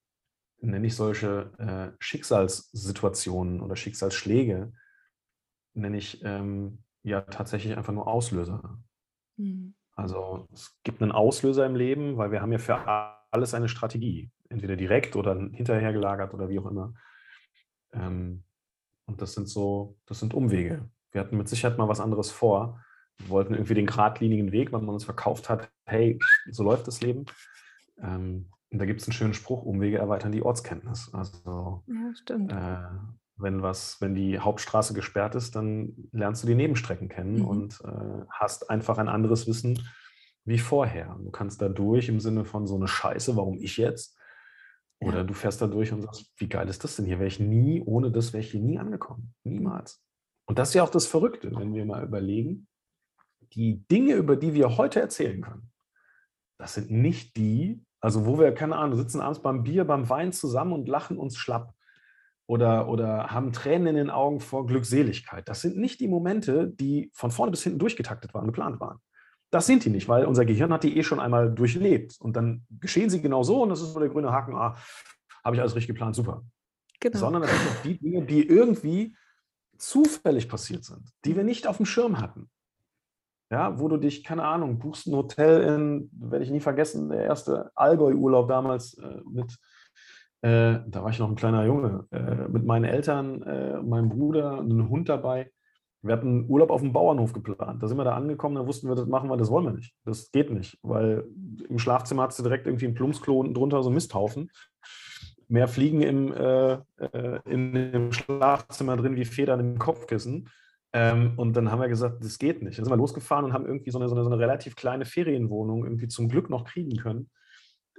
nenne 0.61 0.87
ich 0.87 0.97
solche 0.97 1.53
äh, 1.59 1.97
Schicksalssituationen 2.01 3.61
oder 3.61 3.77
Schicksalsschläge, 3.77 4.73
nenne 5.75 5.99
ich 5.99 6.23
ähm, 6.25 6.83
ja 7.07 7.21
tatsächlich 7.23 7.77
einfach 7.77 7.93
nur 7.93 8.07
Auslöser. 8.07 8.79
Mhm. 9.37 9.75
Also 9.93 10.47
es 10.53 10.77
gibt 10.83 11.01
einen 11.01 11.13
Auslöser 11.13 11.65
im 11.65 11.77
Leben, 11.77 12.19
weil 12.19 12.31
wir 12.31 12.43
haben 12.43 12.53
ja 12.53 12.59
für 12.59 12.77
alles 13.31 13.55
eine 13.55 13.69
Strategie, 13.69 14.31
entweder 14.51 14.77
direkt 14.77 15.17
oder 15.17 15.35
hinterher 15.35 15.93
gelagert 15.93 16.35
oder 16.35 16.49
wie 16.49 16.59
auch 16.59 16.67
immer. 16.67 16.95
Ähm, 17.93 18.45
und 19.07 19.23
das 19.23 19.33
sind 19.35 19.49
so, 19.49 19.97
das 20.07 20.21
sind 20.21 20.35
Umwege. 20.35 20.91
Wir 21.13 21.21
hatten 21.21 21.39
mit 21.39 21.49
Sicherheit 21.49 21.79
mal 21.79 21.89
was 21.89 22.01
anderes 22.01 22.31
vor. 22.31 22.83
Wir 23.19 23.31
wollten 23.31 23.55
irgendwie 23.55 23.75
den 23.75 23.87
geradlinigen 23.87 24.53
Weg, 24.53 24.73
weil 24.73 24.83
man 24.83 24.95
uns 24.95 25.05
verkauft 25.05 25.49
hat, 25.49 25.71
hey, 25.87 26.19
so 26.51 26.63
läuft 26.63 26.87
das 26.87 27.01
Leben. 27.01 27.25
Ähm, 27.99 28.51
und 28.71 28.79
da 28.79 28.85
gibt 28.85 29.01
es 29.01 29.07
einen 29.07 29.15
schönen 29.15 29.35
Spruch, 29.35 29.63
Umwege 29.63 29.99
erweitern 29.99 30.33
die 30.33 30.43
Ortskenntnis. 30.43 31.15
Also 31.15 31.85
ja, 31.87 32.15
stimmt. 32.15 32.53
Äh, 32.53 32.89
wenn 33.37 33.63
was, 33.63 34.01
wenn 34.01 34.15
die 34.15 34.39
Hauptstraße 34.39 34.95
gesperrt 34.95 35.35
ist, 35.35 35.57
dann 35.57 36.09
lernst 36.13 36.43
du 36.43 36.47
die 36.47 36.55
Nebenstrecken 36.55 37.09
kennen 37.09 37.41
mhm. 37.41 37.45
und 37.45 37.81
äh, 37.85 38.25
hast 38.31 38.71
einfach 38.71 38.99
ein 38.99 39.09
anderes 39.09 39.47
Wissen 39.47 39.89
wie 40.45 40.59
vorher. 40.59 41.17
Du 41.23 41.31
kannst 41.31 41.61
da 41.61 41.69
durch 41.69 42.09
im 42.09 42.21
Sinne 42.21 42.45
von 42.45 42.67
so 42.67 42.77
eine 42.77 42.89
Scheiße, 42.89 43.37
warum 43.37 43.59
ich 43.59 43.77
jetzt? 43.77 44.17
Oder 45.01 45.19
ja. 45.19 45.25
du 45.25 45.35
fährst 45.35 45.61
da 45.61 45.67
durch 45.67 45.93
und 45.93 46.03
sagst, 46.03 46.33
wie 46.39 46.49
geil 46.49 46.69
ist 46.69 46.83
das 46.85 46.97
denn 46.97 47.05
hier? 47.05 47.19
Wäre 47.19 47.29
ich 47.29 47.41
nie, 47.41 47.83
ohne 47.83 48.11
das 48.11 48.33
wäre 48.33 48.43
ich 48.43 48.53
hier 48.53 48.61
nie 48.61 48.79
angekommen. 48.79 49.35
Niemals. 49.45 50.03
Und 50.47 50.59
das 50.59 50.69
ist 50.69 50.75
ja 50.75 50.85
auch 50.85 50.91
das 50.91 51.07
Verrückte, 51.07 51.55
wenn 51.55 51.75
wir 51.75 51.85
mal 51.85 52.05
überlegen, 52.05 52.69
die 53.53 53.87
Dinge, 53.89 54.15
über 54.15 54.37
die 54.37 54.55
wir 54.55 54.77
heute 54.77 55.01
erzählen 55.01 55.43
können, 55.43 55.71
das 56.59 56.75
sind 56.75 56.91
nicht 56.91 57.37
die, 57.37 57.85
also 58.01 58.25
wo 58.25 58.39
wir, 58.39 58.53
keine 58.53 58.77
Ahnung, 58.77 58.97
sitzen 58.97 59.21
abends 59.21 59.43
beim 59.43 59.63
Bier, 59.63 59.85
beim 59.85 60.09
Wein 60.09 60.33
zusammen 60.33 60.73
und 60.73 60.89
lachen 60.89 61.19
uns 61.19 61.37
schlapp 61.37 61.76
oder, 62.47 62.89
oder 62.89 63.29
haben 63.31 63.53
Tränen 63.53 63.89
in 63.89 63.97
den 63.97 64.11
Augen 64.11 64.41
vor 64.41 64.67
Glückseligkeit. 64.67 65.49
Das 65.49 65.61
sind 65.61 65.77
nicht 65.77 66.01
die 66.01 66.09
Momente, 66.09 66.69
die 66.69 67.11
von 67.13 67.31
vorne 67.31 67.51
bis 67.51 67.63
hinten 67.63 67.79
durchgetaktet 67.79 68.35
waren, 68.35 68.47
geplant 68.47 68.81
waren. 68.81 68.99
Das 69.51 69.67
sind 69.67 69.85
die 69.85 69.91
nicht, 69.91 70.09
weil 70.09 70.25
unser 70.25 70.45
Gehirn 70.45 70.73
hat 70.73 70.85
die 70.85 70.97
eh 70.97 71.03
schon 71.03 71.21
einmal 71.21 71.53
durchlebt. 71.53 72.17
Und 72.21 72.37
dann 72.37 72.67
geschehen 72.81 73.11
sie 73.11 73.21
genau 73.21 73.43
so 73.43 73.63
und 73.63 73.69
das 73.71 73.81
ist 73.81 73.93
so 73.93 74.01
der 74.01 74.09
grüne 74.09 74.33
Haken, 74.33 74.55
ah, 74.55 74.77
habe 75.45 75.57
ich 75.57 75.61
alles 75.61 75.75
richtig 75.75 75.95
geplant, 75.95 76.15
super. 76.15 76.45
Genau. 77.01 77.19
Sondern 77.19 77.43
das 77.43 77.51
sind 77.51 77.85
die 77.85 77.99
Dinge, 77.99 78.25
die 78.25 78.47
irgendwie 78.47 79.17
zufällig 79.79 80.49
passiert 80.49 80.85
sind, 80.85 81.11
die 81.25 81.37
wir 81.37 81.45
nicht 81.45 81.67
auf 81.67 81.77
dem 81.77 81.87
Schirm 81.87 82.21
hatten. 82.21 82.51
Ja, 83.51 83.79
wo 83.79 83.87
du 83.87 83.97
dich, 83.97 84.25
keine 84.25 84.43
Ahnung, 84.43 84.79
buchst 84.81 85.07
ein 85.07 85.15
Hotel 85.15 85.63
in, 85.63 86.11
werde 86.13 86.45
ich 86.45 86.51
nie 86.51 86.61
vergessen, 86.61 87.11
der 87.11 87.25
erste 87.25 87.71
Allgäu-Urlaub 87.77 88.49
damals 88.49 88.95
äh, 88.95 89.21
mit 89.25 89.57
äh, 90.43 90.81
da 90.87 91.03
war 91.03 91.11
ich 91.11 91.19
noch 91.19 91.29
ein 91.29 91.37
kleiner 91.37 91.65
Junge, 91.65 92.07
äh, 92.11 92.49
mit 92.49 92.65
meinen 92.65 92.85
Eltern, 92.85 93.43
äh, 93.43 93.83
meinem 93.83 94.09
Bruder, 94.09 94.61
einem 94.61 94.89
Hund 94.89 95.09
dabei. 95.09 95.51
Wir 96.03 96.15
hatten 96.15 96.49
Urlaub 96.49 96.71
auf 96.71 96.83
dem 96.83 96.93
Bauernhof 96.93 97.33
geplant. 97.33 97.83
Da 97.83 97.89
sind 97.89 97.97
wir 97.97 98.05
da 98.05 98.15
angekommen, 98.15 98.55
da 98.55 98.67
wussten 98.67 98.89
wir, 98.89 98.95
das 98.95 99.07
machen 99.07 99.29
wir, 99.29 99.37
das 99.37 99.51
wollen 99.51 99.65
wir 99.65 99.73
nicht. 99.73 99.95
Das 100.05 100.31
geht 100.31 100.51
nicht, 100.51 100.79
weil 100.83 101.25
im 101.69 101.79
Schlafzimmer 101.79 102.23
hattest 102.23 102.39
du 102.39 102.43
direkt 102.45 102.67
irgendwie 102.67 102.87
ein 102.87 102.95
Plumpsklo 102.95 103.41
unten 103.41 103.55
drunter, 103.55 103.83
so 103.83 103.91
ein 103.91 103.95
Misthaufen. 103.95 104.51
Mehr 105.49 105.69
Fliegen 105.69 106.03
im, 106.03 106.33
äh, 106.33 106.75
äh, 106.99 107.41
in 107.49 107.73
dem 107.73 108.13
Schlafzimmer 108.13 108.97
drin 108.97 109.17
wie 109.17 109.25
Federn 109.25 109.61
im 109.61 109.79
Kopfkissen. 109.79 110.49
Ähm, 110.93 111.33
und 111.37 111.57
dann 111.57 111.71
haben 111.71 111.81
wir 111.81 111.89
gesagt, 111.89 112.23
das 112.25 112.39
geht 112.39 112.63
nicht. 112.63 112.79
Dann 112.79 112.85
sind 112.85 112.93
wir 112.93 112.97
losgefahren 112.97 113.45
und 113.45 113.53
haben 113.53 113.67
irgendwie 113.67 113.91
so 113.91 113.99
eine, 113.99 114.09
so 114.09 114.15
eine, 114.15 114.25
so 114.25 114.31
eine 114.31 114.39
relativ 114.39 114.77
kleine 114.77 115.05
Ferienwohnung 115.05 115.85
irgendwie 115.85 116.09
zum 116.09 116.29
Glück 116.29 116.51
noch 116.51 116.65
kriegen 116.65 116.97
können. 116.97 117.31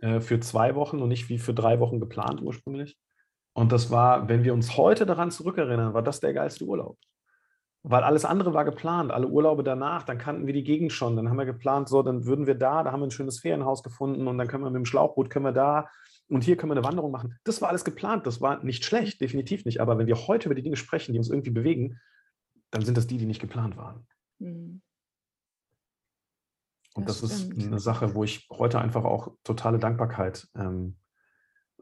Äh, 0.02 0.20
für 0.20 0.40
zwei 0.40 0.76
Wochen 0.76 1.00
und 1.02 1.10
nicht 1.10 1.30
wie 1.30 1.40
für 1.40 1.54
drei 1.54 1.80
Wochen 1.80 2.00
geplant 2.00 2.42
ursprünglich. 2.42 2.98
Und 3.54 3.72
das 3.72 3.90
war, 3.90 4.30
wenn 4.30 4.44
wir 4.44 4.54
uns 4.54 4.78
heute 4.78 5.06
daran 5.06 5.32
zurückerinnern, 5.32 5.94
war 5.94 6.04
das 6.04 6.20
der 6.20 6.34
geilste 6.34 6.66
Urlaub. 6.66 6.98
Weil 7.84 8.04
alles 8.04 8.26
andere 8.26 8.54
war 8.54 8.66
geplant, 8.66 9.12
alle 9.12 9.28
Urlaube 9.28 9.64
danach, 9.64 10.04
dann 10.04 10.18
kannten 10.18 10.46
wir 10.46 10.54
die 10.54 10.64
Gegend 10.64 10.92
schon, 10.92 11.16
dann 11.16 11.30
haben 11.30 11.38
wir 11.38 11.46
geplant, 11.46 11.88
so, 11.88 12.04
dann 12.04 12.26
würden 12.26 12.46
wir 12.46 12.56
da, 12.56 12.84
da 12.84 12.92
haben 12.92 13.00
wir 13.00 13.08
ein 13.08 13.12
schönes 13.12 13.40
Ferienhaus 13.40 13.82
gefunden 13.82 14.28
und 14.28 14.38
dann 14.38 14.48
können 14.48 14.64
wir 14.64 14.70
mit 14.70 14.78
dem 14.78 14.86
Schlauchboot, 14.86 15.30
können 15.30 15.46
wir 15.46 15.54
da 15.54 15.88
und 16.28 16.44
hier 16.44 16.58
können 16.58 16.72
wir 16.72 16.76
eine 16.76 16.86
Wanderung 16.86 17.12
machen. 17.12 17.36
Das 17.46 17.62
war 17.62 17.70
alles 17.70 17.86
geplant, 17.86 18.28
das 18.28 18.42
war 18.42 18.64
nicht 18.64 18.84
schlecht, 18.84 19.22
definitiv 19.22 19.64
nicht. 19.66 19.80
Aber 19.80 19.98
wenn 19.98 20.08
wir 20.08 20.28
heute 20.28 20.50
über 20.50 20.56
die 20.56 20.64
Dinge 20.64 20.76
sprechen, 20.76 21.14
die 21.14 21.20
uns 21.20 21.30
irgendwie 21.30 21.52
bewegen, 21.52 22.00
dann 22.72 22.84
sind 22.84 22.98
das 22.98 23.08
die, 23.08 23.18
die 23.18 23.26
nicht 23.26 23.42
geplant 23.42 23.78
waren. 23.78 24.06
Mhm. 24.40 24.82
Und 26.98 27.08
das, 27.08 27.22
das 27.22 27.44
ist 27.44 27.68
eine 27.68 27.80
Sache, 27.80 28.16
wo 28.16 28.24
ich 28.24 28.48
heute 28.50 28.82
einfach 28.82 29.04
auch 29.04 29.32
totale 29.44 29.78
Dankbarkeit 29.78 30.48
ähm, 30.56 30.98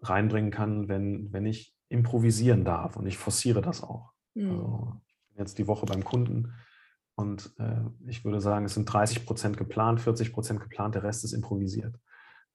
reinbringen 0.01 0.51
kann, 0.51 0.89
wenn, 0.89 1.31
wenn 1.31 1.45
ich 1.45 1.73
improvisieren 1.87 2.65
darf 2.65 2.97
und 2.97 3.05
ich 3.05 3.17
forciere 3.17 3.61
das 3.61 3.81
auch. 3.81 4.11
Mhm. 4.33 4.51
Also 4.51 5.01
ich 5.07 5.15
bin 5.29 5.37
jetzt 5.37 5.57
die 5.57 5.67
Woche 5.67 5.85
beim 5.85 6.03
Kunden 6.03 6.53
und 7.15 7.55
äh, 7.59 7.79
ich 8.07 8.25
würde 8.25 8.41
sagen, 8.41 8.65
es 8.65 8.73
sind 8.73 8.91
30 8.91 9.25
Prozent 9.25 9.55
geplant, 9.55 10.01
40 10.01 10.33
Prozent 10.33 10.59
geplant, 10.59 10.95
der 10.95 11.03
Rest 11.03 11.23
ist 11.23 11.31
improvisiert. 11.31 11.97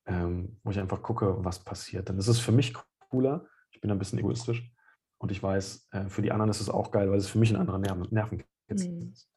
Ähm, 0.05 0.59
wo 0.63 0.71
ich 0.71 0.79
einfach 0.79 1.01
gucke, 1.01 1.43
was 1.43 1.61
passiert. 1.61 2.11
Dann 2.11 2.19
ist 2.19 2.29
es 2.29 2.41
für 2.41 2.53
mich 2.53 2.75
cooler, 3.09 3.47
ich 3.71 3.81
bin 3.81 3.91
ein 3.91 3.99
bisschen 3.99 4.19
egoistisch 4.19 4.71
und 5.17 5.33
ich 5.33 5.43
weiß, 5.43 5.89
äh, 5.93 6.09
für 6.11 6.21
die 6.21 6.31
anderen 6.33 6.51
ist 6.51 6.61
es 6.61 6.69
auch 6.69 6.91
geil, 6.91 7.11
weil 7.11 7.19
es 7.19 7.29
für 7.29 7.39
mich 7.39 7.51
ein 7.51 7.57
anderer 7.57 7.79
Nerven, 7.79 8.07
Nervenkitzel 8.11 8.93
mhm. 8.93 9.13
ist. 9.13 9.31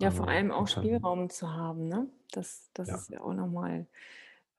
Ja, 0.00 0.10
vor 0.10 0.28
allem 0.28 0.50
auch 0.52 0.68
Spielraum 0.68 1.28
zu 1.28 1.52
haben, 1.52 1.88
ne? 1.88 2.06
Das, 2.30 2.70
das 2.74 2.88
ja. 2.88 2.94
ist 2.94 3.10
ja 3.10 3.20
auch 3.20 3.34
nochmal, 3.34 3.86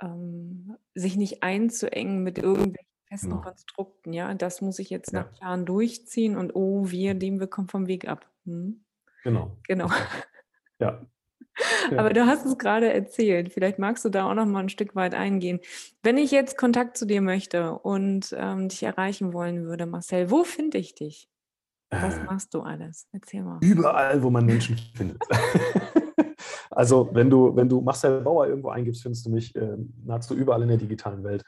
ähm, 0.02 0.76
sich 0.96 1.16
nicht 1.16 1.44
einzuengen 1.44 2.24
mit 2.24 2.38
irgendwelchen 2.38 2.86
festen 3.08 3.30
genau. 3.30 3.42
Konstrukten, 3.42 4.14
ja. 4.14 4.34
Das 4.34 4.62
muss 4.62 4.80
ich 4.80 4.90
jetzt 4.90 5.14
ja. 5.14 5.22
nach 5.22 5.40
Jahren 5.40 5.66
durchziehen 5.66 6.36
und 6.36 6.56
oh, 6.56 6.90
wir, 6.90 7.14
dem 7.14 7.40
wir 7.40 7.48
kommen 7.48 7.70
vom 7.70 7.88
Weg 7.88 8.08
ab. 8.08 8.26
Hm? 8.46 8.84
Genau. 9.24 9.56
Genau. 9.68 9.90
Ja. 10.80 11.06
ja. 11.92 11.98
Aber 11.98 12.12
du 12.12 12.26
hast 12.26 12.46
es 12.46 12.58
gerade 12.58 12.92
erzählt. 12.92 13.54
Vielleicht 13.54 13.80
magst 13.80 14.04
du 14.04 14.10
da 14.10 14.30
auch 14.30 14.36
noch 14.36 14.46
mal 14.46 14.60
ein 14.60 14.70
Stück 14.70 14.96
weit 14.96 15.14
eingehen. 15.14 15.60
Wenn 16.04 16.18
ich 16.18 16.32
jetzt 16.32 16.58
Kontakt 16.58 16.98
zu 16.98 17.06
dir 17.06 17.22
möchte 17.22 17.74
und 17.80 18.36
ähm, 18.38 18.70
dich 18.70 18.84
erreichen 18.84 19.34
wollen 19.34 19.66
würde, 19.66 19.86
Marcel, 19.86 20.32
wo 20.32 20.44
finde 20.44 20.78
ich 20.78 20.96
dich? 20.96 21.30
Was 21.90 22.18
äh, 22.18 22.24
machst 22.24 22.54
du 22.54 22.62
alles? 22.62 23.08
Erzähl 23.12 23.44
mal. 23.44 23.60
Überall, 23.62 24.22
wo 24.22 24.30
man 24.30 24.46
Menschen 24.46 24.78
findet. 24.96 25.22
also, 26.72 27.10
wenn 27.14 27.30
du, 27.30 27.56
wenn 27.56 27.68
du 27.68 27.82
Marcel 27.82 28.22
Bauer 28.22 28.48
irgendwo 28.48 28.70
eingibst, 28.70 29.02
findest 29.02 29.26
du 29.26 29.32
mich 29.32 29.56
äh, 29.56 29.78
nahezu 30.06 30.36
überall 30.36 30.62
in 30.62 30.70
der 30.70 30.78
digitalen 30.78 31.24
Welt. 31.24 31.44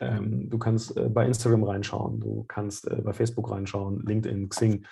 Ähm, 0.00 0.48
du 0.48 0.58
kannst 0.58 0.96
äh, 0.96 1.08
bei 1.08 1.26
Instagram 1.26 1.64
reinschauen, 1.64 2.20
du 2.20 2.44
kannst 2.46 2.88
äh, 2.88 3.00
bei 3.02 3.12
Facebook 3.12 3.50
reinschauen, 3.50 4.00
LinkedIn, 4.06 4.48
Xing. 4.48 4.86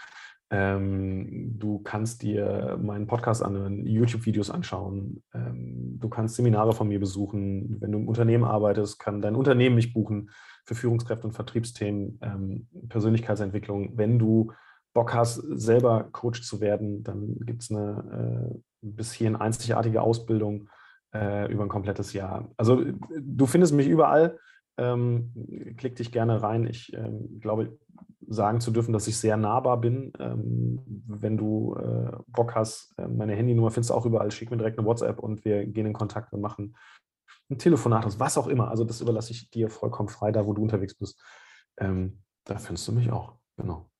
Ähm, 0.48 1.58
du 1.58 1.80
kannst 1.80 2.22
dir 2.22 2.78
meinen 2.80 3.08
Podcast 3.08 3.42
anhören, 3.42 3.84
YouTube-Videos 3.84 4.50
anschauen. 4.50 5.22
Ähm, 5.34 5.98
du 5.98 6.08
kannst 6.08 6.36
Seminare 6.36 6.72
von 6.72 6.88
mir 6.88 7.00
besuchen. 7.00 7.80
Wenn 7.80 7.92
du 7.92 7.98
im 7.98 8.08
Unternehmen 8.08 8.44
arbeitest, 8.44 8.98
kann 9.00 9.20
dein 9.20 9.34
Unternehmen 9.34 9.74
mich 9.74 9.92
buchen 9.92 10.30
für 10.64 10.76
Führungskräfte 10.76 11.26
und 11.26 11.32
Vertriebsthemen, 11.32 12.18
ähm, 12.22 12.68
Persönlichkeitsentwicklung. 12.88 13.96
Wenn 13.96 14.18
du 14.20 14.52
Bock 14.96 15.12
hast, 15.12 15.34
selber 15.34 16.08
Coach 16.10 16.42
zu 16.42 16.62
werden, 16.62 17.04
dann 17.04 17.36
gibt 17.40 17.62
es 17.62 17.70
eine 17.70 18.50
äh, 18.50 18.58
bis 18.80 19.12
hierhin 19.12 19.36
einzigartige 19.36 20.00
Ausbildung 20.00 20.70
äh, 21.14 21.52
über 21.52 21.64
ein 21.64 21.68
komplettes 21.68 22.14
Jahr. 22.14 22.48
Also 22.56 22.82
du 23.20 23.44
findest 23.44 23.74
mich 23.74 23.88
überall. 23.88 24.38
Ähm, 24.78 25.32
klick 25.76 25.96
dich 25.96 26.12
gerne 26.12 26.42
rein. 26.42 26.66
Ich 26.66 26.94
ähm, 26.94 27.40
glaube, 27.40 27.78
sagen 28.26 28.62
zu 28.62 28.70
dürfen, 28.70 28.94
dass 28.94 29.06
ich 29.06 29.18
sehr 29.18 29.36
nahbar 29.36 29.82
bin. 29.82 30.14
Ähm, 30.18 30.80
wenn 31.06 31.36
du 31.36 31.74
äh, 31.76 32.16
Bock 32.28 32.54
hast, 32.54 32.94
äh, 32.96 33.06
meine 33.06 33.34
Handynummer 33.34 33.70
findest 33.70 33.90
du 33.90 33.94
auch 33.94 34.06
überall. 34.06 34.30
Schick 34.30 34.50
mir 34.50 34.56
direkt 34.56 34.78
eine 34.78 34.86
WhatsApp 34.86 35.18
und 35.18 35.44
wir 35.44 35.66
gehen 35.66 35.86
in 35.86 35.92
Kontakt 35.92 36.32
und 36.32 36.40
machen 36.40 36.74
ein 37.50 37.58
Telefonat, 37.58 38.18
was 38.18 38.38
auch 38.38 38.46
immer. 38.46 38.70
Also 38.70 38.84
das 38.84 39.02
überlasse 39.02 39.32
ich 39.32 39.50
dir 39.50 39.68
vollkommen 39.68 40.08
frei, 40.08 40.32
da 40.32 40.46
wo 40.46 40.54
du 40.54 40.62
unterwegs 40.62 40.94
bist. 40.94 41.22
Ähm, 41.76 42.22
da 42.44 42.56
findest 42.56 42.88
du 42.88 42.92
mich 42.92 43.12
auch. 43.12 43.34
Genau. 43.58 43.90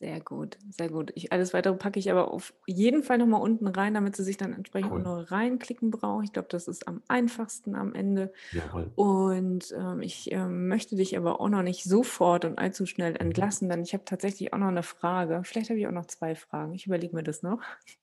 Sehr 0.00 0.18
gut, 0.20 0.56
sehr 0.70 0.88
gut. 0.88 1.12
Ich, 1.14 1.30
alles 1.30 1.52
weitere 1.52 1.74
packe 1.74 1.98
ich 1.98 2.10
aber 2.10 2.32
auf 2.32 2.54
jeden 2.66 3.02
Fall 3.02 3.18
nochmal 3.18 3.42
unten 3.42 3.66
rein, 3.66 3.92
damit 3.92 4.16
sie 4.16 4.24
sich 4.24 4.38
dann 4.38 4.54
entsprechend 4.54 4.92
cool. 4.92 5.02
nur 5.02 5.30
reinklicken 5.30 5.90
brauchen. 5.90 6.24
Ich 6.24 6.32
glaube, 6.32 6.48
das 6.48 6.68
ist 6.68 6.88
am 6.88 7.02
einfachsten 7.06 7.74
am 7.74 7.94
Ende. 7.94 8.32
Jawohl. 8.52 8.90
Und 8.94 9.74
ähm, 9.76 10.00
ich 10.00 10.32
ähm, 10.32 10.68
möchte 10.68 10.96
dich 10.96 11.18
aber 11.18 11.38
auch 11.38 11.50
noch 11.50 11.62
nicht 11.62 11.84
sofort 11.84 12.46
und 12.46 12.58
allzu 12.58 12.86
schnell 12.86 13.10
mhm. 13.10 13.18
entlassen, 13.18 13.68
denn 13.68 13.82
ich 13.82 13.92
habe 13.92 14.06
tatsächlich 14.06 14.54
auch 14.54 14.58
noch 14.58 14.68
eine 14.68 14.82
Frage. 14.82 15.42
Vielleicht 15.44 15.68
habe 15.68 15.78
ich 15.78 15.86
auch 15.86 15.92
noch 15.92 16.06
zwei 16.06 16.34
Fragen. 16.34 16.72
Ich 16.72 16.86
überlege 16.86 17.14
mir 17.14 17.22
das 17.22 17.42
noch. 17.42 17.60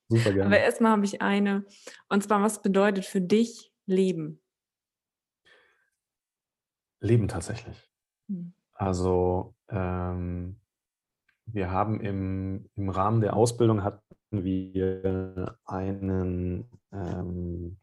Super 0.07 0.31
gerne. 0.33 0.45
Aber 0.45 0.59
erstmal 0.59 0.91
habe 0.91 1.05
ich 1.05 1.23
eine. 1.23 1.65
Und 2.09 2.21
zwar, 2.21 2.43
was 2.43 2.61
bedeutet 2.61 3.05
für 3.05 3.21
dich 3.21 3.73
Leben? 3.87 4.39
Leben 6.99 7.27
tatsächlich. 7.27 7.89
Hm. 8.29 8.53
Also, 8.73 9.55
ähm, 9.69 10.57
wir 11.47 11.71
haben 11.71 12.01
im, 12.01 12.69
im 12.75 12.89
Rahmen 12.89 13.21
der 13.21 13.35
Ausbildung 13.35 13.83
hatten 13.83 14.01
wir 14.31 15.57
einen, 15.65 16.69
ähm, 16.91 17.77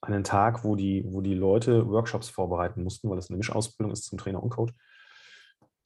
einen 0.00 0.24
Tag, 0.24 0.64
wo 0.64 0.76
die, 0.76 1.04
wo 1.06 1.20
die 1.20 1.34
Leute 1.34 1.88
Workshops 1.88 2.28
vorbereiten 2.28 2.82
mussten, 2.82 3.10
weil 3.10 3.18
es 3.18 3.28
eine 3.28 3.36
Mischausbildung 3.36 3.92
ist 3.92 4.04
zum 4.04 4.18
Trainer 4.18 4.42
und 4.42 4.50
Coach. 4.50 4.72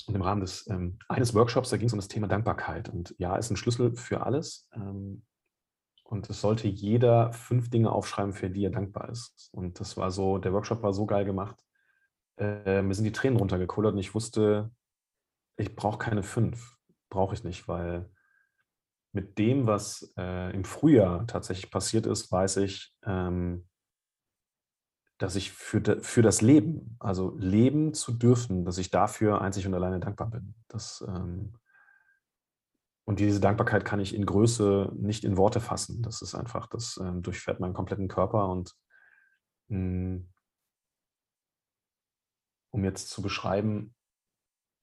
Und 0.06 0.14
im 0.14 0.22
Rahmen 0.22 0.40
des, 0.40 0.68
ähm, 0.70 0.98
eines 1.08 1.34
Workshops, 1.34 1.70
da 1.70 1.76
ging 1.76 1.88
es 1.88 1.92
um 1.92 1.98
das 1.98 2.08
Thema 2.08 2.28
Dankbarkeit. 2.28 2.88
Und 2.88 3.14
ja, 3.18 3.36
ist 3.36 3.50
ein 3.50 3.56
Schlüssel 3.56 3.94
für 3.96 4.24
alles. 4.24 4.68
Ähm, 4.74 5.24
und 6.04 6.28
es 6.30 6.40
sollte 6.40 6.68
jeder 6.68 7.32
fünf 7.32 7.70
Dinge 7.70 7.92
aufschreiben, 7.92 8.32
für 8.32 8.50
die 8.50 8.64
er 8.64 8.70
dankbar 8.70 9.08
ist. 9.10 9.48
Und 9.52 9.78
das 9.78 9.96
war 9.96 10.10
so, 10.10 10.38
der 10.38 10.52
Workshop 10.52 10.82
war 10.82 10.92
so 10.92 11.06
geil 11.06 11.24
gemacht. 11.24 11.56
Äh, 12.38 12.82
mir 12.82 12.94
sind 12.94 13.04
die 13.04 13.12
Tränen 13.12 13.38
runtergekullert 13.38 13.92
und 13.92 13.98
ich 13.98 14.14
wusste, 14.14 14.70
ich 15.56 15.76
brauche 15.76 15.98
keine 15.98 16.22
fünf 16.22 16.79
brauche 17.10 17.34
ich 17.34 17.44
nicht, 17.44 17.68
weil 17.68 18.08
mit 19.12 19.38
dem, 19.38 19.66
was 19.66 20.12
äh, 20.16 20.54
im 20.54 20.64
Frühjahr 20.64 21.26
tatsächlich 21.26 21.70
passiert 21.70 22.06
ist, 22.06 22.30
weiß 22.30 22.58
ich, 22.58 22.94
ähm, 23.04 23.68
dass 25.18 25.34
ich 25.34 25.52
für, 25.52 25.80
de, 25.80 26.00
für 26.00 26.22
das 26.22 26.40
Leben, 26.40 26.96
also 26.98 27.36
leben 27.36 27.92
zu 27.92 28.12
dürfen, 28.12 28.64
dass 28.64 28.78
ich 28.78 28.90
dafür 28.90 29.42
einzig 29.42 29.66
und 29.66 29.74
alleine 29.74 30.00
dankbar 30.00 30.30
bin. 30.30 30.54
Das, 30.68 31.04
ähm, 31.06 31.52
und 33.04 33.18
diese 33.18 33.40
Dankbarkeit 33.40 33.84
kann 33.84 34.00
ich 34.00 34.14
in 34.14 34.24
Größe 34.24 34.92
nicht 34.94 35.24
in 35.24 35.36
Worte 35.36 35.60
fassen. 35.60 36.02
Das 36.02 36.22
ist 36.22 36.34
einfach, 36.34 36.68
das 36.68 36.98
ähm, 37.02 37.22
durchfährt 37.22 37.60
meinen 37.60 37.74
kompletten 37.74 38.08
Körper 38.08 38.48
und 38.48 38.74
mh, 39.68 39.76
hm, 39.76 40.32
um 42.72 42.84
jetzt 42.84 43.10
zu 43.10 43.20
beschreiben, 43.20 43.94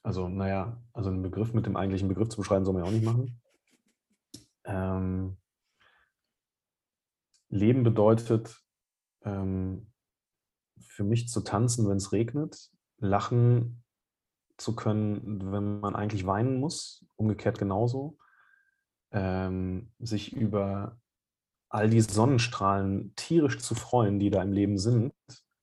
also, 0.07 0.29
naja, 0.29 0.81
also 0.93 1.09
einen 1.09 1.21
Begriff 1.21 1.53
mit 1.53 1.65
dem 1.65 1.75
eigentlichen 1.75 2.07
Begriff 2.07 2.29
zu 2.29 2.37
beschreiben, 2.37 2.63
soll 2.63 2.73
man 2.73 2.83
ja 2.83 2.87
auch 2.87 2.93
nicht 2.93 3.03
machen. 3.03 3.41
Ähm, 4.63 5.37
Leben 7.49 7.83
bedeutet 7.83 8.57
ähm, 9.23 9.91
für 10.79 11.03
mich 11.03 11.27
zu 11.27 11.41
tanzen, 11.41 11.89
wenn 11.89 11.97
es 11.97 12.13
regnet, 12.13 12.69
lachen 12.99 13.83
zu 14.55 14.77
können, 14.77 15.51
wenn 15.51 15.81
man 15.81 15.93
eigentlich 15.93 16.25
weinen 16.25 16.57
muss, 16.57 17.05
umgekehrt 17.17 17.59
genauso, 17.59 18.17
ähm, 19.11 19.91
sich 19.99 20.31
über 20.31 21.01
all 21.67 21.89
die 21.89 21.99
Sonnenstrahlen 21.99 23.13
tierisch 23.17 23.59
zu 23.59 23.75
freuen, 23.75 24.19
die 24.19 24.29
da 24.29 24.41
im 24.41 24.53
Leben 24.53 24.77
sind, 24.77 25.13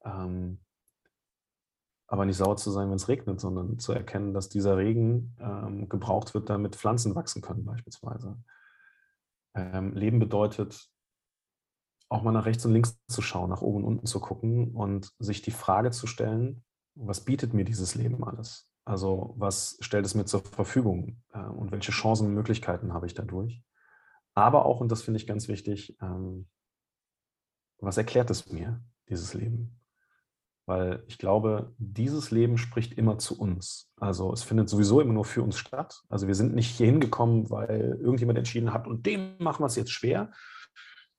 ähm, 0.04 0.60
aber 2.06 2.24
nicht 2.26 2.36
sauer 2.36 2.56
zu 2.56 2.70
sein, 2.70 2.88
wenn 2.88 2.96
es 2.96 3.08
regnet, 3.08 3.40
sondern 3.40 3.78
zu 3.78 3.92
erkennen, 3.92 4.34
dass 4.34 4.48
dieser 4.48 4.76
Regen 4.76 5.36
ähm, 5.40 5.88
gebraucht 5.88 6.34
wird, 6.34 6.50
damit 6.50 6.76
Pflanzen 6.76 7.14
wachsen 7.14 7.42
können 7.42 7.64
beispielsweise. 7.64 8.36
Ähm, 9.54 9.94
Leben 9.94 10.18
bedeutet, 10.18 10.90
auch 12.08 12.22
mal 12.22 12.32
nach 12.32 12.46
rechts 12.46 12.64
und 12.66 12.72
links 12.72 13.00
zu 13.08 13.22
schauen, 13.22 13.50
nach 13.50 13.62
oben 13.62 13.78
und 13.78 13.84
unten 13.84 14.06
zu 14.06 14.20
gucken 14.20 14.72
und 14.74 15.12
sich 15.18 15.42
die 15.42 15.50
Frage 15.50 15.90
zu 15.90 16.06
stellen, 16.06 16.64
was 16.94 17.24
bietet 17.24 17.54
mir 17.54 17.64
dieses 17.64 17.94
Leben 17.94 18.22
alles? 18.22 18.68
Also 18.84 19.34
was 19.38 19.78
stellt 19.80 20.04
es 20.04 20.14
mir 20.14 20.26
zur 20.26 20.42
Verfügung 20.42 21.22
äh, 21.32 21.38
und 21.40 21.72
welche 21.72 21.92
Chancen 21.92 22.26
und 22.26 22.34
Möglichkeiten 22.34 22.92
habe 22.92 23.06
ich 23.06 23.14
dadurch? 23.14 23.62
Aber 24.34 24.66
auch, 24.66 24.80
und 24.80 24.90
das 24.90 25.02
finde 25.02 25.18
ich 25.18 25.26
ganz 25.26 25.48
wichtig, 25.48 25.96
ähm, 26.02 26.48
was 27.78 27.96
erklärt 27.96 28.30
es 28.30 28.50
mir, 28.50 28.82
dieses 29.08 29.34
Leben? 29.34 29.80
Weil 30.66 31.02
ich 31.06 31.18
glaube, 31.18 31.74
dieses 31.78 32.30
Leben 32.30 32.56
spricht 32.56 32.94
immer 32.94 33.18
zu 33.18 33.38
uns. 33.38 33.92
Also 33.96 34.32
es 34.32 34.42
findet 34.42 34.68
sowieso 34.68 35.00
immer 35.00 35.12
nur 35.12 35.26
für 35.26 35.42
uns 35.42 35.58
statt. 35.58 36.02
Also 36.08 36.26
wir 36.26 36.34
sind 36.34 36.54
nicht 36.54 36.70
hier 36.70 36.86
hingekommen, 36.86 37.50
weil 37.50 37.98
irgendjemand 38.00 38.38
entschieden 38.38 38.72
hat 38.72 38.86
und 38.86 39.04
dem 39.04 39.36
machen 39.38 39.62
wir 39.62 39.66
es 39.66 39.76
jetzt 39.76 39.92
schwer, 39.92 40.32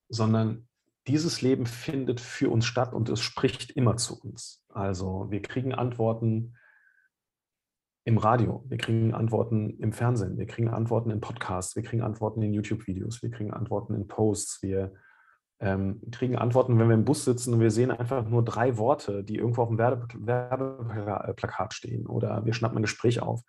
sondern 0.10 0.68
dieses 1.08 1.42
Leben 1.42 1.68
findet 1.68 2.20
für 2.20 2.50
uns 2.50 2.66
statt 2.66 2.94
und 2.94 3.10
es 3.10 3.22
spricht 3.22 3.72
immer 3.72 3.98
zu 3.98 4.20
uns. 4.20 4.64
Also 4.70 5.28
wir 5.30 5.42
kriegen 5.42 5.74
Antworten 5.74 6.56
im 8.06 8.18
Radio, 8.18 8.64
wir 8.68 8.78
kriegen 8.78 9.14
Antworten 9.14 9.80
im 9.80 9.92
Fernsehen, 9.92 10.38
wir 10.38 10.48
kriegen 10.48 10.70
Antworten 10.70 11.12
in 11.12 11.22
Podcasts, 11.22 11.76
wir 11.76 11.84
kriegen 11.84 12.02
Antworten 12.02 12.42
in 12.42 12.54
YouTube-Videos, 12.54 13.22
wir 13.22 13.32
kriegen 13.32 13.52
Antworten 13.52 13.94
in 13.96 14.08
Posts, 14.08 14.64
wir 14.64 14.94
ähm, 15.60 16.02
kriegen 16.12 16.36
Antworten, 16.36 16.78
wenn 16.78 16.90
wir 16.90 16.96
im 16.96 17.06
Bus 17.06 17.26
sitzen 17.26 17.54
und 17.54 17.60
wir 17.60 17.72
sehen 17.72 17.92
einfach 17.92 18.28
nur 18.28 18.44
drei 18.44 18.78
Worte, 18.78 19.24
die 19.24 19.38
irgendwo 19.38 19.62
auf 19.64 19.70
dem 19.70 19.78
Werbeplakat 19.78 21.74
stehen 21.74 22.08
oder 22.08 22.46
wir 22.46 22.54
schnappen 22.54 22.78
ein 22.78 22.84
Gespräch 22.84 23.22
auf. 23.22 23.42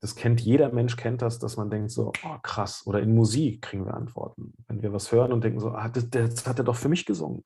Das 0.00 0.14
kennt 0.14 0.40
jeder 0.40 0.72
Mensch, 0.72 0.96
kennt 0.96 1.22
das, 1.22 1.38
dass 1.38 1.56
man 1.56 1.70
denkt 1.70 1.90
so, 1.90 2.12
oh 2.24 2.38
krass. 2.42 2.86
Oder 2.86 3.00
in 3.00 3.14
Musik 3.14 3.62
kriegen 3.62 3.84
wir 3.84 3.94
Antworten. 3.94 4.54
Wenn 4.68 4.82
wir 4.82 4.92
was 4.92 5.10
hören 5.10 5.32
und 5.32 5.42
denken 5.42 5.58
so, 5.58 5.70
ah, 5.70 5.88
das, 5.88 6.08
das 6.10 6.46
hat 6.46 6.58
er 6.58 6.64
doch 6.64 6.76
für 6.76 6.88
mich 6.88 7.04
gesungen. 7.04 7.42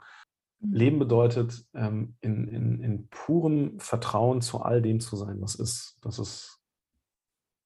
Mhm. 0.61 0.75
Leben 0.75 0.99
bedeutet, 0.99 1.65
ähm, 1.75 2.17
in, 2.21 2.49
in, 2.49 2.81
in 2.81 3.09
purem 3.09 3.79
Vertrauen 3.79 4.43
zu 4.43 4.61
all 4.61 4.83
dem 4.83 5.01
zu 5.01 5.17
sein, 5.17 5.41
was 5.41 5.55
ist. 5.55 5.99
Das 6.03 6.19
ist 6.19 6.61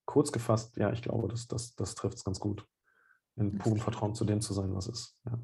kurz 0.06 0.30
gefasst, 0.30 0.76
ja, 0.76 0.92
ich 0.92 1.02
glaube, 1.02 1.28
das, 1.28 1.48
das, 1.48 1.74
das 1.74 1.94
trifft 1.96 2.18
es 2.18 2.24
ganz 2.24 2.38
gut. 2.38 2.64
In 3.34 3.58
purem 3.58 3.78
Vertrauen 3.78 4.14
zu 4.14 4.24
dem 4.24 4.40
zu 4.40 4.54
sein, 4.54 4.74
was 4.74 4.86
ist. 4.86 5.20
Ja. 5.26 5.38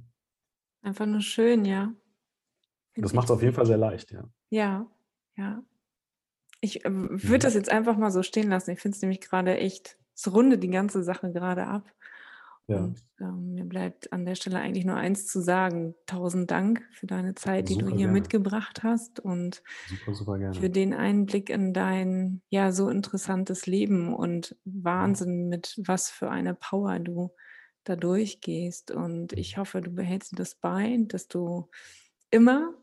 Einfach 0.82 1.06
nur 1.06 1.20
schön, 1.20 1.64
ja. 1.64 1.94
Find 2.92 3.04
das 3.04 3.12
macht 3.14 3.26
es 3.26 3.30
auf 3.30 3.42
jeden 3.42 3.54
Fall 3.54 3.66
sehr 3.66 3.78
leicht, 3.78 4.10
ja. 4.10 4.24
Ja, 4.50 4.86
ja. 5.36 5.62
Ich 6.60 6.84
äh, 6.84 6.90
würde 6.92 7.16
mhm. 7.26 7.40
das 7.40 7.54
jetzt 7.54 7.70
einfach 7.70 7.96
mal 7.96 8.10
so 8.10 8.22
stehen 8.22 8.50
lassen. 8.50 8.72
Ich 8.72 8.80
finde 8.80 8.96
es 8.96 9.02
nämlich 9.02 9.20
gerade 9.20 9.56
echt, 9.56 9.98
es 10.14 10.32
rundet 10.32 10.62
die 10.62 10.70
ganze 10.70 11.02
Sache 11.02 11.32
gerade 11.32 11.66
ab. 11.66 11.90
Ja. 12.68 12.78
Und 12.78 13.02
ähm, 13.20 13.54
mir 13.54 13.64
bleibt 13.64 14.12
an 14.12 14.24
der 14.24 14.34
Stelle 14.34 14.58
eigentlich 14.58 14.84
nur 14.84 14.96
eins 14.96 15.26
zu 15.26 15.40
sagen. 15.40 15.94
Tausend 16.06 16.50
Dank 16.50 16.86
für 16.92 17.06
deine 17.06 17.34
Zeit, 17.34 17.68
die 17.68 17.74
super 17.74 17.86
du 17.86 17.90
hier 17.90 18.06
gerne. 18.06 18.12
mitgebracht 18.12 18.82
hast 18.82 19.18
und 19.20 19.62
super, 19.88 20.14
super 20.14 20.52
für 20.54 20.70
den 20.70 20.94
Einblick 20.94 21.50
in 21.50 21.72
dein 21.72 22.42
ja 22.50 22.70
so 22.70 22.88
interessantes 22.88 23.66
Leben 23.66 24.14
und 24.14 24.56
Wahnsinn, 24.64 25.48
mit 25.48 25.80
was 25.84 26.10
für 26.10 26.30
eine 26.30 26.54
Power 26.54 26.98
du 27.00 27.32
da 27.84 27.96
durchgehst. 27.96 28.90
Und 28.90 29.32
ich 29.32 29.58
hoffe, 29.58 29.80
du 29.80 29.90
behältst 29.90 30.38
das 30.38 30.54
bei, 30.54 30.98
dass 31.08 31.28
du 31.28 31.68
immer 32.30 32.74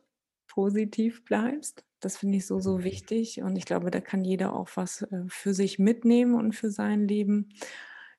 positiv 0.47 1.23
bleibst. 1.25 1.85
Das 1.99 2.17
finde 2.17 2.37
ich 2.37 2.47
so, 2.47 2.59
so 2.59 2.83
wichtig. 2.83 3.41
Und 3.41 3.55
ich 3.55 3.65
glaube, 3.65 3.91
da 3.91 4.01
kann 4.01 4.23
jeder 4.23 4.53
auch 4.53 4.69
was 4.75 5.01
äh, 5.03 5.23
für 5.27 5.53
sich 5.53 5.79
mitnehmen 5.79 6.35
und 6.35 6.53
für 6.53 6.71
sein 6.71 7.07
Leben. 7.07 7.49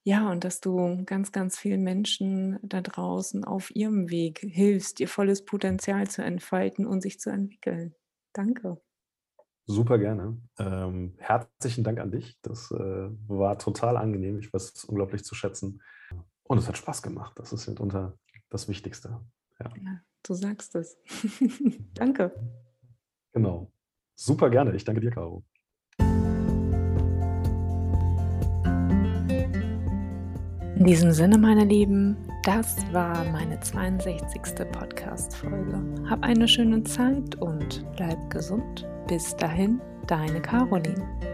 Ja, 0.02 0.30
und 0.30 0.44
dass 0.44 0.60
du 0.60 1.02
ganz, 1.04 1.30
ganz 1.30 1.58
vielen 1.58 1.82
Menschen 1.82 2.58
da 2.62 2.80
draußen 2.80 3.44
auf 3.44 3.74
ihrem 3.74 4.10
Weg 4.10 4.38
hilfst, 4.38 4.98
ihr 5.00 5.08
volles 5.08 5.44
Potenzial 5.44 6.08
zu 6.08 6.22
entfalten 6.22 6.86
und 6.86 7.02
sich 7.02 7.20
zu 7.20 7.30
entwickeln. 7.30 7.94
Danke. 8.32 8.80
Super 9.66 9.98
gerne. 9.98 10.36
Ähm, 10.58 11.14
herzlichen 11.18 11.84
Dank 11.84 12.00
an 12.00 12.10
dich. 12.10 12.38
Das 12.42 12.70
äh, 12.70 13.08
war 13.28 13.58
total 13.58 13.96
angenehm. 13.96 14.38
Ich 14.38 14.52
weiß 14.52 14.72
es 14.74 14.84
unglaublich 14.84 15.22
zu 15.22 15.34
schätzen. 15.34 15.82
Und 16.50 16.58
es 16.58 16.66
hat 16.66 16.76
Spaß 16.76 17.02
gemacht. 17.02 17.34
Das 17.36 17.52
ist 17.52 17.68
mitunter 17.68 18.18
das 18.48 18.66
Wichtigste. 18.66 19.20
Ja, 19.60 19.70
ja 19.80 20.00
du 20.24 20.34
sagst 20.34 20.74
es. 20.74 20.98
danke. 21.94 22.34
Genau. 23.32 23.70
Super 24.16 24.50
gerne. 24.50 24.74
Ich 24.74 24.84
danke 24.84 25.00
dir, 25.00 25.12
Caro. 25.12 25.44
In 30.76 30.84
diesem 30.84 31.12
Sinne, 31.12 31.38
meine 31.38 31.66
Lieben, 31.66 32.16
das 32.42 32.78
war 32.92 33.24
meine 33.26 33.60
62. 33.60 34.42
Podcast-Folge. 34.72 35.80
Hab 36.10 36.24
eine 36.24 36.48
schöne 36.48 36.82
Zeit 36.82 37.36
und 37.36 37.86
bleib 37.94 38.28
gesund. 38.28 38.88
Bis 39.06 39.36
dahin, 39.36 39.80
deine 40.08 40.42
Caroline. 40.42 41.29